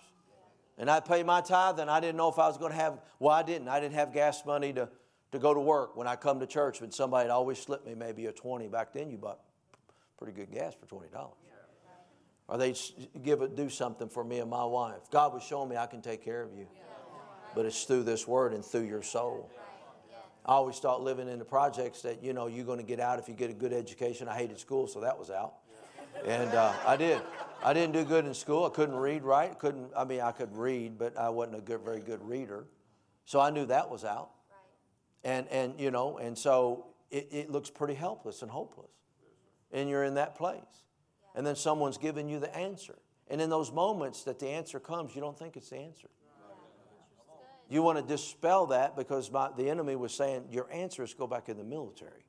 And 0.78 0.90
I'd 0.90 1.05
pay 1.05 1.22
my 1.22 1.40
tithe, 1.42 1.78
and 1.78 1.90
I 1.90 2.01
didn't 2.01 2.16
know 2.16 2.28
if 2.28 2.38
I 2.38 2.49
was 2.49 2.57
going 2.57 2.72
to 2.72 2.78
have, 2.78 2.99
well, 3.18 3.34
I 3.34 3.42
didn't. 3.42 3.68
I 3.68 3.78
didn't 3.78 3.94
have 3.94 4.12
gas 4.12 4.44
money 4.46 4.72
to, 4.72 4.88
to 5.32 5.38
go 5.38 5.53
to 5.53 5.61
work 5.61 5.96
when 5.96 6.07
I 6.07 6.16
come 6.16 6.40
to 6.40 6.46
church, 6.46 6.80
but 6.80 6.94
somebody 6.94 7.26
would 7.26 7.32
always 7.32 7.59
slipped 7.59 7.86
me 7.86 7.94
maybe 7.94 8.26
a 8.26 8.32
20. 8.32 8.68
Back 8.68 8.92
then, 8.92 9.11
you 9.11 9.18
bought 9.18 9.40
pretty 10.16 10.32
good 10.32 10.51
gas 10.51 10.74
for 10.74 10.86
$20. 10.86 11.05
Or 12.49 12.57
they'd 12.57 12.78
give 13.22 13.42
it, 13.42 13.57
do 13.57 13.68
something 13.68 14.09
for 14.09 14.24
me 14.24 14.38
and 14.38 14.51
my 14.51 14.64
wife. 14.64 15.11
God 15.11 15.34
was 15.34 15.42
showing 15.42 15.68
me 15.68 15.76
I 15.76 15.86
can 15.86 16.01
take 16.01 16.24
care 16.24 16.42
of 16.42 16.55
you. 16.55 16.66
But 17.55 17.66
it's 17.66 17.84
through 17.84 18.05
this 18.05 18.26
word 18.26 18.55
and 18.55 18.64
through 18.64 18.86
your 18.86 19.03
soul. 19.03 19.51
I 20.46 20.53
always 20.53 20.78
thought 20.78 21.03
living 21.03 21.28
in 21.28 21.38
the 21.38 21.44
projects 21.44 22.01
that, 22.03 22.22
you 22.22 22.32
know, 22.32 22.46
you're 22.46 22.64
going 22.64 22.78
to 22.78 22.84
get 22.84 23.01
out 23.01 23.18
if 23.18 23.28
you 23.28 23.34
get 23.34 23.51
a 23.51 23.55
good 23.55 23.74
education. 23.74 24.28
I 24.28 24.34
hated 24.34 24.59
school, 24.59 24.86
so 24.86 25.01
that 25.01 25.18
was 25.18 25.30
out. 25.30 25.55
And 26.24 26.51
uh, 26.55 26.72
I 26.86 26.96
did. 26.96 27.20
I 27.62 27.72
didn't 27.74 27.92
do 27.92 28.05
good 28.05 28.24
in 28.24 28.32
school. 28.32 28.64
I 28.64 28.70
couldn't 28.70 28.96
read 28.96 29.22
right. 29.22 29.57
Couldn't. 29.59 29.90
I 29.96 30.05
mean, 30.05 30.20
I 30.20 30.32
could 30.32 30.57
read, 30.57 30.99
but 30.99 31.16
I 31.16 31.28
wasn't 31.28 31.59
a 31.59 31.61
good, 31.61 31.80
very 31.82 32.01
good 32.01 32.22
reader. 32.22 32.66
So 33.24 33.40
I 33.40 33.51
knew 33.51 33.66
that 33.66 33.90
was 33.90 34.05
out. 34.05 34.30
And 35.22 35.46
and 35.49 35.78
you 35.78 35.90
know, 35.90 36.18
and 36.18 36.36
so 36.36 36.86
it, 37.11 37.28
it 37.30 37.51
looks 37.51 37.70
pretty 37.70 37.94
helpless 37.94 38.42
and 38.42 38.51
hopeless. 38.51 38.90
And 39.70 39.88
you're 39.88 40.05
in 40.05 40.14
that 40.14 40.34
place. 40.34 40.62
And 41.39 41.47
then 41.47 41.55
someone's 41.55 41.99
giving 41.99 42.28
you 42.28 42.41
the 42.41 42.53
answer. 42.55 42.97
And 43.28 43.41
in 43.41 43.49
those 43.49 43.70
moments 43.70 44.24
that 44.24 44.41
the 44.41 44.49
answer 44.49 44.80
comes, 44.80 45.14
you 45.14 45.20
don't 45.20 45.39
think 45.39 45.57
it's 45.57 45.70
the 45.70 45.76
answer. 45.76 46.09
You 47.70 47.80
want 47.80 47.97
to 47.97 48.03
dispel 48.03 48.66
that 48.66 48.97
because 48.97 49.30
my, 49.30 49.51
the 49.57 49.70
enemy 49.70 49.95
was 49.95 50.12
saying 50.12 50.47
your 50.51 50.68
answer 50.72 51.05
is 51.05 51.14
go 51.14 51.28
back 51.28 51.49
in 51.49 51.57
the 51.57 51.62
military. 51.62 52.26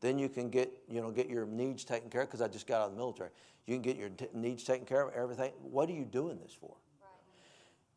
Then 0.00 0.16
you 0.20 0.28
can 0.28 0.48
get, 0.48 0.70
you 0.88 1.00
know, 1.00 1.10
get 1.10 1.28
your 1.28 1.44
needs 1.44 1.84
taken 1.84 2.08
care 2.08 2.20
of 2.20 2.28
because 2.28 2.40
I 2.40 2.46
just 2.46 2.68
got 2.68 2.82
out 2.82 2.86
of 2.86 2.92
the 2.92 2.98
military. 2.98 3.30
You 3.66 3.74
can 3.74 3.82
get 3.82 3.96
your 3.96 4.10
t- 4.10 4.28
needs 4.32 4.62
taken 4.62 4.86
care 4.86 5.08
of, 5.08 5.12
everything. 5.12 5.50
What 5.60 5.88
are 5.88 5.94
you 5.94 6.04
doing 6.04 6.38
this 6.40 6.52
for? 6.52 6.76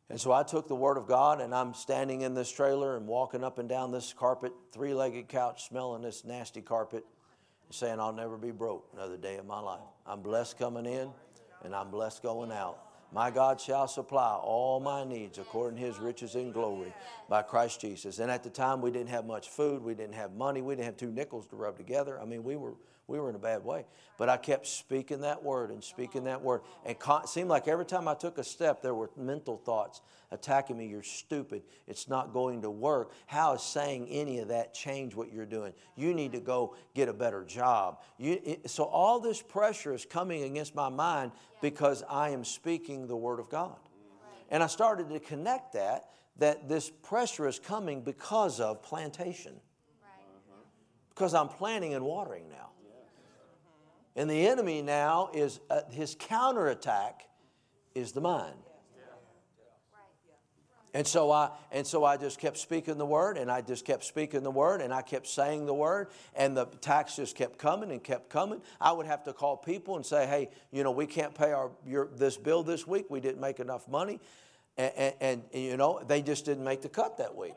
And 0.09 0.19
so 0.19 0.31
I 0.31 0.41
took 0.41 0.67
the 0.67 0.75
word 0.75 0.97
of 0.97 1.05
God 1.05 1.41
and 1.41 1.53
I'm 1.53 1.75
standing 1.75 2.21
in 2.21 2.33
this 2.33 2.51
trailer 2.51 2.97
and 2.97 3.05
walking 3.05 3.43
up 3.43 3.59
and 3.59 3.69
down 3.69 3.91
this 3.91 4.13
carpet, 4.13 4.51
three 4.71 4.95
legged 4.95 5.27
couch, 5.27 5.67
smelling 5.67 6.01
this 6.01 6.25
nasty 6.25 6.61
carpet, 6.61 7.05
saying, 7.69 7.99
I'll 7.99 8.13
never 8.13 8.37
be 8.37 8.51
broke 8.51 8.87
another 8.93 9.17
day 9.17 9.37
of 9.37 9.45
my 9.45 9.59
life. 9.59 9.81
I'm 10.05 10.21
blessed 10.21 10.57
coming 10.57 10.85
in 10.85 11.09
and 11.63 11.75
I'm 11.75 11.91
blessed 11.91 12.23
going 12.23 12.51
out. 12.51 12.79
My 13.13 13.31
God 13.31 13.59
shall 13.59 13.87
supply 13.87 14.35
all 14.35 14.79
my 14.79 15.05
needs 15.05 15.37
according 15.37 15.79
to 15.79 15.85
his 15.85 15.97
riches 15.97 16.35
in 16.35 16.51
glory 16.51 16.93
by 17.29 17.41
Christ 17.41 17.79
Jesus. 17.79 18.19
And 18.19 18.29
at 18.29 18.43
the 18.43 18.49
time, 18.49 18.81
we 18.81 18.91
didn't 18.91 19.09
have 19.09 19.25
much 19.25 19.49
food. 19.49 19.81
We 19.81 19.93
didn't 19.93 20.15
have 20.15 20.33
money. 20.33 20.61
We 20.61 20.75
didn't 20.75 20.87
have 20.87 20.97
two 20.97 21.11
nickels 21.11 21.47
to 21.47 21.55
rub 21.55 21.77
together. 21.77 22.19
I 22.19 22.25
mean, 22.25 22.43
we 22.43 22.57
were, 22.57 22.73
we 23.07 23.19
were 23.19 23.29
in 23.29 23.35
a 23.35 23.39
bad 23.39 23.63
way. 23.63 23.85
But 24.17 24.29
I 24.29 24.37
kept 24.37 24.67
speaking 24.67 25.21
that 25.21 25.43
word 25.43 25.71
and 25.71 25.83
speaking 25.83 26.25
that 26.25 26.41
word. 26.41 26.61
And 26.85 26.95
it 26.95 27.29
seemed 27.29 27.49
like 27.49 27.67
every 27.67 27.85
time 27.85 28.07
I 28.07 28.15
took 28.15 28.37
a 28.37 28.43
step, 28.43 28.81
there 28.81 28.93
were 28.93 29.09
mental 29.15 29.57
thoughts 29.57 30.01
attacking 30.31 30.77
me. 30.77 30.87
You're 30.87 31.03
stupid. 31.03 31.63
It's 31.87 32.09
not 32.09 32.33
going 32.33 32.63
to 32.63 32.69
work. 32.69 33.11
How 33.27 33.53
is 33.53 33.61
saying 33.61 34.09
any 34.09 34.39
of 34.39 34.49
that 34.49 34.73
change 34.73 35.15
what 35.15 35.31
you're 35.31 35.45
doing? 35.45 35.73
You 35.95 36.13
need 36.13 36.33
to 36.33 36.39
go 36.39 36.75
get 36.95 37.07
a 37.07 37.13
better 37.13 37.45
job. 37.45 38.01
You, 38.17 38.39
it, 38.43 38.69
so 38.69 38.83
all 38.83 39.19
this 39.19 39.41
pressure 39.41 39.93
is 39.93 40.05
coming 40.05 40.43
against 40.43 40.75
my 40.75 40.89
mind 40.89 41.31
because 41.61 42.03
I 42.09 42.29
am 42.31 42.43
speaking 42.43 43.07
the 43.07 43.15
word 43.15 43.39
of 43.39 43.49
God. 43.49 43.77
And 44.49 44.63
I 44.63 44.67
started 44.67 45.09
to 45.09 45.19
connect 45.19 45.73
that, 45.73 46.09
that 46.37 46.67
this 46.67 46.89
pressure 46.89 47.47
is 47.47 47.59
coming 47.59 48.01
because 48.01 48.59
of 48.59 48.81
plantation. 48.81 49.53
Because 51.09 51.33
I'm 51.33 51.47
planting 51.47 51.93
and 51.93 52.05
watering 52.05 52.49
now. 52.49 52.69
And 54.17 54.27
the 54.29 54.47
enemy 54.47 54.81
now 54.81 55.29
is, 55.33 55.59
uh, 55.69 55.81
his 55.91 56.15
counterattack 56.19 57.27
is 57.93 58.11
the 58.11 58.21
mind. 58.21 58.55
And 60.93 61.05
so 61.05 61.31
I 61.31 61.51
and 61.71 61.85
so 61.85 62.03
I 62.03 62.17
just 62.17 62.39
kept 62.39 62.57
speaking 62.57 62.97
the 62.97 63.05
word 63.05 63.37
and 63.37 63.51
I 63.51 63.61
just 63.61 63.85
kept 63.85 64.03
speaking 64.03 64.41
the 64.41 64.49
word 64.49 64.81
and 64.81 64.91
I 64.91 65.03
kept 65.03 65.27
saying 65.27 65.67
the 65.67 65.73
word 65.73 66.07
and 66.33 66.57
the 66.57 66.65
tax 66.65 67.17
just 67.17 67.35
kept 67.35 67.59
coming 67.59 67.91
and 67.91 68.03
kept 68.03 68.31
coming. 68.31 68.63
I 68.81 68.93
would 68.93 69.05
have 69.05 69.23
to 69.25 69.33
call 69.33 69.57
people 69.57 69.97
and 69.97 70.03
say, 70.03 70.25
"Hey, 70.25 70.49
you 70.71 70.83
know, 70.83 70.89
we 70.89 71.05
can't 71.05 71.35
pay 71.35 71.51
our 71.51 71.69
your, 71.85 72.07
this 72.15 72.35
bill 72.35 72.63
this 72.63 72.87
week. 72.87 73.05
We 73.11 73.19
didn't 73.19 73.41
make 73.41 73.59
enough 73.59 73.87
money." 73.87 74.19
And, 74.75 74.93
and, 74.97 75.13
and, 75.21 75.43
you 75.53 75.77
know, 75.77 76.01
they 76.07 76.23
just 76.23 76.45
didn't 76.45 76.63
make 76.63 76.81
the 76.81 76.89
cut 76.89 77.17
that 77.17 77.35
week. 77.35 77.53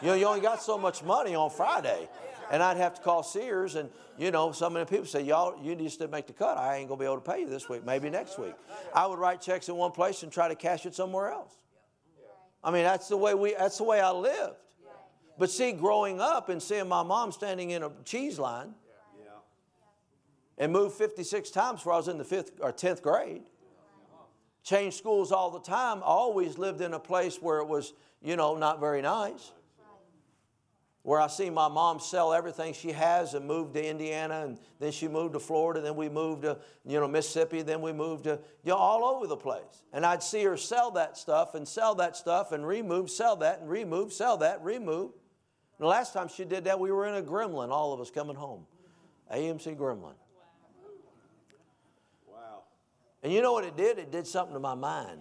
You 0.00 0.08
know, 0.08 0.14
you 0.14 0.24
only 0.24 0.40
got 0.40 0.62
so 0.62 0.78
much 0.78 1.02
money 1.02 1.34
on 1.34 1.50
Friday. 1.50 2.08
And 2.50 2.62
I'd 2.62 2.78
have 2.78 2.94
to 2.94 3.00
call 3.00 3.22
Sears, 3.22 3.76
and 3.76 3.88
you 4.18 4.32
know, 4.32 4.48
of 4.48 4.58
the 4.58 4.86
people 4.86 5.06
say, 5.06 5.22
"Y'all, 5.22 5.56
you 5.62 5.76
just 5.76 6.00
didn't 6.00 6.10
make 6.10 6.26
the 6.26 6.32
cut. 6.32 6.58
I 6.58 6.76
ain't 6.76 6.88
gonna 6.88 6.98
be 6.98 7.04
able 7.04 7.20
to 7.20 7.30
pay 7.30 7.40
you 7.40 7.48
this 7.48 7.68
week. 7.68 7.84
Maybe 7.84 8.10
next 8.10 8.38
week." 8.38 8.54
I 8.92 9.06
would 9.06 9.20
write 9.20 9.40
checks 9.40 9.68
in 9.68 9.76
one 9.76 9.92
place 9.92 10.24
and 10.24 10.32
try 10.32 10.48
to 10.48 10.56
cash 10.56 10.84
it 10.84 10.94
somewhere 10.94 11.30
else. 11.30 11.56
I 12.62 12.72
mean, 12.72 12.82
that's 12.82 13.08
the 13.08 13.16
way 13.16 13.34
we 13.34 13.54
that's 13.54 13.78
the 13.78 13.84
way 13.84 14.00
I 14.00 14.10
lived. 14.10 14.56
But 15.38 15.50
see, 15.50 15.72
growing 15.72 16.20
up 16.20 16.48
and 16.48 16.62
seeing 16.62 16.88
my 16.88 17.02
mom 17.02 17.32
standing 17.32 17.70
in 17.70 17.82
a 17.82 17.90
cheese 18.04 18.38
line 18.38 18.74
and 20.58 20.70
moved 20.70 20.96
56 20.96 21.50
times 21.50 21.80
before 21.80 21.94
I 21.94 21.96
was 21.96 22.08
in 22.08 22.18
the 22.18 22.24
fifth 22.24 22.52
or 22.60 22.72
10th 22.72 23.00
grade. 23.00 23.44
Changed 24.62 24.98
schools 24.98 25.32
all 25.32 25.50
the 25.50 25.60
time. 25.60 26.02
Always 26.02 26.58
lived 26.58 26.82
in 26.82 26.92
a 26.92 26.98
place 26.98 27.40
where 27.40 27.60
it 27.60 27.66
was, 27.66 27.94
you 28.20 28.36
know, 28.36 28.56
not 28.56 28.78
very 28.78 29.00
nice. 29.00 29.52
Where 31.02 31.20
I 31.20 31.28
see 31.28 31.48
my 31.48 31.68
mom 31.68 31.98
sell 31.98 32.32
everything 32.32 32.74
she 32.74 32.92
has 32.92 33.32
and 33.32 33.46
move 33.46 33.72
to 33.72 33.84
Indiana, 33.84 34.42
and 34.44 34.58
then 34.78 34.92
she 34.92 35.08
moved 35.08 35.32
to 35.32 35.40
Florida, 35.40 35.80
then 35.80 35.96
we 35.96 36.08
moved 36.08 36.42
to 36.42 36.58
you 36.84 37.00
know 37.00 37.08
Mississippi, 37.08 37.62
then 37.62 37.80
we 37.80 37.92
moved 37.92 38.24
to 38.24 38.38
you 38.64 38.72
know 38.72 38.76
all 38.76 39.04
over 39.04 39.26
the 39.26 39.36
place. 39.36 39.84
And 39.92 40.04
I'd 40.04 40.22
see 40.22 40.44
her 40.44 40.56
sell 40.56 40.90
that 40.92 41.16
stuff 41.16 41.54
and 41.54 41.66
sell 41.66 41.94
that 41.96 42.16
stuff 42.16 42.52
and 42.52 42.66
remove, 42.66 43.10
sell 43.10 43.36
that 43.36 43.60
and 43.60 43.70
remove, 43.70 44.12
sell 44.12 44.36
that, 44.38 44.62
remove. 44.62 45.12
And 45.12 45.86
the 45.86 45.86
last 45.86 46.12
time 46.12 46.28
she 46.28 46.44
did 46.44 46.64
that, 46.64 46.78
we 46.78 46.92
were 46.92 47.06
in 47.06 47.14
a 47.14 47.22
gremlin, 47.22 47.70
all 47.70 47.94
of 47.94 48.00
us 48.00 48.10
coming 48.10 48.36
home, 48.36 48.66
AMC 49.32 49.76
gremlin. 49.76 50.12
Wow. 52.28 52.64
And 53.22 53.32
you 53.32 53.40
know 53.40 53.54
what 53.54 53.64
it 53.64 53.76
did? 53.76 53.98
It 53.98 54.12
did 54.12 54.26
something 54.26 54.52
to 54.52 54.60
my 54.60 54.74
mind. 54.74 55.20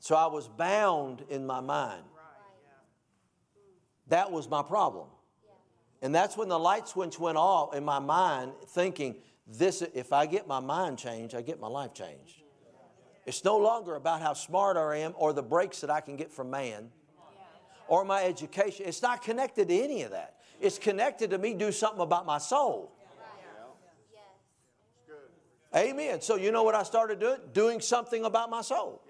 So 0.00 0.14
I 0.14 0.26
was 0.26 0.48
bound 0.48 1.24
in 1.30 1.46
my 1.46 1.60
mind. 1.60 2.02
That 4.08 4.30
was 4.30 4.48
my 4.48 4.62
problem. 4.62 5.08
And 6.02 6.14
that's 6.14 6.36
when 6.36 6.48
the 6.48 6.58
light 6.58 6.86
switch 6.86 7.18
went 7.18 7.38
off 7.38 7.74
in 7.74 7.84
my 7.84 7.98
mind, 7.98 8.52
thinking, 8.68 9.16
this, 9.46 9.82
if 9.82 10.12
I 10.12 10.26
get 10.26 10.46
my 10.46 10.60
mind 10.60 10.98
changed, 10.98 11.34
I 11.34 11.42
get 11.42 11.60
my 11.60 11.68
life 11.68 11.94
changed. 11.94 12.42
It's 13.26 13.44
no 13.44 13.56
longer 13.56 13.94
about 13.94 14.20
how 14.20 14.34
smart 14.34 14.76
I 14.76 14.98
am 14.98 15.14
or 15.16 15.32
the 15.32 15.42
breaks 15.42 15.80
that 15.80 15.90
I 15.90 16.00
can 16.00 16.16
get 16.16 16.30
from 16.30 16.50
man 16.50 16.90
or 17.88 18.04
my 18.04 18.22
education. 18.24 18.86
It's 18.86 19.02
not 19.02 19.22
connected 19.22 19.68
to 19.68 19.74
any 19.74 20.02
of 20.02 20.10
that. 20.10 20.36
It's 20.60 20.78
connected 20.78 21.30
to 21.30 21.38
me 21.38 21.54
do 21.54 21.72
something 21.72 22.00
about 22.00 22.26
my 22.26 22.38
soul. 22.38 22.92
Amen. 25.74 26.20
So 26.20 26.36
you 26.36 26.52
know 26.52 26.62
what 26.62 26.74
I 26.74 26.84
started 26.84 27.18
doing? 27.18 27.38
Doing 27.52 27.80
something 27.80 28.24
about 28.24 28.48
my 28.48 28.62
soul. 28.62 29.02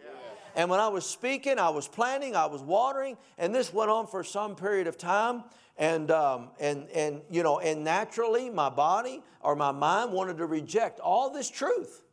And 0.55 0.71
when 0.71 0.81
I 0.81 0.89
was 0.89 1.05
speaking, 1.05 1.59
I 1.59 1.71
was 1.71 1.89
planting, 1.89 2.37
I 2.37 2.47
was 2.47 2.63
watering, 2.63 3.17
and 3.39 3.55
this 3.55 3.73
went 3.73 3.91
on 3.91 4.07
for 4.07 4.23
some 4.23 4.55
period 4.55 4.87
of 4.87 4.97
time. 4.97 5.45
And, 5.77 6.13
um, 6.13 6.51
and, 6.61 6.89
and, 6.91 7.21
you 7.29 7.43
know, 7.43 7.59
and 7.59 7.83
naturally, 7.83 8.49
my 8.49 8.71
body 8.71 9.23
or 9.41 9.57
my 9.57 9.73
mind 9.73 10.13
wanted 10.13 10.39
to 10.39 10.47
reject 10.47 11.01
all 11.01 11.31
this 11.31 11.51
truth. 11.51 12.05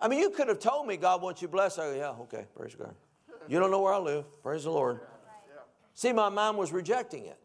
I 0.00 0.08
mean, 0.08 0.18
you 0.18 0.30
could 0.30 0.48
have 0.48 0.58
told 0.58 0.88
me 0.88 0.96
God 0.96 1.22
wants 1.22 1.40
you 1.40 1.46
blessed. 1.46 1.78
I 1.78 1.82
go, 1.90 1.94
yeah, 1.94 2.22
okay, 2.22 2.46
praise 2.56 2.74
God. 2.74 2.94
You 3.46 3.60
don't 3.60 3.70
know 3.70 3.80
where 3.80 3.94
I 3.94 3.98
live. 3.98 4.24
Praise 4.42 4.64
the 4.64 4.70
Lord. 4.70 5.00
See, 5.94 6.12
my 6.12 6.28
mind 6.30 6.56
was 6.56 6.72
rejecting 6.72 7.26
it. 7.26 7.38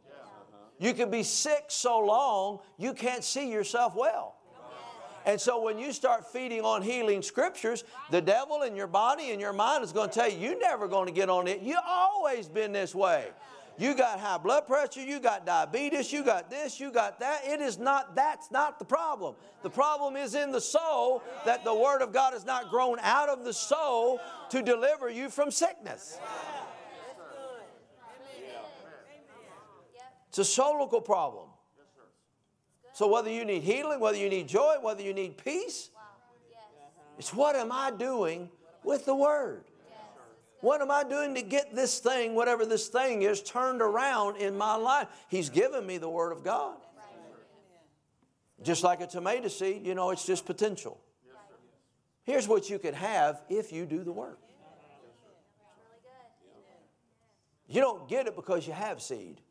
You 0.80 0.94
can 0.94 1.10
be 1.10 1.24
sick 1.24 1.66
so 1.70 2.00
long, 2.00 2.60
you 2.78 2.94
can't 2.94 3.24
see 3.24 3.50
yourself 3.50 3.96
well. 3.96 4.35
And 5.26 5.42
so 5.42 5.62
when 5.62 5.80
you 5.80 5.92
start 5.92 6.32
feeding 6.32 6.62
on 6.62 6.82
healing 6.82 7.22
scriptures, 7.22 7.84
the 8.12 8.22
devil 8.22 8.62
in 8.62 8.76
your 8.76 8.88
body 8.88 9.32
and 9.32 9.42
your 9.42 9.54
mind 9.54 9.84
is 9.84 9.92
going 9.92 10.10
to 10.10 10.16
tell 10.16 10.30
you, 10.30 10.38
you're 10.38 10.60
never 10.60 10.88
going 10.88 11.08
to 11.08 11.12
get 11.12 11.30
on 11.30 11.48
it. 11.48 11.62
You've 11.62 11.78
always 11.86 12.48
been 12.48 12.72
this 12.72 12.94
way. 12.94 13.28
You 13.78 13.94
got 13.94 14.20
high 14.20 14.38
blood 14.38 14.68
pressure, 14.68 15.02
you 15.02 15.20
got 15.20 15.46
diabetes, 15.46 16.14
you 16.14 16.24
got 16.24 16.50
this, 16.50 16.80
you 16.80 16.92
got 16.92 17.20
that. 17.20 17.42
It 17.44 17.60
is 17.60 17.78
not, 17.78 18.16
that's 18.16 18.50
not 18.50 18.80
the 18.80 18.86
problem. 18.86 19.36
The 19.64 19.70
problem 19.70 20.16
is 20.16 20.34
in 20.34 20.54
the 20.54 20.62
soul 20.62 21.22
that 21.46 21.66
the 21.66 21.74
Word 21.74 22.02
of 22.02 22.14
God 22.14 22.32
has 22.32 22.46
not 22.46 22.70
grown 22.70 23.00
out 23.02 23.28
of 23.28 23.44
the 23.44 23.52
soul 23.52 24.22
to 24.52 24.62
deliver 24.62 25.10
you 25.10 25.30
from 25.30 25.52
sickness. 25.52 26.18
It's 30.30 30.38
a 30.38 30.62
soulical 30.62 31.04
problem. 31.04 31.50
So 32.96 33.10
whether 33.10 33.30
you 33.30 33.44
need 33.44 33.64
healing, 33.64 34.00
whether 34.00 34.18
you 34.18 34.30
need 34.30 34.48
joy, 34.48 34.78
whether 34.82 35.04
you 35.04 35.14
need 35.14 35.36
peace, 35.38 35.90
it's 37.20 37.34
what 37.34 37.58
am 37.58 37.70
I 37.70 37.92
doing 37.92 38.50
with 38.86 39.06
the 39.06 39.14
Word? 39.14 39.66
What 40.62 40.80
am 40.80 40.90
I 40.90 41.04
doing 41.04 41.36
to 41.36 41.42
get 41.42 41.76
this 41.76 42.00
thing, 42.00 42.36
whatever 42.36 42.66
this 42.66 42.88
thing 42.88 43.24
is, 43.24 43.42
turned 43.42 43.82
around 43.82 44.38
in 44.38 44.58
my 44.58 44.76
life? 44.76 45.10
He's 45.28 45.50
given 45.50 45.86
me 45.86 45.98
the 45.98 46.08
Word 46.08 46.32
of 46.32 46.42
God. 46.42 46.78
Just 48.64 48.82
like 48.82 49.02
a 49.02 49.08
tomato 49.08 49.50
seed, 49.50 49.86
you 49.86 49.94
know, 49.94 50.12
it's 50.12 50.26
just 50.26 50.46
potential. 50.46 50.98
Here's 52.24 52.48
what 52.48 52.70
you 52.70 52.80
can 52.80 52.94
have 52.94 53.42
if 53.50 53.74
you 53.74 53.86
do 53.86 54.06
the 54.06 54.14
work. 54.14 54.40
You 57.68 57.82
don't 57.82 58.08
get 58.08 58.28
it 58.28 58.38
because 58.38 58.66
you 58.66 58.72
have 58.72 59.02
seed. 59.02 59.42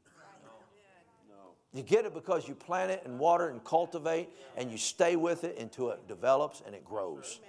You 1.75 1.83
get 1.83 2.07
it 2.07 2.15
because 2.15 2.47
you 2.47 2.55
plant 2.55 2.93
it 2.93 3.03
and 3.05 3.19
water 3.19 3.49
and 3.49 3.63
cultivate 3.65 4.29
and 4.57 4.71
you 4.71 4.79
stay 4.79 5.17
with 5.17 5.43
it 5.43 5.59
until 5.59 5.91
it 5.91 6.07
develops 6.07 6.63
and 6.65 6.73
it 6.73 6.85
grows. 6.85 7.41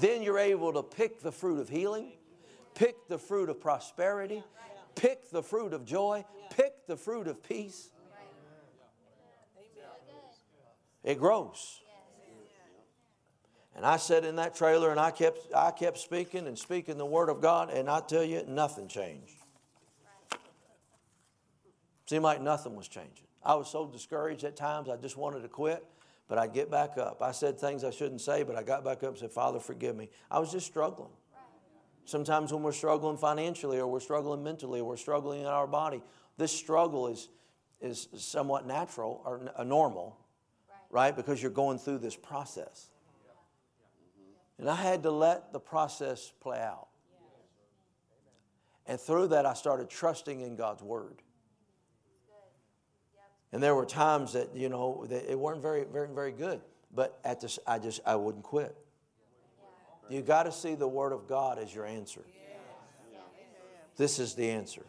Then 0.00 0.22
you're 0.22 0.38
able 0.38 0.72
to 0.72 0.82
pick 0.82 1.20
the 1.20 1.30
fruit 1.30 1.60
of 1.60 1.68
healing, 1.68 2.12
pick 2.74 3.06
the 3.08 3.18
fruit 3.18 3.50
of 3.50 3.60
prosperity, 3.60 4.42
pick 4.94 5.30
the 5.30 5.42
fruit 5.42 5.74
of 5.74 5.84
joy, 5.84 6.24
pick 6.48 6.86
the 6.86 6.96
fruit 6.96 7.28
of 7.28 7.42
peace. 7.42 7.90
It 11.04 11.18
grows. 11.18 11.80
And 13.76 13.84
I 13.84 13.98
sat 13.98 14.24
in 14.24 14.36
that 14.36 14.54
trailer 14.54 14.90
and 14.90 14.98
I 14.98 15.10
kept, 15.10 15.54
I 15.54 15.70
kept 15.70 15.98
speaking 15.98 16.46
and 16.46 16.58
speaking 16.58 16.96
the 16.96 17.06
Word 17.06 17.28
of 17.28 17.40
God, 17.40 17.70
and 17.70 17.88
I 17.88 18.00
tell 18.00 18.24
you, 18.24 18.42
nothing 18.46 18.88
changed. 18.88 19.36
Seemed 22.06 22.24
like 22.24 22.40
nothing 22.40 22.74
was 22.74 22.88
changing. 22.88 23.26
I 23.42 23.54
was 23.54 23.70
so 23.70 23.86
discouraged 23.86 24.44
at 24.44 24.56
times, 24.56 24.88
I 24.88 24.96
just 24.96 25.16
wanted 25.16 25.42
to 25.42 25.48
quit, 25.48 25.84
but 26.28 26.38
I'd 26.38 26.52
get 26.52 26.70
back 26.70 26.98
up. 26.98 27.22
I 27.22 27.32
said 27.32 27.58
things 27.58 27.84
I 27.84 27.90
shouldn't 27.90 28.20
say, 28.20 28.42
but 28.42 28.56
I 28.56 28.62
got 28.62 28.84
back 28.84 29.02
up 29.02 29.10
and 29.10 29.18
said, 29.18 29.32
Father, 29.32 29.58
forgive 29.58 29.96
me. 29.96 30.10
I 30.30 30.38
was 30.38 30.52
just 30.52 30.66
struggling. 30.66 31.10
Sometimes 32.04 32.52
when 32.52 32.62
we're 32.62 32.72
struggling 32.72 33.16
financially, 33.16 33.78
or 33.78 33.86
we're 33.86 34.00
struggling 34.00 34.42
mentally, 34.42 34.80
or 34.80 34.84
we're 34.84 34.96
struggling 34.96 35.40
in 35.40 35.46
our 35.46 35.66
body, 35.66 36.02
this 36.38 36.52
struggle 36.52 37.08
is, 37.08 37.28
is 37.80 38.08
somewhat 38.16 38.66
natural 38.66 39.22
or 39.24 39.40
n- 39.40 39.50
uh, 39.56 39.64
normal, 39.64 40.18
right? 40.90 41.14
Because 41.14 41.40
you're 41.40 41.50
going 41.50 41.78
through 41.78 41.98
this 41.98 42.16
process. 42.16 42.90
And 44.58 44.68
I 44.68 44.74
had 44.74 45.02
to 45.04 45.10
let 45.10 45.52
the 45.52 45.60
process 45.60 46.32
play 46.40 46.58
out. 46.58 46.88
And 48.86 49.00
through 49.00 49.28
that, 49.28 49.46
I 49.46 49.54
started 49.54 49.88
trusting 49.88 50.40
in 50.40 50.56
God's 50.56 50.82
Word. 50.82 51.22
And 53.52 53.62
there 53.62 53.74
were 53.74 53.86
times 53.86 54.34
that, 54.34 54.54
you 54.54 54.68
know, 54.68 55.06
that 55.08 55.30
it 55.30 55.38
weren't 55.38 55.60
very, 55.60 55.84
very, 55.84 56.08
very 56.08 56.32
good. 56.32 56.60
But 56.94 57.18
at 57.24 57.40
this, 57.40 57.58
I 57.66 57.78
just, 57.78 58.00
I 58.06 58.16
wouldn't 58.16 58.44
quit. 58.44 58.76
You 60.08 60.22
got 60.22 60.44
to 60.44 60.52
see 60.52 60.74
the 60.74 60.88
Word 60.88 61.12
of 61.12 61.28
God 61.28 61.58
as 61.58 61.74
your 61.74 61.86
answer. 61.86 62.22
This 63.96 64.18
is 64.18 64.34
the 64.34 64.50
answer. 64.50 64.84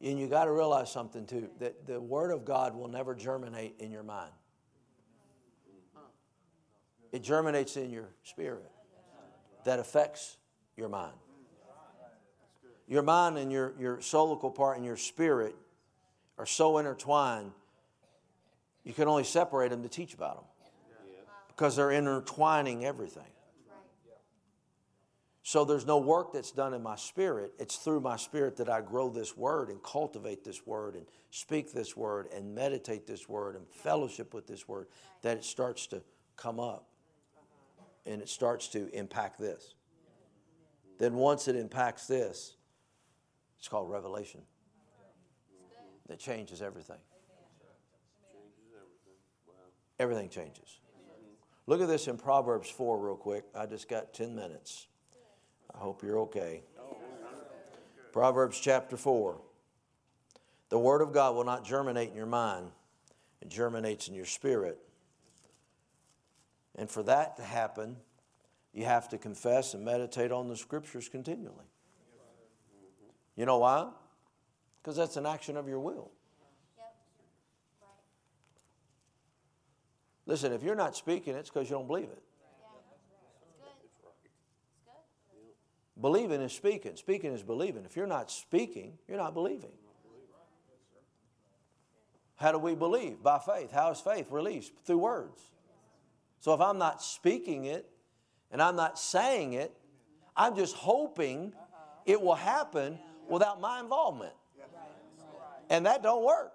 And 0.00 0.18
you 0.18 0.28
got 0.28 0.44
to 0.44 0.52
realize 0.52 0.92
something 0.92 1.24
too 1.24 1.48
that 1.60 1.86
the 1.86 2.00
Word 2.00 2.30
of 2.30 2.44
God 2.44 2.76
will 2.76 2.88
never 2.88 3.14
germinate 3.14 3.76
in 3.78 3.90
your 3.90 4.02
mind, 4.02 4.32
it 7.10 7.22
germinates 7.22 7.76
in 7.76 7.90
your 7.90 8.10
spirit 8.22 8.70
that 9.64 9.78
affects 9.78 10.36
your 10.76 10.88
mind. 10.88 11.14
Your 12.86 13.02
mind 13.02 13.38
and 13.38 13.50
your, 13.50 13.72
your 13.78 13.96
soulical 13.98 14.54
part 14.54 14.76
and 14.76 14.84
your 14.84 14.98
spirit 14.98 15.56
are 16.38 16.46
so 16.46 16.78
intertwined, 16.78 17.52
you 18.84 18.92
can 18.92 19.08
only 19.08 19.24
separate 19.24 19.70
them 19.70 19.82
to 19.82 19.88
teach 19.88 20.14
about 20.14 20.36
them 20.36 20.44
because 21.48 21.76
they're 21.76 21.92
intertwining 21.92 22.84
everything. 22.84 23.22
So 25.46 25.64
there's 25.64 25.84
no 25.84 25.98
work 25.98 26.32
that's 26.32 26.50
done 26.50 26.72
in 26.72 26.82
my 26.82 26.96
spirit. 26.96 27.52
It's 27.58 27.76
through 27.76 28.00
my 28.00 28.16
spirit 28.16 28.56
that 28.56 28.70
I 28.70 28.80
grow 28.80 29.10
this 29.10 29.36
word 29.36 29.68
and 29.68 29.82
cultivate 29.82 30.42
this 30.42 30.66
word 30.66 30.94
and 30.94 31.04
speak 31.30 31.72
this 31.72 31.94
word 31.94 32.28
and 32.34 32.54
meditate 32.54 33.06
this 33.06 33.28
word 33.28 33.54
and 33.54 33.68
fellowship 33.68 34.32
with 34.32 34.46
this 34.46 34.66
word 34.66 34.86
that 35.20 35.36
it 35.36 35.44
starts 35.44 35.86
to 35.88 36.02
come 36.36 36.58
up 36.58 36.88
and 38.06 38.22
it 38.22 38.28
starts 38.30 38.68
to 38.68 38.88
impact 38.94 39.38
this. 39.38 39.74
Then 40.98 41.14
once 41.14 41.46
it 41.46 41.56
impacts 41.56 42.06
this, 42.06 42.56
it's 43.58 43.68
called 43.68 43.90
revelation 43.90 44.40
that 46.08 46.18
changes 46.18 46.62
everything. 46.62 46.98
Everything 49.98 50.28
changes. 50.28 50.80
Look 51.66 51.80
at 51.80 51.88
this 51.88 52.08
in 52.08 52.18
Proverbs 52.18 52.68
4, 52.68 52.98
real 52.98 53.16
quick. 53.16 53.44
I 53.54 53.66
just 53.66 53.88
got 53.88 54.12
10 54.12 54.34
minutes. 54.34 54.86
I 55.74 55.78
hope 55.78 56.02
you're 56.02 56.18
okay. 56.20 56.62
Proverbs 58.12 58.60
chapter 58.60 58.96
4. 58.96 59.40
The 60.68 60.78
Word 60.78 61.00
of 61.00 61.12
God 61.12 61.34
will 61.34 61.44
not 61.44 61.64
germinate 61.64 62.10
in 62.10 62.16
your 62.16 62.26
mind, 62.26 62.70
it 63.40 63.48
germinates 63.48 64.08
in 64.08 64.14
your 64.14 64.24
spirit. 64.24 64.78
And 66.76 66.90
for 66.90 67.02
that 67.04 67.36
to 67.36 67.42
happen, 67.42 67.96
you 68.72 68.84
have 68.84 69.08
to 69.10 69.18
confess 69.18 69.74
and 69.74 69.84
meditate 69.84 70.32
on 70.32 70.48
the 70.48 70.56
Scriptures 70.56 71.08
continually. 71.08 71.66
You 73.36 73.46
know 73.46 73.58
why? 73.58 73.88
Because 74.84 74.98
that's 74.98 75.16
an 75.16 75.24
action 75.24 75.56
of 75.56 75.66
your 75.66 75.80
will. 75.80 76.10
Yep. 76.76 76.92
Right. 77.80 77.88
Listen, 80.26 80.52
if 80.52 80.62
you're 80.62 80.74
not 80.74 80.94
speaking, 80.94 81.34
it's 81.34 81.48
because 81.48 81.70
you 81.70 81.76
don't 81.76 81.86
believe 81.86 82.04
it. 82.04 82.22
Yeah. 82.22 83.70
It's 83.82 83.94
good. 84.02 84.10
It's 84.12 85.32
good. 85.32 86.02
Believing 86.02 86.42
is 86.42 86.52
speaking. 86.52 86.96
Speaking 86.96 87.32
is 87.32 87.42
believing. 87.42 87.86
If 87.86 87.96
you're 87.96 88.06
not 88.06 88.30
speaking, 88.30 88.98
you're 89.08 89.16
not 89.16 89.32
believing. 89.32 89.72
How 92.36 92.52
do 92.52 92.58
we 92.58 92.74
believe? 92.74 93.22
By 93.22 93.38
faith. 93.38 93.72
How 93.72 93.90
is 93.90 94.00
faith 94.00 94.30
released? 94.30 94.74
Through 94.84 94.98
words. 94.98 95.40
So 96.40 96.52
if 96.52 96.60
I'm 96.60 96.76
not 96.76 97.02
speaking 97.02 97.64
it 97.64 97.88
and 98.50 98.60
I'm 98.60 98.76
not 98.76 98.98
saying 98.98 99.54
it, 99.54 99.72
I'm 100.36 100.54
just 100.56 100.76
hoping 100.76 101.54
uh-huh. 101.54 102.02
it 102.04 102.20
will 102.20 102.34
happen 102.34 102.98
without 103.30 103.62
my 103.62 103.80
involvement. 103.80 104.34
And 105.70 105.86
that 105.86 106.02
don't 106.02 106.24
work. 106.24 106.52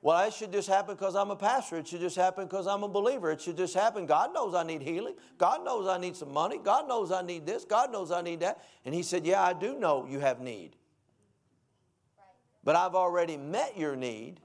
Well, 0.00 0.26
it 0.26 0.32
should 0.32 0.52
just 0.52 0.68
happen 0.68 0.94
because 0.94 1.16
I'm 1.16 1.30
a 1.30 1.36
pastor. 1.36 1.78
It 1.78 1.88
should 1.88 2.00
just 2.00 2.14
happen 2.14 2.44
because 2.44 2.68
I'm 2.68 2.84
a 2.84 2.88
believer. 2.88 3.32
It 3.32 3.40
should 3.40 3.56
just 3.56 3.74
happen. 3.74 4.06
God 4.06 4.32
knows 4.32 4.54
I 4.54 4.62
need 4.62 4.80
healing. 4.80 5.16
God 5.38 5.64
knows 5.64 5.88
I 5.88 5.98
need 5.98 6.16
some 6.16 6.32
money. 6.32 6.58
God 6.62 6.86
knows 6.86 7.10
I 7.10 7.22
need 7.22 7.46
this. 7.46 7.64
God 7.64 7.90
knows 7.90 8.12
I 8.12 8.22
need 8.22 8.40
that. 8.40 8.62
And 8.84 8.94
He 8.94 9.02
said, 9.02 9.26
Yeah, 9.26 9.42
I 9.42 9.54
do 9.54 9.78
know 9.78 10.06
you 10.08 10.20
have 10.20 10.40
need. 10.40 10.76
But 12.62 12.76
I've 12.76 12.94
already 12.94 13.36
met 13.36 13.76
your 13.76 13.96
need. 13.96 14.40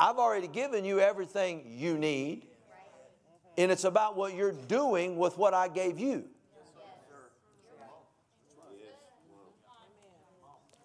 I've 0.00 0.18
already 0.18 0.48
given 0.48 0.84
you 0.84 0.98
everything 0.98 1.64
you 1.68 1.96
need. 1.96 2.46
And 3.56 3.70
it's 3.70 3.84
about 3.84 4.16
what 4.16 4.34
you're 4.34 4.52
doing 4.52 5.16
with 5.16 5.38
what 5.38 5.54
I 5.54 5.68
gave 5.68 5.98
you. 5.98 6.24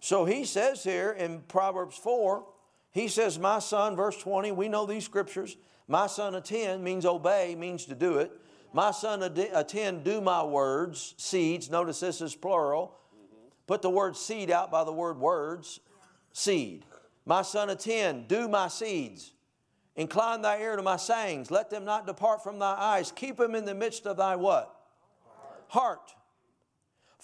So 0.08 0.24
he 0.24 0.46
says 0.46 0.86
here 0.86 1.12
in 1.12 1.42
Proverbs 1.50 1.98
4, 1.98 2.46
he 2.92 3.10
says, 3.10 3.38
My 3.38 3.60
son, 3.60 3.98
verse 3.98 4.16
20, 4.16 4.54
we 4.54 4.70
know 4.70 4.86
these 4.86 5.04
scriptures. 5.04 5.58
My 5.86 6.08
son, 6.08 6.34
attend 6.34 6.82
means 6.82 7.06
obey, 7.06 7.56
means 7.56 7.84
to 7.88 7.94
do 7.94 8.20
it. 8.20 8.32
My 8.72 8.92
son, 8.92 9.22
attend, 9.22 10.06
do 10.06 10.22
my 10.22 10.44
words, 10.44 11.14
seeds. 11.18 11.70
Notice 11.70 12.00
this 12.00 12.22
is 12.22 12.36
plural. 12.36 12.96
Put 13.68 13.82
the 13.82 13.90
word 13.90 14.16
seed 14.16 14.50
out 14.50 14.72
by 14.72 14.86
the 14.86 14.94
word 14.94 15.20
words, 15.20 15.82
seed. 16.32 16.86
My 17.26 17.42
son, 17.42 17.70
attend, 17.70 18.30
do 18.30 18.48
my 18.48 18.70
seeds. 18.70 19.34
Incline 19.98 20.42
thy 20.42 20.62
ear 20.62 20.78
to 20.78 20.84
my 20.84 20.96
sayings. 20.96 21.52
Let 21.52 21.70
them 21.70 21.84
not 21.84 22.08
depart 22.08 22.42
from 22.42 22.60
thy 22.60 22.76
eyes. 22.76 23.12
Keep 23.12 23.36
them 23.36 23.56
in 23.56 23.66
the 23.66 23.76
midst 23.76 24.08
of 24.08 24.16
thy 24.16 24.38
what? 24.38 24.74
Heart. 25.26 25.64
Heart. 25.68 26.16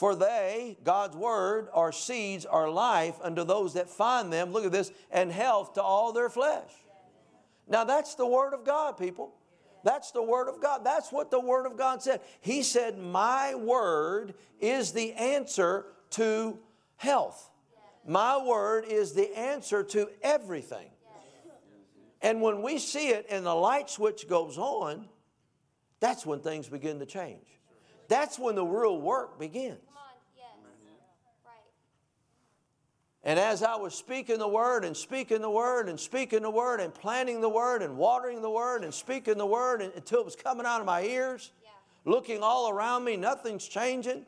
For 0.03 0.15
they, 0.15 0.77
God's 0.83 1.15
word, 1.15 1.69
are 1.73 1.93
seeds, 1.93 2.45
are 2.45 2.69
life 2.69 3.15
unto 3.21 3.45
those 3.45 3.75
that 3.75 3.89
find 3.89 4.33
them. 4.33 4.51
Look 4.51 4.65
at 4.65 4.71
this, 4.73 4.91
and 5.09 5.31
health 5.31 5.75
to 5.75 5.81
all 5.81 6.11
their 6.11 6.27
flesh. 6.27 6.69
Now 7.69 7.85
that's 7.85 8.15
the 8.15 8.27
word 8.27 8.53
of 8.53 8.65
God, 8.65 8.97
people. 8.97 9.33
That's 9.85 10.11
the 10.11 10.21
word 10.21 10.49
of 10.49 10.61
God. 10.61 10.83
That's 10.83 11.09
what 11.13 11.31
the 11.31 11.39
word 11.39 11.65
of 11.65 11.77
God 11.77 12.03
said. 12.03 12.19
He 12.41 12.63
said, 12.63 12.97
My 12.97 13.55
word 13.55 14.33
is 14.59 14.91
the 14.91 15.13
answer 15.13 15.85
to 16.09 16.59
health. 16.97 17.49
My 18.05 18.45
word 18.45 18.83
is 18.83 19.13
the 19.13 19.33
answer 19.39 19.85
to 19.85 20.09
everything. 20.21 20.89
And 22.21 22.41
when 22.41 22.61
we 22.61 22.77
see 22.77 23.07
it 23.07 23.27
and 23.29 23.45
the 23.45 23.55
light 23.55 23.89
switch 23.89 24.27
goes 24.27 24.57
on, 24.57 25.07
that's 26.01 26.25
when 26.25 26.41
things 26.41 26.67
begin 26.67 26.99
to 26.99 27.05
change. 27.05 27.47
That's 28.09 28.37
when 28.37 28.55
the 28.55 28.65
real 28.65 28.99
work 28.99 29.39
begins. 29.39 29.79
And 33.25 33.39
as 33.39 33.63
I 33.63 33.77
was 33.77 33.95
speaking 33.95 34.37
the 34.37 34.47
word 34.47 34.83
and 34.83 34.95
speaking 34.95 35.41
the 35.41 35.49
word 35.49 35.87
and 35.87 35.97
speaking 35.97 36.41
the 36.41 36.49
word 36.49 36.81
and 36.81 36.93
planting 36.93 37.39
the 37.39 37.49
word 37.49 37.81
and 37.81 37.97
watering 37.97 38.41
the 38.41 38.49
word 38.49 38.83
and 38.83 38.93
speaking 38.93 39.37
the 39.37 39.45
word 39.45 39.81
until 39.81 40.19
it 40.19 40.25
was 40.25 40.35
coming 40.35 40.65
out 40.65 40.81
of 40.81 40.85
my 40.85 41.03
ears, 41.03 41.51
yeah. 41.63 41.69
looking 42.03 42.43
all 42.43 42.69
around 42.69 43.05
me, 43.05 43.15
nothing's 43.15 43.65
changing. 43.65 44.17
Yep. 44.17 44.25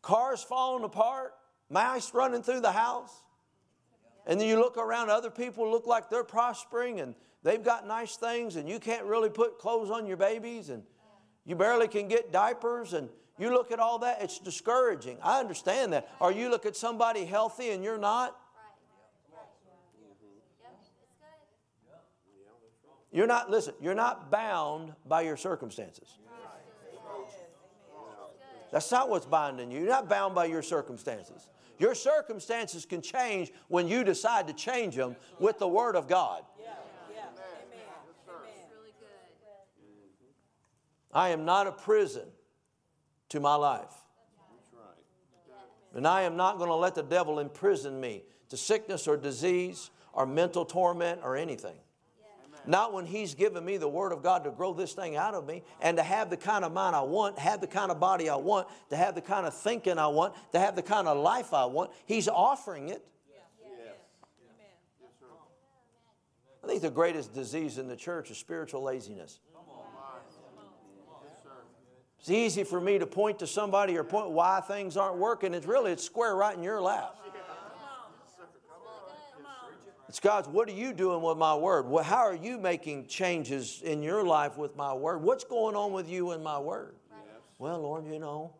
Cars 0.00 0.42
falling 0.42 0.84
apart, 0.84 1.34
mice 1.68 2.14
running 2.14 2.42
through 2.42 2.60
the 2.60 2.72
house. 2.72 3.12
And 4.26 4.40
then 4.40 4.48
you 4.48 4.56
look 4.58 4.78
around, 4.78 5.10
other 5.10 5.30
people 5.30 5.70
look 5.70 5.86
like 5.86 6.08
they're 6.08 6.24
prospering 6.24 7.00
and 7.00 7.14
they've 7.42 7.62
got 7.62 7.86
nice 7.86 8.16
things, 8.16 8.56
and 8.56 8.68
you 8.68 8.80
can't 8.80 9.04
really 9.04 9.30
put 9.30 9.58
clothes 9.58 9.90
on 9.90 10.06
your 10.06 10.16
babies, 10.16 10.70
and 10.70 10.82
you 11.44 11.54
barely 11.54 11.86
can 11.86 12.08
get 12.08 12.32
diapers, 12.32 12.92
and 12.92 13.08
you 13.38 13.52
look 13.52 13.70
at 13.70 13.78
all 13.78 13.98
that, 13.98 14.18
it's 14.22 14.38
discouraging. 14.38 15.18
I 15.22 15.40
understand 15.40 15.92
that. 15.92 16.08
Or 16.20 16.32
you 16.32 16.48
look 16.48 16.64
at 16.64 16.76
somebody 16.76 17.24
healthy 17.24 17.70
and 17.70 17.84
you're 17.84 17.98
not. 17.98 18.36
You're 23.12 23.26
not, 23.26 23.50
listen, 23.50 23.74
you're 23.80 23.94
not 23.94 24.30
bound 24.30 24.92
by 25.06 25.22
your 25.22 25.36
circumstances. 25.38 26.18
That's 28.72 28.90
not 28.90 29.08
what's 29.08 29.24
binding 29.24 29.70
you. 29.70 29.78
You're 29.78 29.88
not 29.88 30.08
bound 30.08 30.34
by 30.34 30.46
your 30.46 30.62
circumstances. 30.62 31.48
Your 31.78 31.94
circumstances 31.94 32.84
can 32.84 33.00
change 33.00 33.52
when 33.68 33.88
you 33.88 34.04
decide 34.04 34.46
to 34.48 34.52
change 34.52 34.96
them 34.96 35.16
with 35.38 35.58
the 35.58 35.68
Word 35.68 35.96
of 35.96 36.08
God. 36.08 36.42
I 41.12 41.30
am 41.30 41.46
not 41.46 41.66
a 41.66 41.72
prison 41.72 42.24
to 43.30 43.40
my 43.40 43.54
life. 43.54 43.92
And 45.94 46.06
I 46.06 46.22
am 46.22 46.36
not 46.36 46.58
going 46.58 46.68
to 46.68 46.74
let 46.74 46.94
the 46.94 47.02
devil 47.02 47.38
imprison 47.38 48.00
me 48.00 48.24
to 48.50 48.56
sickness 48.56 49.08
or 49.08 49.16
disease 49.16 49.90
or 50.12 50.26
mental 50.26 50.64
torment 50.64 51.20
or 51.22 51.36
anything. 51.36 51.76
Not 52.66 52.92
when 52.92 53.06
He's 53.06 53.34
given 53.34 53.64
me 53.64 53.76
the 53.76 53.88
Word 53.88 54.12
of 54.12 54.22
God 54.22 54.44
to 54.44 54.50
grow 54.50 54.72
this 54.72 54.92
thing 54.92 55.16
out 55.16 55.34
of 55.34 55.46
me 55.46 55.62
and 55.80 55.96
to 55.96 56.02
have 56.02 56.30
the 56.30 56.36
kind 56.36 56.64
of 56.64 56.72
mind 56.72 56.96
I 56.96 57.02
want, 57.02 57.38
have 57.38 57.60
the 57.60 57.66
kind 57.66 57.90
of 57.90 58.00
body 58.00 58.28
I 58.28 58.36
want, 58.36 58.66
to 58.90 58.96
have 58.96 59.14
the 59.14 59.20
kind 59.20 59.46
of 59.46 59.54
thinking 59.54 59.98
I 59.98 60.08
want, 60.08 60.34
to 60.52 60.58
have 60.58 60.74
the 60.74 60.82
kind 60.82 61.06
of 61.06 61.16
life 61.16 61.54
I 61.54 61.64
want. 61.66 61.92
He's 62.06 62.28
offering 62.28 62.88
it. 62.88 63.04
I 66.64 66.66
think 66.66 66.82
the 66.82 66.90
greatest 66.90 67.32
disease 67.32 67.78
in 67.78 67.86
the 67.86 67.94
church 67.94 68.30
is 68.32 68.38
spiritual 68.38 68.82
laziness. 68.82 69.38
It's 72.26 72.32
easy 72.32 72.64
for 72.64 72.80
me 72.80 72.98
to 72.98 73.06
point 73.06 73.38
to 73.38 73.46
somebody 73.46 73.96
or 73.96 74.02
point 74.02 74.30
why 74.30 74.60
things 74.60 74.96
aren't 74.96 75.16
working. 75.16 75.54
It's 75.54 75.64
really 75.64 75.92
it's 75.92 76.02
square 76.02 76.34
right 76.34 76.56
in 76.56 76.60
your 76.64 76.80
lap. 76.80 77.14
It's 80.08 80.18
God's, 80.18 80.48
what 80.48 80.68
are 80.68 80.72
you 80.72 80.92
doing 80.92 81.22
with 81.22 81.38
my 81.38 81.54
word? 81.54 81.86
Well, 81.86 82.02
how 82.02 82.24
are 82.24 82.34
you 82.34 82.58
making 82.58 83.06
changes 83.06 83.80
in 83.84 84.02
your 84.02 84.24
life 84.24 84.56
with 84.58 84.74
my 84.74 84.92
word? 84.92 85.22
What's 85.22 85.44
going 85.44 85.76
on 85.76 85.92
with 85.92 86.10
you 86.10 86.32
and 86.32 86.42
my 86.42 86.58
word? 86.58 86.96
Yes. 87.10 87.42
Well, 87.60 87.80
Lord, 87.80 88.08
you 88.08 88.18
know, 88.18 88.54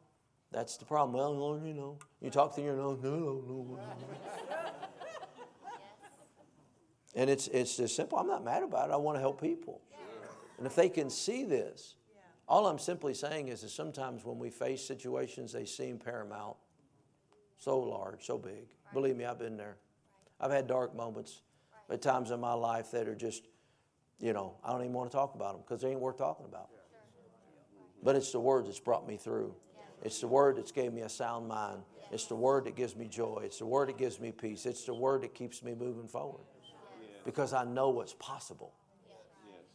that's 0.53 0.77
the 0.77 0.85
problem. 0.85 1.19
Well, 1.19 1.37
Lord, 1.37 1.65
you 1.65 1.75
know, 1.75 1.99
you 2.21 2.31
talk 2.31 2.55
to 2.55 2.63
your 2.63 2.77
nose, 2.77 3.01
no, 3.03 3.11
no, 3.17 3.45
no. 3.49 3.81
and 7.17 7.29
it's, 7.29 7.49
it's 7.49 7.77
just 7.77 7.97
simple. 7.97 8.17
I'm 8.17 8.29
not 8.29 8.45
mad 8.45 8.63
about 8.63 8.91
it. 8.91 8.93
I 8.93 8.97
want 8.97 9.17
to 9.17 9.21
help 9.21 9.41
people. 9.41 9.81
And 10.57 10.69
if 10.69 10.77
they 10.77 10.89
can 10.89 11.11
see 11.11 11.43
this, 11.43 11.97
all 12.49 12.67
I'm 12.67 12.79
simply 12.79 13.15
saying 13.15 13.49
is 13.49 13.63
that 13.63 13.71
sometimes 13.71 14.25
when 14.25 14.39
we 14.39 14.51
face 14.51 14.85
situations, 14.85 15.53
they 15.53 15.65
seem 15.65 15.99
paramount, 15.99 16.57
so 17.59 17.79
large, 17.79 18.25
so 18.25 18.39
big. 18.39 18.53
Right. 18.53 18.95
Believe 18.95 19.17
me, 19.17 19.25
I've 19.25 19.39
been 19.39 19.57
there. 19.57 19.77
Right. 20.41 20.47
I've 20.47 20.53
had 20.53 20.67
dark 20.67 20.95
moments 20.95 21.43
right. 21.89 21.95
at 21.95 22.03
times 22.03 22.31
in 22.31 22.39
my 22.39 22.53
life 22.53 22.91
that 22.93 23.09
are 23.09 23.17
just, 23.17 23.49
you 24.21 24.33
know, 24.33 24.55
I 24.65 24.71
don't 24.71 24.83
even 24.83 24.93
want 24.93 25.11
to 25.11 25.17
talk 25.17 25.35
about 25.35 25.55
them 25.55 25.63
because 25.67 25.83
they 25.83 25.91
ain't 25.91 26.01
worth 26.01 26.19
talking 26.19 26.47
about. 26.47 26.69
Sure. 26.71 26.79
But 28.05 28.15
it's 28.15 28.31
the 28.31 28.41
word 28.41 28.67
that's 28.67 28.79
brought 28.79 29.09
me 29.09 29.17
through. 29.17 29.55
Yeah. 29.75 29.83
It's 30.05 30.21
the 30.21 30.29
word 30.29 30.57
that's 30.57 30.71
gave 30.71 30.93
me 30.93 31.01
a 31.01 31.09
sound 31.09 31.49
mind. 31.49 31.83
Yeah. 31.99 32.05
It's 32.13 32.27
the 32.27 32.37
word 32.37 32.67
that 32.67 32.77
gives 32.77 32.95
me 32.95 33.09
joy. 33.09 33.43
It's 33.45 33.59
the 33.59 33.67
word 33.67 33.89
that 33.89 33.99
gives 33.99 34.21
me 34.21 34.31
peace. 34.31 34.67
It's 34.67 34.85
the 34.85 34.95
word 34.95 35.23
that 35.23 35.35
keeps 35.35 35.65
me 35.65 35.75
moving 35.75 36.07
forward 36.07 36.45
yeah. 36.63 37.09
because 37.25 37.53
I 37.53 37.65
know 37.65 37.91
what's 37.91 38.15
possible. 38.15 38.73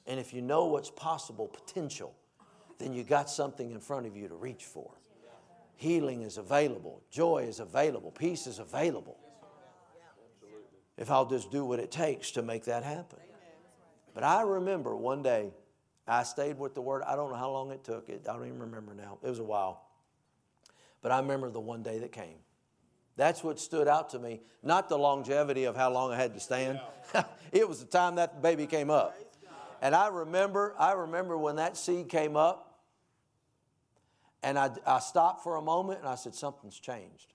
And 0.08 0.20
if 0.20 0.34
you 0.34 0.42
know 0.42 0.66
what's 0.66 0.90
possible, 0.90 1.48
potential, 1.48 2.16
then 2.82 2.94
you 2.94 3.04
got 3.04 3.30
something 3.30 3.72
in 3.72 3.80
front 3.80 4.06
of 4.06 4.16
you 4.16 4.28
to 4.28 4.36
reach 4.36 4.66
for. 4.66 4.92
Healing 5.76 6.22
is 6.22 6.38
available, 6.38 7.02
joy 7.10 7.46
is 7.48 7.60
available, 7.60 8.12
peace 8.12 8.48
is 8.48 8.60
available. 8.60 9.18
If 10.98 11.10
I'll 11.10 11.26
just 11.26 11.52
do 11.52 11.66
what 11.66 11.80
it 11.80 11.90
takes 11.90 12.32
to 12.32 12.44
make 12.44 12.66
that 12.66 12.84
happen. 12.84 13.20
But 14.14 14.24
I 14.24 14.42
remember 14.42 14.96
one 14.96 15.24
day 15.24 15.52
I 16.08 16.24
stayed 16.24 16.60
with 16.60 16.76
the 16.76 16.82
word. 16.82 17.04
I 17.04 17.16
don't 17.16 17.32
know 17.32 17.38
how 17.38 17.50
long 17.50 17.72
it 17.72 17.84
took. 17.84 18.10
It, 18.10 18.26
I 18.30 18.34
don't 18.34 18.46
even 18.46 18.60
remember 18.60 18.94
now. 18.94 19.18
It 19.24 19.30
was 19.30 19.40
a 19.40 19.44
while. 19.44 19.82
But 21.02 21.12
I 21.12 21.20
remember 21.20 21.50
the 21.50 21.60
one 21.60 21.82
day 21.82 22.00
that 22.00 22.12
came. 22.12 22.38
That's 23.16 23.44
what 23.44 23.60
stood 23.60 23.88
out 23.88 24.10
to 24.12 24.20
me, 24.20 24.42
not 24.64 24.90
the 24.90 24.98
longevity 24.98 25.66
of 25.66 25.76
how 25.76 25.92
long 25.92 26.12
I 26.12 26.18
had 26.18 26.34
to 26.34 26.40
stand. 26.40 26.80
it 27.52 27.68
was 27.68 27.80
the 27.80 27.86
time 27.86 28.16
that 28.16 28.42
baby 28.42 28.68
came 28.68 28.90
up. 28.90 29.16
And 29.82 29.96
I 29.96 30.08
remember, 30.08 30.76
I 30.78 30.94
remember 30.94 31.38
when 31.38 31.56
that 31.56 31.76
seed 31.76 32.10
came 32.10 32.36
up, 32.36 32.71
and 34.44 34.58
I, 34.58 34.72
I 34.86 35.00
stopped 35.00 35.44
for 35.44 35.56
a 35.56 35.62
moment 35.62 36.00
and 36.00 36.08
I 36.08 36.16
said, 36.16 36.34
Something's 36.34 36.80
changed. 36.80 37.34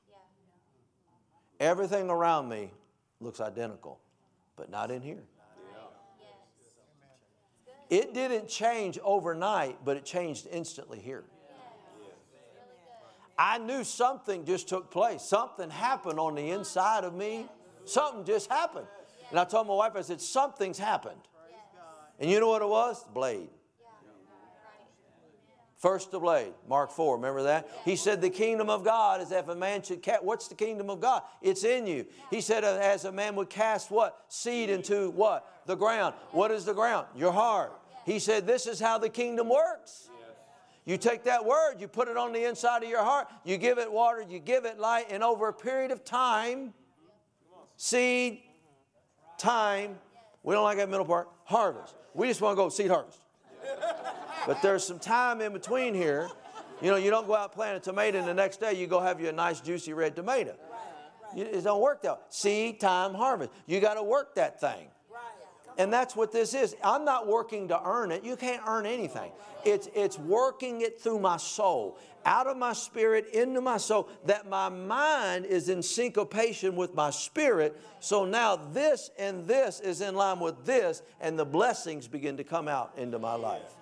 Everything 1.61 2.11
around 2.11 2.49
me 2.49 2.71
looks 3.21 3.41
identical, 3.41 4.01
but 4.57 4.71
not 4.71 4.91
in 4.91 5.03
here. 5.03 5.23
It 7.89 8.15
didn't 8.15 8.49
change 8.49 8.99
overnight, 9.03 9.79
but 9.85 9.97
it 9.97 10.05
changed 10.05 10.49
instantly 10.51 10.99
here. 10.99 11.25
I 13.39 13.59
knew 13.59 13.85
something 13.85 14.45
just 14.45 14.67
took 14.69 14.91
place. 14.91 15.23
Something 15.23 15.71
happened 15.71 16.19
on 16.19 16.35
the 16.35 16.51
inside 16.51 17.05
of 17.05 17.15
me. 17.15 17.47
Something 17.85 18.25
just 18.25 18.51
happened. 18.51 18.87
And 19.31 19.39
I 19.39 19.45
told 19.45 19.67
my 19.67 19.75
wife, 19.75 19.93
I 19.95 20.01
said, 20.03 20.21
Something's 20.21 20.79
happened. 20.79 21.21
And 22.19 22.31
you 22.31 22.41
know 22.41 22.49
what 22.49 22.63
it 22.63 22.69
was? 22.69 23.05
Blade. 23.13 23.51
First 25.77 26.11
the 26.11 26.19
blade, 26.19 26.55
Mark 26.67 26.91
4, 26.91 27.17
remember 27.17 27.43
that? 27.45 27.69
He 27.85 27.97
said, 27.97 28.23
The 28.23 28.31
kingdom 28.31 28.71
of 28.71 28.83
God 28.83 29.21
is 29.21 29.31
if 29.31 29.47
a 29.49 29.55
man 29.55 29.83
should 29.83 30.03
cast, 30.03 30.25
what's 30.25 30.49
the 30.49 30.55
kingdom 30.55 30.89
of 30.89 31.01
God? 31.01 31.23
It's 31.43 31.65
in 31.65 31.87
you. 31.87 32.07
He 32.31 32.41
said, 32.41 32.65
uh, 32.65 32.79
As 32.81 33.05
a 33.05 33.13
man 33.13 33.37
would 33.37 33.51
cast 33.51 33.91
what? 33.91 34.25
Seed 34.29 34.71
into 34.71 35.11
what? 35.11 35.47
The 35.67 35.75
ground. 35.75 36.15
What 36.31 36.51
is 36.51 36.65
the 36.65 36.73
ground? 36.73 37.07
Your 37.15 37.33
heart. 37.33 37.79
He 38.07 38.19
said, 38.19 38.47
This 38.47 38.67
is 38.67 38.81
how 38.81 38.97
the 38.97 39.11
kingdom 39.11 39.51
works. 39.51 40.09
You 40.87 40.97
take 40.97 41.25
that 41.25 41.45
word, 41.45 41.75
you 41.81 41.89
put 41.89 42.07
it 42.07 42.17
on 42.17 42.33
the 42.33 42.49
inside 42.49 42.85
of 42.85 42.89
your 42.89 43.03
heart, 43.03 43.27
you 43.45 43.59
give 43.59 43.79
it 43.79 43.91
water, 43.91 44.25
you 44.27 44.39
give 44.39 44.65
it 44.65 44.79
light, 44.79 45.07
and 45.11 45.23
over 45.25 45.49
a 45.49 45.53
period 45.53 45.91
of 45.91 46.05
time, 46.05 46.73
seed, 47.77 48.41
time, 49.37 49.99
we 50.45 50.55
don't 50.55 50.63
like 50.63 50.77
that 50.79 50.89
middle 50.89 51.05
part, 51.05 51.29
harvest. 51.43 51.97
We 52.15 52.29
just 52.29 52.41
want 52.41 52.53
to 52.53 52.63
go 52.63 52.69
seed 52.69 52.89
harvest. 52.89 53.19
But 54.47 54.63
there's 54.63 54.85
some 54.85 54.99
time 54.99 55.41
in 55.41 55.53
between 55.53 55.95
here. 55.95 56.29
You 56.81 56.91
know, 56.91 56.97
you 56.97 57.11
don't 57.11 57.27
go 57.27 57.35
out 57.35 57.53
plant 57.53 57.77
a 57.77 57.81
tomato 57.81 58.19
and 58.19 58.29
the 58.29 58.35
next 58.35 58.61
day 58.61 58.75
you 58.75 58.87
go 58.87 59.01
have 59.01 59.21
you 59.21 59.29
a 59.29 59.33
nice 59.33 59.61
juicy 59.61 59.93
red 59.93 60.15
tomato. 60.15 60.55
It 61.35 61.65
don't 61.65 61.81
work 61.81 62.03
that 62.03 62.13
way. 62.13 62.25
Seed, 62.29 62.81
time, 62.81 63.15
harvest. 63.15 63.51
You 63.67 63.81
got 63.81 63.95
to 63.95 64.03
work 64.03 64.35
that 64.37 64.61
thing. 64.61 64.89
And 65.79 65.93
that's 65.93 66.17
what 66.17 66.33
this 66.33 66.55
is. 66.55 66.75
I'm 66.83 67.05
not 67.05 67.27
working 67.27 67.69
to 67.69 67.81
earn 67.85 68.11
it. 68.11 68.25
You 68.25 68.37
can't 68.37 68.63
earn 68.67 68.87
anything. 68.87 69.31
It's, 69.65 69.89
it's 69.95 70.19
working 70.19 70.81
it 70.81 71.01
through 71.01 71.19
my 71.19 71.37
soul, 71.37 71.99
out 72.27 72.49
of 72.49 72.59
my 72.59 72.75
spirit 72.75 73.29
into 73.29 73.61
my 73.63 73.79
soul, 73.79 74.09
that 74.27 74.49
my 74.49 74.69
mind 74.69 75.47
is 75.47 75.71
in 75.71 75.83
syncopation 75.83 76.77
with 76.77 76.95
my 76.95 77.11
spirit. 77.11 77.81
So 78.01 78.27
now 78.27 78.57
this 78.57 79.11
and 79.19 79.47
this 79.47 79.81
is 79.81 80.03
in 80.03 80.15
line 80.15 80.41
with 80.41 80.67
this, 80.67 81.03
and 81.21 81.39
the 81.39 81.47
blessings 81.47 82.09
begin 82.09 82.37
to 82.37 82.45
come 82.45 82.69
out 82.69 82.93
into 82.99 83.19
my 83.19 83.35
life. 83.35 83.77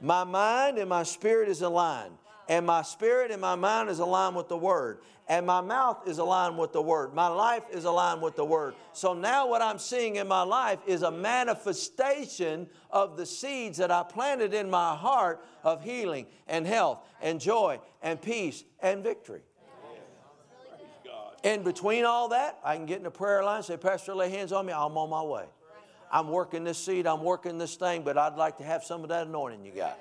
My 0.00 0.24
mind 0.24 0.78
and 0.78 0.88
my 0.88 1.04
spirit 1.04 1.48
is 1.48 1.62
aligned 1.62 2.16
and 2.52 2.66
my 2.66 2.82
spirit 2.82 3.30
and 3.30 3.40
my 3.40 3.54
mind 3.54 3.88
is 3.88 3.98
aligned 3.98 4.36
with 4.36 4.48
the 4.48 4.56
Word, 4.58 4.98
and 5.26 5.46
my 5.46 5.62
mouth 5.62 6.06
is 6.06 6.18
aligned 6.18 6.58
with 6.58 6.74
the 6.74 6.82
Word. 6.82 7.14
My 7.14 7.28
life 7.28 7.62
is 7.72 7.86
aligned 7.86 8.20
with 8.20 8.36
the 8.36 8.44
Word. 8.44 8.74
So 8.92 9.14
now, 9.14 9.48
what 9.48 9.62
I'm 9.62 9.78
seeing 9.78 10.16
in 10.16 10.28
my 10.28 10.42
life 10.42 10.78
is 10.86 11.00
a 11.00 11.10
manifestation 11.10 12.68
of 12.90 13.16
the 13.16 13.24
seeds 13.24 13.78
that 13.78 13.90
I 13.90 14.02
planted 14.02 14.52
in 14.52 14.68
my 14.68 14.94
heart 14.94 15.42
of 15.64 15.82
healing 15.82 16.26
and 16.46 16.66
health 16.66 16.98
and 17.22 17.40
joy 17.40 17.80
and 18.02 18.20
peace 18.20 18.64
and 18.80 19.02
victory. 19.02 19.40
In 21.44 21.62
between 21.62 22.04
all 22.04 22.28
that, 22.28 22.58
I 22.62 22.76
can 22.76 22.84
get 22.84 22.98
in 22.98 23.04
the 23.04 23.10
prayer 23.10 23.42
line, 23.42 23.62
say, 23.62 23.78
Pastor, 23.78 24.14
lay 24.14 24.28
hands 24.28 24.52
on 24.52 24.66
me, 24.66 24.74
I'm 24.74 24.98
on 24.98 25.08
my 25.08 25.22
way. 25.22 25.46
I'm 26.10 26.28
working 26.28 26.64
this 26.64 26.76
seed, 26.76 27.06
I'm 27.06 27.24
working 27.24 27.56
this 27.56 27.76
thing, 27.76 28.02
but 28.02 28.18
I'd 28.18 28.36
like 28.36 28.58
to 28.58 28.64
have 28.64 28.84
some 28.84 29.02
of 29.04 29.08
that 29.08 29.26
anointing 29.26 29.64
you 29.64 29.72
got 29.72 29.98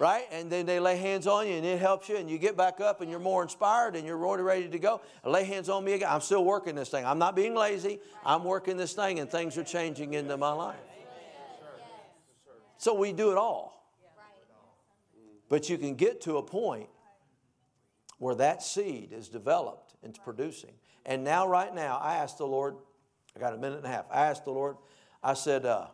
right? 0.00 0.24
And 0.32 0.50
then 0.50 0.64
they 0.64 0.80
lay 0.80 0.96
hands 0.96 1.26
on 1.26 1.46
you 1.46 1.52
and 1.52 1.64
it 1.64 1.78
helps 1.78 2.08
you 2.08 2.16
and 2.16 2.28
you 2.28 2.38
get 2.38 2.56
back 2.56 2.80
up 2.80 3.02
and 3.02 3.10
you're 3.10 3.20
more 3.20 3.42
inspired 3.42 3.94
and 3.94 4.06
you're 4.06 4.16
really 4.16 4.42
ready 4.42 4.66
to 4.66 4.78
go. 4.78 5.02
Lay 5.26 5.44
hands 5.44 5.68
on 5.68 5.84
me 5.84 5.92
again. 5.92 6.08
I'm 6.10 6.22
still 6.22 6.42
working 6.42 6.74
this 6.74 6.88
thing. 6.88 7.04
I'm 7.04 7.18
not 7.18 7.36
being 7.36 7.54
lazy. 7.54 8.00
I'm 8.24 8.42
working 8.42 8.78
this 8.78 8.94
thing 8.94 9.20
and 9.20 9.30
things 9.30 9.58
are 9.58 9.62
changing 9.62 10.14
into 10.14 10.38
my 10.38 10.52
life. 10.52 10.78
So 12.78 12.94
we 12.94 13.12
do 13.12 13.30
it 13.30 13.36
all. 13.36 13.92
But 15.50 15.68
you 15.68 15.76
can 15.76 15.96
get 15.96 16.22
to 16.22 16.38
a 16.38 16.42
point 16.42 16.88
where 18.18 18.34
that 18.36 18.62
seed 18.62 19.12
is 19.12 19.28
developed 19.28 19.94
and 20.02 20.18
producing. 20.24 20.72
And 21.04 21.24
now, 21.24 21.46
right 21.46 21.74
now, 21.74 21.98
I 21.98 22.16
asked 22.16 22.38
the 22.38 22.46
Lord, 22.46 22.76
I 23.36 23.40
got 23.40 23.52
a 23.52 23.58
minute 23.58 23.78
and 23.78 23.86
a 23.86 23.90
half. 23.90 24.06
I 24.10 24.26
asked 24.26 24.44
the 24.44 24.52
Lord, 24.52 24.76
I 25.22 25.34
said, 25.34 25.66
uh, 25.66 25.88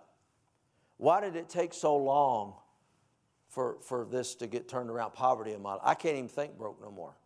why 0.97 1.21
did 1.21 1.35
it 1.35 1.49
take 1.49 1.75
so 1.75 1.97
long 1.97 2.55
for, 3.57 3.79
for 3.81 4.05
this 4.05 4.35
to 4.35 4.47
get 4.47 4.69
turned 4.69 4.91
around, 4.91 5.15
poverty 5.15 5.55
in 5.55 5.63
my 5.63 5.73
life. 5.73 5.81
I 5.83 5.95
can't 5.95 6.17
even 6.17 6.29
think 6.29 6.59
broke 6.59 6.79
no 6.79 6.91
more. 6.91 7.17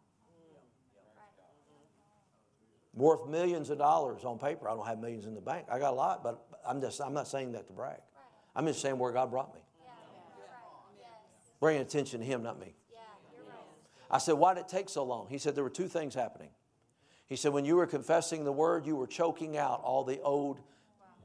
Worth 2.94 3.26
millions 3.26 3.68
of 3.68 3.78
dollars 3.78 4.24
on 4.24 4.38
paper. 4.38 4.68
I 4.68 4.74
don't 4.74 4.86
have 4.86 5.00
millions 5.00 5.26
in 5.26 5.34
the 5.34 5.40
bank. 5.40 5.66
I 5.68 5.80
got 5.80 5.90
a 5.90 5.96
lot, 5.96 6.22
but 6.22 6.40
I'm 6.64 6.80
just 6.80 7.00
I'm 7.00 7.12
not 7.12 7.26
saying 7.26 7.50
that 7.52 7.66
to 7.66 7.72
brag. 7.72 7.98
I'm 8.54 8.64
just 8.64 8.80
saying 8.80 8.96
where 8.96 9.10
God 9.10 9.32
brought 9.32 9.52
me. 9.52 9.60
Bringing 11.58 11.82
attention 11.82 12.20
to 12.20 12.26
Him, 12.26 12.44
not 12.44 12.60
me. 12.60 12.74
I 14.08 14.18
said, 14.18 14.34
why 14.34 14.54
did 14.54 14.60
it 14.60 14.68
take 14.68 14.88
so 14.88 15.02
long? 15.02 15.26
He 15.28 15.38
said 15.38 15.56
there 15.56 15.64
were 15.64 15.68
two 15.68 15.88
things 15.88 16.14
happening. 16.14 16.50
He 17.28 17.34
said, 17.34 17.52
when 17.52 17.64
you 17.64 17.74
were 17.74 17.86
confessing 17.86 18.44
the 18.44 18.52
word, 18.52 18.86
you 18.86 18.94
were 18.94 19.08
choking 19.08 19.56
out 19.56 19.80
all 19.82 20.04
the 20.04 20.20
old 20.20 20.60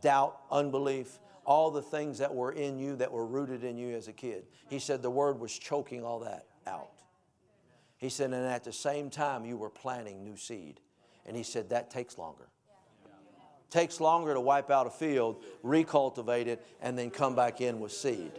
doubt, 0.02 0.40
unbelief, 0.52 1.20
all 1.46 1.72
the 1.72 1.82
things 1.82 2.18
that 2.18 2.34
were 2.34 2.52
in 2.52 2.80
you 2.80 2.96
that 2.98 3.12
were 3.12 3.26
rooted 3.26 3.64
in 3.64 3.78
you 3.78 3.96
as 3.96 4.08
a 4.08 4.14
kid. 4.14 4.46
He 4.70 4.80
said 4.80 5.02
the 5.02 5.12
word 5.12 5.40
was 5.40 5.58
choking 5.58 6.04
all 6.04 6.20
that 6.20 6.46
out. 6.68 6.90
He 7.98 8.10
said, 8.10 8.34
and 8.34 8.46
at 8.46 8.64
the 8.64 8.74
same 8.74 9.10
time, 9.10 9.46
you 9.46 9.58
were 9.58 9.70
planting 9.70 10.24
new 10.24 10.38
seed. 10.38 10.82
And 11.26 11.36
he 11.36 11.44
said, 11.44 11.70
that 11.70 11.90
takes 11.90 12.18
longer. 12.18 12.48
Takes 13.70 14.00
longer 14.00 14.34
to 14.34 14.40
wipe 14.40 14.70
out 14.70 14.86
a 14.88 14.92
field, 14.92 15.44
recultivate 15.64 16.48
it, 16.48 16.66
and 16.82 16.98
then 16.98 17.10
come 17.10 17.36
back 17.36 17.62
in 17.62 17.80
with 17.80 17.92
seed. 17.92 18.32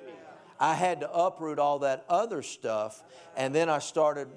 I 0.59 0.75
had 0.75 1.01
to 1.01 1.13
uproot 1.13 1.59
all 1.59 1.81
that 1.81 2.05
other 2.09 2.43
stuff, 2.43 3.03
and 3.37 3.55
then 3.55 3.69
I 3.69 3.79
started 3.79 4.29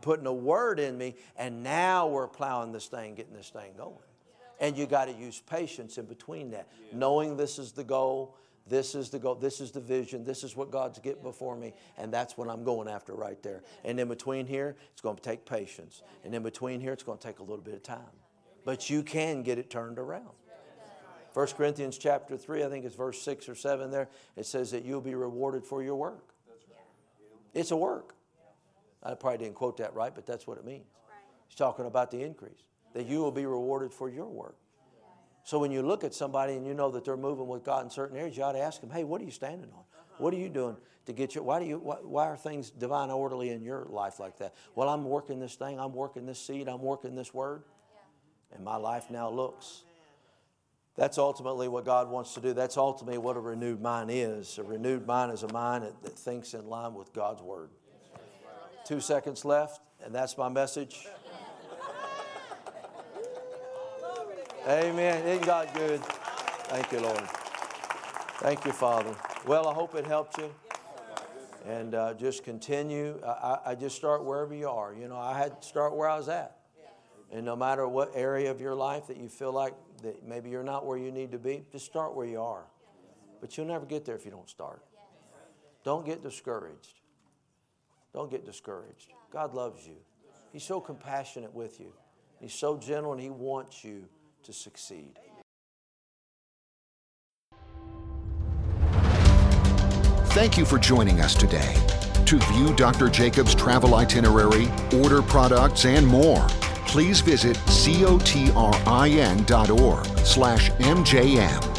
putting 0.00 0.26
a 0.26 0.32
word 0.32 0.80
in 0.80 0.98
me, 0.98 1.14
and 1.36 1.62
now 1.62 2.08
we're 2.08 2.26
plowing 2.26 2.72
this 2.72 2.86
thing, 2.86 3.14
getting 3.14 3.34
this 3.34 3.50
thing 3.50 3.72
going. 3.76 3.94
And 4.60 4.76
you 4.76 4.86
got 4.86 5.06
to 5.06 5.12
use 5.12 5.40
patience 5.40 5.98
in 5.98 6.06
between 6.06 6.50
that, 6.50 6.68
yeah. 6.80 6.98
knowing 6.98 7.36
this 7.36 7.58
is 7.58 7.72
the 7.72 7.84
goal, 7.84 8.36
this 8.66 8.94
is 8.94 9.10
the 9.10 9.18
goal, 9.18 9.34
this 9.34 9.60
is 9.60 9.70
the 9.70 9.80
vision, 9.80 10.24
this 10.24 10.42
is 10.42 10.56
what 10.56 10.70
God's 10.70 10.98
get 10.98 11.22
before 11.22 11.56
me, 11.56 11.72
and 11.98 12.12
that's 12.12 12.36
what 12.36 12.48
I'm 12.48 12.64
going 12.64 12.88
after 12.88 13.14
right 13.14 13.40
there. 13.42 13.62
And 13.84 14.00
in 14.00 14.08
between 14.08 14.46
here, 14.46 14.76
it's 14.92 15.00
going 15.00 15.16
to 15.16 15.22
take 15.22 15.44
patience. 15.44 16.02
And 16.24 16.34
in 16.34 16.42
between 16.42 16.80
here, 16.80 16.92
it's 16.92 17.02
going 17.02 17.18
to 17.18 17.26
take 17.26 17.38
a 17.38 17.42
little 17.42 17.62
bit 17.62 17.74
of 17.74 17.82
time. 17.82 17.98
But 18.64 18.90
you 18.90 19.02
can 19.02 19.42
get 19.42 19.58
it 19.58 19.70
turned 19.70 19.98
around. 19.98 20.30
1 21.34 21.46
Corinthians 21.48 21.98
chapter 21.98 22.36
3, 22.36 22.64
I 22.64 22.68
think 22.68 22.86
it's 22.86 22.96
verse 22.96 23.20
6 23.20 23.48
or 23.50 23.54
7 23.54 23.90
there, 23.90 24.08
it 24.36 24.46
says 24.46 24.70
that 24.70 24.84
you'll 24.86 25.02
be 25.02 25.14
rewarded 25.14 25.64
for 25.64 25.82
your 25.82 25.94
work. 25.94 26.34
It's 27.52 27.70
a 27.70 27.76
work. 27.76 28.14
I 29.02 29.14
probably 29.14 29.38
didn't 29.38 29.54
quote 29.54 29.76
that 29.76 29.94
right, 29.94 30.14
but 30.14 30.26
that's 30.26 30.46
what 30.46 30.56
it 30.56 30.64
means. 30.64 30.86
He's 31.46 31.56
talking 31.56 31.84
about 31.84 32.10
the 32.10 32.22
increase 32.22 32.64
that 32.96 33.06
you 33.06 33.18
will 33.18 33.30
be 33.30 33.44
rewarded 33.44 33.92
for 33.92 34.08
your 34.08 34.24
work. 34.24 34.56
So 35.44 35.58
when 35.58 35.70
you 35.70 35.82
look 35.82 36.02
at 36.02 36.14
somebody 36.14 36.54
and 36.54 36.66
you 36.66 36.72
know 36.72 36.90
that 36.92 37.04
they're 37.04 37.18
moving 37.18 37.46
with 37.46 37.62
God 37.62 37.84
in 37.84 37.90
certain 37.90 38.16
areas, 38.16 38.38
you 38.38 38.42
ought 38.42 38.52
to 38.52 38.58
ask 38.58 38.80
them, 38.80 38.88
hey, 38.88 39.04
what 39.04 39.20
are 39.20 39.24
you 39.24 39.30
standing 39.30 39.70
on? 39.70 39.84
What 40.16 40.32
are 40.32 40.38
you 40.38 40.48
doing 40.48 40.78
to 41.04 41.12
get 41.12 41.34
your, 41.34 41.44
why 41.44 41.60
do 41.60 41.66
you, 41.66 41.78
why, 41.78 41.96
why 41.96 42.24
are 42.24 42.38
things 42.38 42.70
divine 42.70 43.10
orderly 43.10 43.50
in 43.50 43.62
your 43.62 43.86
life 43.90 44.18
like 44.18 44.38
that? 44.38 44.54
Well, 44.74 44.88
I'm 44.88 45.04
working 45.04 45.40
this 45.40 45.56
thing, 45.56 45.78
I'm 45.78 45.92
working 45.92 46.24
this 46.24 46.40
seed, 46.40 46.68
I'm 46.68 46.80
working 46.80 47.14
this 47.14 47.34
word, 47.34 47.64
and 48.54 48.64
my 48.64 48.76
life 48.76 49.10
now 49.10 49.28
looks. 49.28 49.82
That's 50.96 51.18
ultimately 51.18 51.68
what 51.68 51.84
God 51.84 52.08
wants 52.08 52.32
to 52.32 52.40
do. 52.40 52.54
That's 52.54 52.78
ultimately 52.78 53.18
what 53.18 53.36
a 53.36 53.40
renewed 53.40 53.82
mind 53.82 54.10
is. 54.10 54.56
A 54.56 54.62
renewed 54.62 55.06
mind 55.06 55.32
is 55.32 55.42
a 55.42 55.52
mind 55.52 55.84
that, 55.84 56.02
that 56.02 56.18
thinks 56.18 56.54
in 56.54 56.66
line 56.66 56.94
with 56.94 57.12
God's 57.12 57.42
word. 57.42 57.68
Two 58.86 59.00
seconds 59.00 59.44
left, 59.44 59.82
and 60.02 60.14
that's 60.14 60.38
my 60.38 60.48
message. 60.48 61.06
Amen. 64.68 65.24
Isn't 65.24 65.46
God 65.46 65.68
good? 65.74 66.00
Thank 66.00 66.90
you, 66.90 66.98
Lord. 66.98 67.22
Thank 68.40 68.64
you, 68.64 68.72
Father. 68.72 69.14
Well, 69.46 69.68
I 69.68 69.72
hope 69.72 69.94
it 69.94 70.04
helped 70.04 70.38
you. 70.38 70.52
And 71.64 71.94
uh, 71.94 72.14
just 72.14 72.42
continue. 72.42 73.20
I, 73.24 73.58
I 73.64 73.74
just 73.76 73.94
start 73.94 74.24
wherever 74.24 74.52
you 74.56 74.68
are. 74.68 74.92
You 74.92 75.06
know, 75.06 75.18
I 75.18 75.38
had 75.38 75.62
to 75.62 75.68
start 75.68 75.94
where 75.94 76.08
I 76.08 76.16
was 76.16 76.28
at. 76.28 76.56
And 77.30 77.46
no 77.46 77.54
matter 77.54 77.86
what 77.86 78.10
area 78.16 78.50
of 78.50 78.60
your 78.60 78.74
life 78.74 79.06
that 79.06 79.18
you 79.18 79.28
feel 79.28 79.52
like 79.52 79.74
that 80.02 80.26
maybe 80.26 80.50
you're 80.50 80.64
not 80.64 80.84
where 80.84 80.98
you 80.98 81.12
need 81.12 81.30
to 81.30 81.38
be, 81.38 81.64
just 81.70 81.86
start 81.86 82.16
where 82.16 82.26
you 82.26 82.42
are. 82.42 82.64
But 83.40 83.56
you'll 83.56 83.66
never 83.66 83.86
get 83.86 84.04
there 84.04 84.16
if 84.16 84.24
you 84.24 84.32
don't 84.32 84.50
start. 84.50 84.82
Don't 85.84 86.04
get 86.04 86.24
discouraged. 86.24 86.98
Don't 88.12 88.32
get 88.32 88.44
discouraged. 88.44 89.12
God 89.32 89.54
loves 89.54 89.86
you. 89.86 89.98
He's 90.52 90.64
so 90.64 90.80
compassionate 90.80 91.54
with 91.54 91.78
you. 91.78 91.92
He's 92.40 92.54
so 92.54 92.76
gentle 92.76 93.12
and 93.12 93.20
He 93.20 93.30
wants 93.30 93.84
you 93.84 94.08
to 94.46 94.52
succeed. 94.52 95.18
Thank 100.30 100.56
you 100.56 100.64
for 100.64 100.78
joining 100.78 101.20
us 101.20 101.34
today. 101.34 101.74
To 102.26 102.38
view 102.38 102.72
Dr. 102.74 103.08
Jacobs' 103.08 103.54
travel 103.54 103.96
itinerary, 103.96 104.68
order 105.02 105.20
products, 105.22 105.84
and 105.84 106.06
more, 106.06 106.46
please 106.86 107.20
visit 107.20 107.56
cotrin.org 107.66 108.36
slash 110.18 110.70
MJM. 110.70 111.75